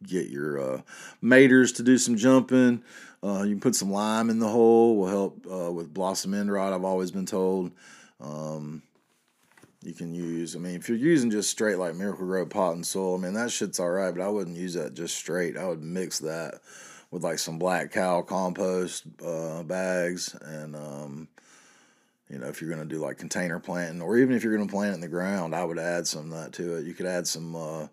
get 0.03 0.29
your 0.29 0.59
uh, 0.61 0.81
maters 1.23 1.75
to 1.77 1.83
do 1.83 1.97
some 1.97 2.17
jumping, 2.17 2.83
uh, 3.23 3.41
you 3.41 3.53
can 3.53 3.59
put 3.59 3.75
some 3.75 3.91
lime 3.91 4.29
in 4.29 4.37
the 4.37 4.47
hole. 4.47 4.95
Will 4.97 5.07
help 5.07 5.47
uh, 5.51 5.71
with 5.71 5.91
blossom 5.91 6.35
end 6.35 6.51
rot. 6.51 6.71
I've 6.71 6.85
always 6.85 7.09
been 7.09 7.25
told. 7.25 7.71
Um, 8.21 8.83
you 9.81 9.93
can 9.93 10.13
use. 10.13 10.55
I 10.55 10.59
mean, 10.59 10.75
if 10.75 10.87
you're 10.87 10.99
using 10.99 11.31
just 11.31 11.49
straight 11.49 11.79
like 11.79 11.95
Miracle-Gro 11.95 12.45
pot 12.45 12.75
and 12.75 12.85
soil, 12.85 13.15
I 13.15 13.17
mean 13.17 13.33
that 13.33 13.49
shit's 13.49 13.79
all 13.79 13.89
right. 13.89 14.13
But 14.13 14.23
I 14.23 14.29
wouldn't 14.29 14.55
use 14.55 14.75
that 14.75 14.93
just 14.93 15.15
straight. 15.15 15.57
I 15.57 15.67
would 15.67 15.81
mix 15.81 16.19
that 16.19 16.60
with 17.12 17.23
like 17.23 17.39
some 17.39 17.57
Black 17.57 17.91
Kow 17.91 18.21
compost 18.21 19.05
uh, 19.25 19.63
bags 19.63 20.35
and 20.41 20.75
um, 20.75 21.27
you 22.29 22.37
know 22.37 22.47
if 22.47 22.62
you're 22.62 22.69
going 22.69 22.87
to 22.87 22.95
do 22.95 23.01
like 23.01 23.17
container 23.17 23.60
planting 23.60 24.01
or 24.01 24.17
even 24.17 24.35
if 24.35 24.43
you're 24.43 24.55
going 24.55 24.67
to 24.67 24.71
plant 24.71 24.91
it 24.91 24.95
in 24.95 25.01
the 25.01 25.07
ground 25.07 25.55
i 25.55 25.63
would 25.63 25.79
add 25.79 26.05
some 26.05 26.29
that 26.29 26.53
to 26.53 26.75
it. 26.77 26.85
You 26.85 26.93
could 26.93 27.07
add 27.07 27.27
some 27.27 27.55
uh, 27.55 27.87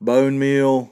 bone 0.00 0.38
meal 0.38 0.90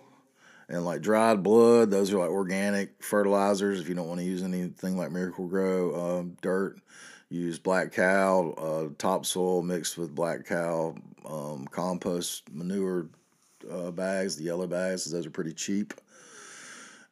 and 0.68 0.85
like 0.85 1.03
dried 1.03 1.43
blood. 1.43 1.91
Those 1.91 2.12
are 2.12 2.18
like 2.18 2.31
organic 2.31 3.03
fertilizers 3.03 3.81
if 3.81 3.89
you 3.89 3.95
don't 3.95 4.09
want 4.09 4.20
to 4.20 4.26
use 4.26 4.43
anything 4.43 4.97
like 4.97 5.11
Miracle-Gro 5.11 5.91
uh, 5.93 6.24
dirt. 6.41 6.81
Use 7.28 7.59
Black 7.59 7.93
Kow 7.93 8.53
uh, 8.53 8.95
topsoil 8.99 9.62
mixed 9.62 9.97
with 9.99 10.14
Black 10.14 10.47
Kow 10.47 10.97
um, 11.24 11.66
compost 11.70 12.53
manure 12.53 13.09
uh, 13.70 13.91
bags 13.91 14.37
the 14.37 14.45
yellow 14.45 14.66
bags 14.66 15.11
those 15.11 15.26
are 15.26 15.31
pretty 15.31 15.53
cheap 15.53 15.93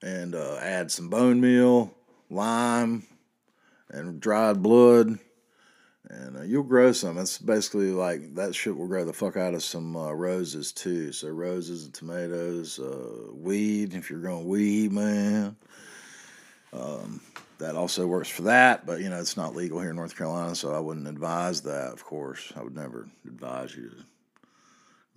and 0.03 0.35
uh, 0.35 0.57
add 0.61 0.91
some 0.91 1.09
bone 1.09 1.41
meal, 1.41 1.95
lime, 2.31 3.05
and 3.91 4.21
dried 4.21 4.63
blood, 4.63 5.19
and 6.11 6.37
uh, 6.37 6.43
you'll 6.43 6.63
grow 6.63 6.93
some. 6.93 7.19
It's 7.19 7.39
basically 7.39 7.91
like 7.91 8.35
that 8.35 8.55
shit 8.55 8.77
will 8.77 8.87
grow 8.87 9.05
the 9.05 9.13
fuck 9.13 9.37
out 9.37 9.55
of 9.55 9.63
some 9.63 9.97
uh, 9.97 10.13
roses 10.13 10.73
too. 10.73 11.13
So 11.13 11.29
roses 11.29 11.85
and 11.85 11.95
tomatoes, 11.95 12.79
uh, 12.79 13.33
weed 13.33 13.95
if 13.95 14.11
you're 14.11 14.21
growing 14.21 14.49
weed, 14.49 14.93
man. 14.93 15.57
Um, 16.73 17.21
that 17.59 17.75
also 17.75 18.07
works 18.07 18.29
for 18.29 18.43
that, 18.43 18.87
but 18.87 19.01
you 19.01 19.09
know 19.09 19.19
it's 19.19 19.37
not 19.37 19.57
legal 19.57 19.81
here 19.81 19.91
in 19.91 19.97
North 19.97 20.17
Carolina, 20.17 20.55
so 20.55 20.75
I 20.75 20.79
wouldn't 20.79 21.09
advise 21.09 21.63
that. 21.63 21.93
Of 21.93 22.05
course, 22.05 22.53
I 22.57 22.63
would 22.63 22.77
never 22.77 23.09
advise 23.27 23.75
you 23.75 23.89
to 23.91 23.97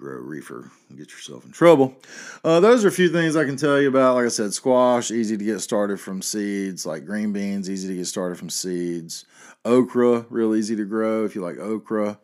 grow 0.01 0.17
reefer 0.17 0.69
and 0.89 0.97
get 0.97 1.11
yourself 1.11 1.45
in 1.45 1.51
trouble. 1.51 1.95
Uh, 2.43 2.59
those 2.59 2.83
are 2.83 2.87
a 2.87 2.91
few 2.91 3.07
things 3.07 3.35
I 3.35 3.45
can 3.45 3.55
tell 3.55 3.79
you 3.79 3.87
about. 3.87 4.15
Like 4.15 4.25
I 4.25 4.29
said, 4.29 4.51
squash, 4.51 5.11
easy 5.11 5.37
to 5.37 5.45
get 5.45 5.59
started 5.59 5.99
from 5.99 6.23
seeds. 6.23 6.85
Like 6.85 7.05
green 7.05 7.31
beans, 7.31 7.69
easy 7.69 7.87
to 7.89 7.95
get 7.95 8.07
started 8.07 8.37
from 8.37 8.49
seeds. 8.49 9.25
Okra, 9.63 10.25
real 10.29 10.55
easy 10.55 10.75
to 10.75 10.85
grow 10.85 11.23
if 11.23 11.35
you 11.35 11.41
like 11.41 11.59
okra. 11.59 12.17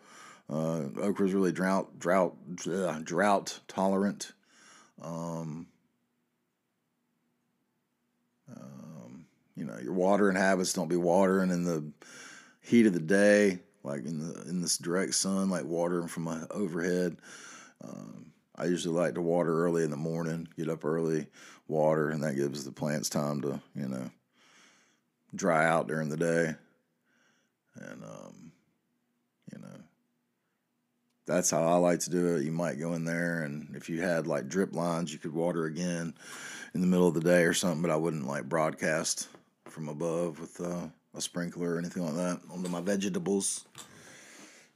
Uh, 0.49 0.85
okra 1.01 1.27
is 1.27 1.33
really 1.33 1.51
drought 1.51 1.99
drought 1.99 2.35
uh, 2.67 2.99
drought 3.03 3.59
tolerant. 3.67 4.33
Um, 5.03 5.67
um, 8.49 9.25
you 9.55 9.65
know, 9.65 9.77
your 9.77 9.93
watering 9.93 10.35
habits 10.35 10.73
don't 10.73 10.87
be 10.87 10.95
watering 10.95 11.51
in 11.51 11.63
the 11.63 11.91
heat 12.61 12.87
of 12.87 12.93
the 12.93 12.99
day, 12.99 13.59
like 13.83 14.03
in 14.05 14.17
the 14.17 14.41
in 14.49 14.61
this 14.61 14.79
direct 14.79 15.13
sun, 15.13 15.51
like 15.51 15.65
watering 15.65 16.07
from 16.07 16.27
overhead. 16.49 17.17
Um, 17.87 18.33
I 18.55 18.65
usually 18.65 18.95
like 18.95 19.15
to 19.15 19.21
water 19.21 19.63
early 19.65 19.83
in 19.83 19.91
the 19.91 19.97
morning, 19.97 20.47
get 20.57 20.69
up 20.69 20.83
early, 20.83 21.27
water, 21.67 22.09
and 22.09 22.23
that 22.23 22.35
gives 22.35 22.63
the 22.63 22.71
plants 22.71 23.09
time 23.09 23.41
to, 23.41 23.61
you 23.75 23.87
know, 23.87 24.09
dry 25.35 25.67
out 25.67 25.87
during 25.87 26.09
the 26.09 26.17
day. 26.17 26.55
And, 27.75 28.03
um, 28.03 28.51
you 29.53 29.59
know, 29.59 29.79
that's 31.27 31.51
how 31.51 31.63
I 31.63 31.75
like 31.75 31.99
to 32.01 32.09
do 32.09 32.35
it. 32.35 32.43
You 32.43 32.51
might 32.51 32.79
go 32.79 32.93
in 32.93 33.05
there, 33.05 33.43
and 33.43 33.75
if 33.75 33.89
you 33.89 34.01
had 34.01 34.25
like 34.25 34.47
drip 34.47 34.73
lines, 34.73 35.13
you 35.13 35.19
could 35.19 35.33
water 35.33 35.65
again 35.65 36.15
in 36.73 36.81
the 36.81 36.87
middle 36.87 37.07
of 37.07 37.13
the 37.13 37.21
day 37.21 37.43
or 37.43 37.53
something, 37.53 37.81
but 37.81 37.91
I 37.91 37.95
wouldn't 37.95 38.27
like 38.27 38.49
broadcast 38.49 39.27
from 39.65 39.89
above 39.89 40.39
with 40.39 40.59
uh, 40.61 40.87
a 41.15 41.21
sprinkler 41.21 41.75
or 41.75 41.79
anything 41.79 42.03
like 42.03 42.15
that 42.15 42.41
onto 42.51 42.69
my 42.69 42.81
vegetables. 42.81 43.65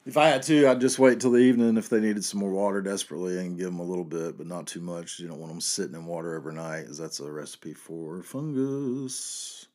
If 0.03 0.17
I 0.17 0.29
had 0.29 0.41
to, 0.43 0.67
I'd 0.67 0.81
just 0.81 0.97
wait 0.97 1.19
till 1.19 1.31
the 1.31 1.37
evening 1.37 1.77
if 1.77 1.87
they 1.89 1.99
needed 1.99 2.25
some 2.25 2.39
more 2.39 2.49
water 2.49 2.81
desperately 2.81 3.37
and 3.37 3.55
give 3.57 3.67
them 3.67 3.79
a 3.79 3.83
little 3.83 4.03
bit, 4.03 4.35
but 4.35 4.47
not 4.47 4.65
too 4.65 4.81
much. 4.81 5.19
You 5.19 5.27
don't 5.27 5.39
want 5.39 5.51
them 5.51 5.61
sitting 5.61 5.93
in 5.93 6.07
water 6.07 6.35
overnight, 6.35 6.87
as 6.87 6.97
that's 6.97 7.19
a 7.19 7.31
recipe 7.31 7.73
for 7.73 8.23
fungus. 8.23 9.67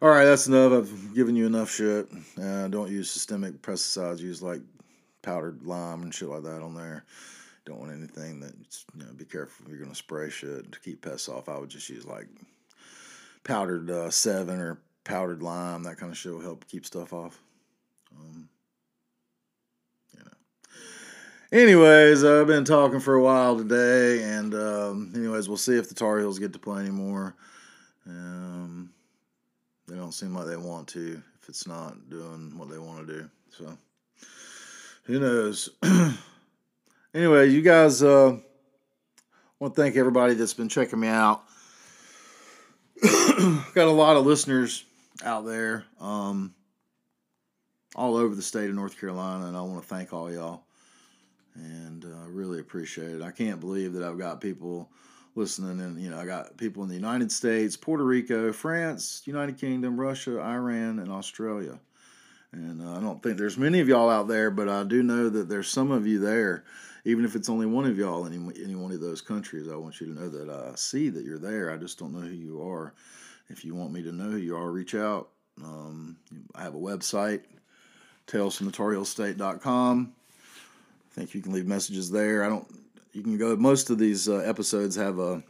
All 0.00 0.08
right, 0.08 0.24
that's 0.24 0.46
enough. 0.46 0.72
I've 0.72 1.14
given 1.14 1.36
you 1.36 1.46
enough 1.46 1.70
shit. 1.70 2.08
Uh, 2.40 2.68
don't 2.68 2.90
use 2.90 3.10
systemic 3.10 3.60
pesticides. 3.60 4.20
Use 4.20 4.42
like 4.42 4.60
powdered 5.20 5.62
lime 5.66 6.02
and 6.02 6.14
shit 6.14 6.28
like 6.28 6.42
that 6.44 6.62
on 6.62 6.74
there. 6.74 7.04
Don't 7.66 7.80
want 7.80 7.92
anything 7.92 8.40
that 8.40 8.54
you 8.94 9.04
know. 9.04 9.12
Be 9.12 9.24
careful 9.26 9.66
if 9.66 9.70
you're 9.70 9.80
gonna 9.80 9.94
spray 9.94 10.30
shit 10.30 10.72
to 10.72 10.80
keep 10.80 11.02
pests 11.02 11.28
off. 11.28 11.48
I 11.50 11.58
would 11.58 11.70
just 11.70 11.88
use 11.88 12.06
like 12.06 12.28
powdered 13.44 13.90
uh, 13.90 14.08
Sevin 14.08 14.58
or 14.58 14.80
powdered 15.04 15.42
lime. 15.42 15.82
That 15.82 15.96
kind 15.96 16.12
of 16.12 16.18
shit 16.18 16.32
will 16.32 16.40
help 16.40 16.66
keep 16.66 16.84
stuff 16.84 17.12
off. 17.12 17.38
Um, 18.14 18.48
anyways, 21.54 22.24
uh, 22.24 22.40
I've 22.40 22.46
been 22.46 22.64
talking 22.64 23.00
for 23.00 23.14
a 23.14 23.22
while 23.22 23.56
today, 23.56 24.22
and 24.22 24.54
um, 24.54 25.12
anyways, 25.14 25.48
we'll 25.48 25.56
see 25.56 25.76
if 25.76 25.88
the 25.88 25.94
Tar 25.94 26.18
Heels 26.18 26.38
get 26.38 26.52
to 26.52 26.58
play 26.58 26.80
anymore. 26.80 27.34
Um, 28.06 28.90
they 29.86 29.94
don't 29.94 30.12
seem 30.12 30.34
like 30.34 30.46
they 30.46 30.56
want 30.56 30.88
to 30.88 31.22
if 31.40 31.48
it's 31.48 31.66
not 31.66 32.10
doing 32.10 32.58
what 32.58 32.68
they 32.70 32.78
want 32.78 33.06
to 33.06 33.12
do. 33.12 33.30
So, 33.50 33.78
who 35.04 35.20
knows? 35.20 35.70
anyway, 37.14 37.48
you 37.48 37.62
guys, 37.62 38.02
uh, 38.02 38.36
want 39.58 39.74
to 39.74 39.80
thank 39.80 39.96
everybody 39.96 40.34
that's 40.34 40.54
been 40.54 40.68
checking 40.68 41.00
me 41.00 41.08
out. 41.08 41.44
Got 43.02 43.88
a 43.88 43.90
lot 43.90 44.16
of 44.16 44.26
listeners 44.26 44.84
out 45.24 45.46
there, 45.46 45.84
um, 46.00 46.54
all 47.94 48.16
over 48.16 48.34
the 48.34 48.42
state 48.42 48.68
of 48.68 48.74
North 48.74 48.98
Carolina, 48.98 49.46
and 49.46 49.56
I 49.56 49.60
want 49.60 49.80
to 49.80 49.88
thank 49.88 50.12
all 50.12 50.32
y'all 50.32 50.63
and 51.54 52.04
uh, 52.04 52.28
really 52.28 52.60
appreciate 52.60 53.10
it. 53.10 53.22
I 53.22 53.30
can't 53.30 53.60
believe 53.60 53.92
that 53.94 54.02
I've 54.02 54.18
got 54.18 54.40
people 54.40 54.90
listening, 55.34 55.80
and 55.80 56.00
you 56.00 56.10
know, 56.10 56.18
I 56.18 56.26
got 56.26 56.56
people 56.56 56.82
in 56.82 56.88
the 56.88 56.94
United 56.94 57.30
States, 57.30 57.76
Puerto 57.76 58.04
Rico, 58.04 58.52
France, 58.52 59.22
United 59.24 59.58
Kingdom, 59.58 59.98
Russia, 59.98 60.40
Iran, 60.40 60.98
and 60.98 61.10
Australia. 61.10 61.78
And 62.52 62.80
uh, 62.80 62.96
I 62.96 63.00
don't 63.00 63.22
think 63.22 63.36
there's 63.36 63.58
many 63.58 63.80
of 63.80 63.88
y'all 63.88 64.08
out 64.10 64.28
there, 64.28 64.50
but 64.50 64.68
I 64.68 64.84
do 64.84 65.02
know 65.02 65.28
that 65.28 65.48
there's 65.48 65.68
some 65.68 65.90
of 65.90 66.06
you 66.06 66.20
there. 66.20 66.64
Even 67.04 67.24
if 67.24 67.34
it's 67.34 67.50
only 67.50 67.66
one 67.66 67.84
of 67.84 67.98
y'all 67.98 68.24
in 68.26 68.52
any 68.62 68.76
one 68.76 68.92
of 68.92 69.00
those 69.00 69.20
countries, 69.20 69.68
I 69.68 69.76
want 69.76 70.00
you 70.00 70.06
to 70.06 70.20
know 70.20 70.28
that 70.28 70.48
I 70.48 70.74
see 70.76 71.10
that 71.10 71.24
you're 71.24 71.38
there. 71.38 71.70
I 71.70 71.76
just 71.76 71.98
don't 71.98 72.14
know 72.14 72.20
who 72.20 72.34
you 72.34 72.62
are. 72.62 72.94
If 73.48 73.64
you 73.64 73.74
want 73.74 73.92
me 73.92 74.02
to 74.04 74.12
know 74.12 74.30
who 74.30 74.38
you 74.38 74.56
are, 74.56 74.70
reach 74.70 74.94
out. 74.94 75.28
Um, 75.62 76.16
I 76.54 76.62
have 76.62 76.74
a 76.74 76.78
website, 76.78 77.42
talesfromthetarheelstate.com 81.14 81.20
think 81.20 81.34
you 81.34 81.42
can 81.42 81.52
leave 81.52 81.66
messages 81.66 82.10
there. 82.10 82.44
I 82.44 82.48
don't. 82.48 82.66
You 83.12 83.22
can 83.22 83.38
go. 83.38 83.56
Most 83.56 83.90
of 83.90 83.98
these 83.98 84.28
uh, 84.28 84.38
episodes 84.38 84.96
have 84.96 85.18
a. 85.18 85.42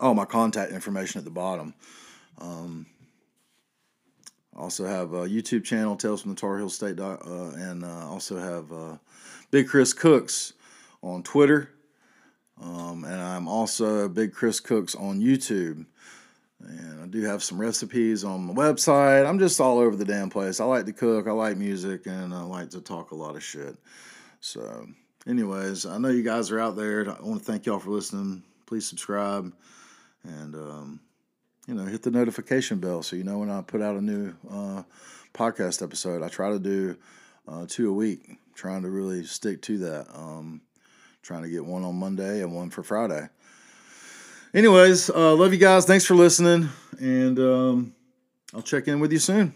Oh, 0.00 0.14
my 0.14 0.24
contact 0.24 0.72
information 0.72 1.18
at 1.18 1.24
the 1.24 1.30
bottom. 1.30 1.74
Um, 2.38 2.86
also 4.56 4.86
have 4.86 5.12
a 5.12 5.26
YouTube 5.26 5.64
channel, 5.64 5.96
Tales 5.96 6.22
from 6.22 6.34
the 6.34 6.40
Tar 6.40 6.58
Heel 6.58 6.70
State, 6.70 6.98
uh, 7.00 7.18
and 7.56 7.84
uh, 7.84 8.08
also 8.08 8.38
have 8.38 8.72
uh, 8.72 8.96
Big 9.50 9.68
Chris 9.68 9.92
Cooks 9.92 10.54
on 11.02 11.22
Twitter. 11.22 11.70
Um, 12.62 13.04
and 13.04 13.20
I'm 13.20 13.48
also 13.48 14.08
Big 14.08 14.32
Chris 14.32 14.60
Cooks 14.60 14.94
on 14.94 15.20
YouTube. 15.20 15.84
And 16.60 17.02
I 17.02 17.06
do 17.06 17.22
have 17.22 17.42
some 17.42 17.60
recipes 17.60 18.24
on 18.24 18.46
my 18.46 18.54
website. 18.54 19.28
I'm 19.28 19.38
just 19.38 19.60
all 19.60 19.78
over 19.78 19.96
the 19.96 20.04
damn 20.04 20.30
place. 20.30 20.60
I 20.60 20.64
like 20.64 20.86
to 20.86 20.92
cook, 20.92 21.26
I 21.26 21.32
like 21.32 21.56
music, 21.56 22.06
and 22.06 22.32
I 22.32 22.42
like 22.42 22.70
to 22.70 22.80
talk 22.80 23.10
a 23.10 23.14
lot 23.16 23.36
of 23.36 23.42
shit. 23.42 23.76
So, 24.44 24.86
anyways, 25.26 25.86
I 25.86 25.96
know 25.96 26.10
you 26.10 26.22
guys 26.22 26.50
are 26.50 26.60
out 26.60 26.76
there. 26.76 27.08
I 27.08 27.22
want 27.22 27.38
to 27.38 27.44
thank 27.50 27.64
y'all 27.64 27.78
for 27.78 27.88
listening. 27.88 28.42
Please 28.66 28.86
subscribe 28.86 29.50
and, 30.22 30.54
um, 30.54 31.00
you 31.66 31.72
know, 31.72 31.84
hit 31.84 32.02
the 32.02 32.10
notification 32.10 32.78
bell 32.78 33.02
so 33.02 33.16
you 33.16 33.24
know 33.24 33.38
when 33.38 33.48
I 33.48 33.62
put 33.62 33.80
out 33.80 33.96
a 33.96 34.02
new 34.02 34.34
uh, 34.50 34.82
podcast 35.32 35.82
episode. 35.82 36.22
I 36.22 36.28
try 36.28 36.50
to 36.50 36.58
do 36.58 36.94
uh, 37.48 37.64
two 37.66 37.88
a 37.88 37.92
week, 37.94 38.36
trying 38.54 38.82
to 38.82 38.90
really 38.90 39.24
stick 39.24 39.62
to 39.62 39.78
that. 39.78 40.08
Um, 40.14 40.60
trying 41.22 41.44
to 41.44 41.48
get 41.48 41.64
one 41.64 41.82
on 41.82 41.94
Monday 41.94 42.42
and 42.42 42.54
one 42.54 42.68
for 42.68 42.82
Friday. 42.82 43.26
Anyways, 44.52 45.08
uh, 45.08 45.34
love 45.34 45.54
you 45.54 45.58
guys. 45.58 45.86
Thanks 45.86 46.04
for 46.04 46.16
listening. 46.16 46.68
And 47.00 47.38
um, 47.38 47.94
I'll 48.52 48.60
check 48.60 48.88
in 48.88 49.00
with 49.00 49.10
you 49.10 49.20
soon. 49.20 49.54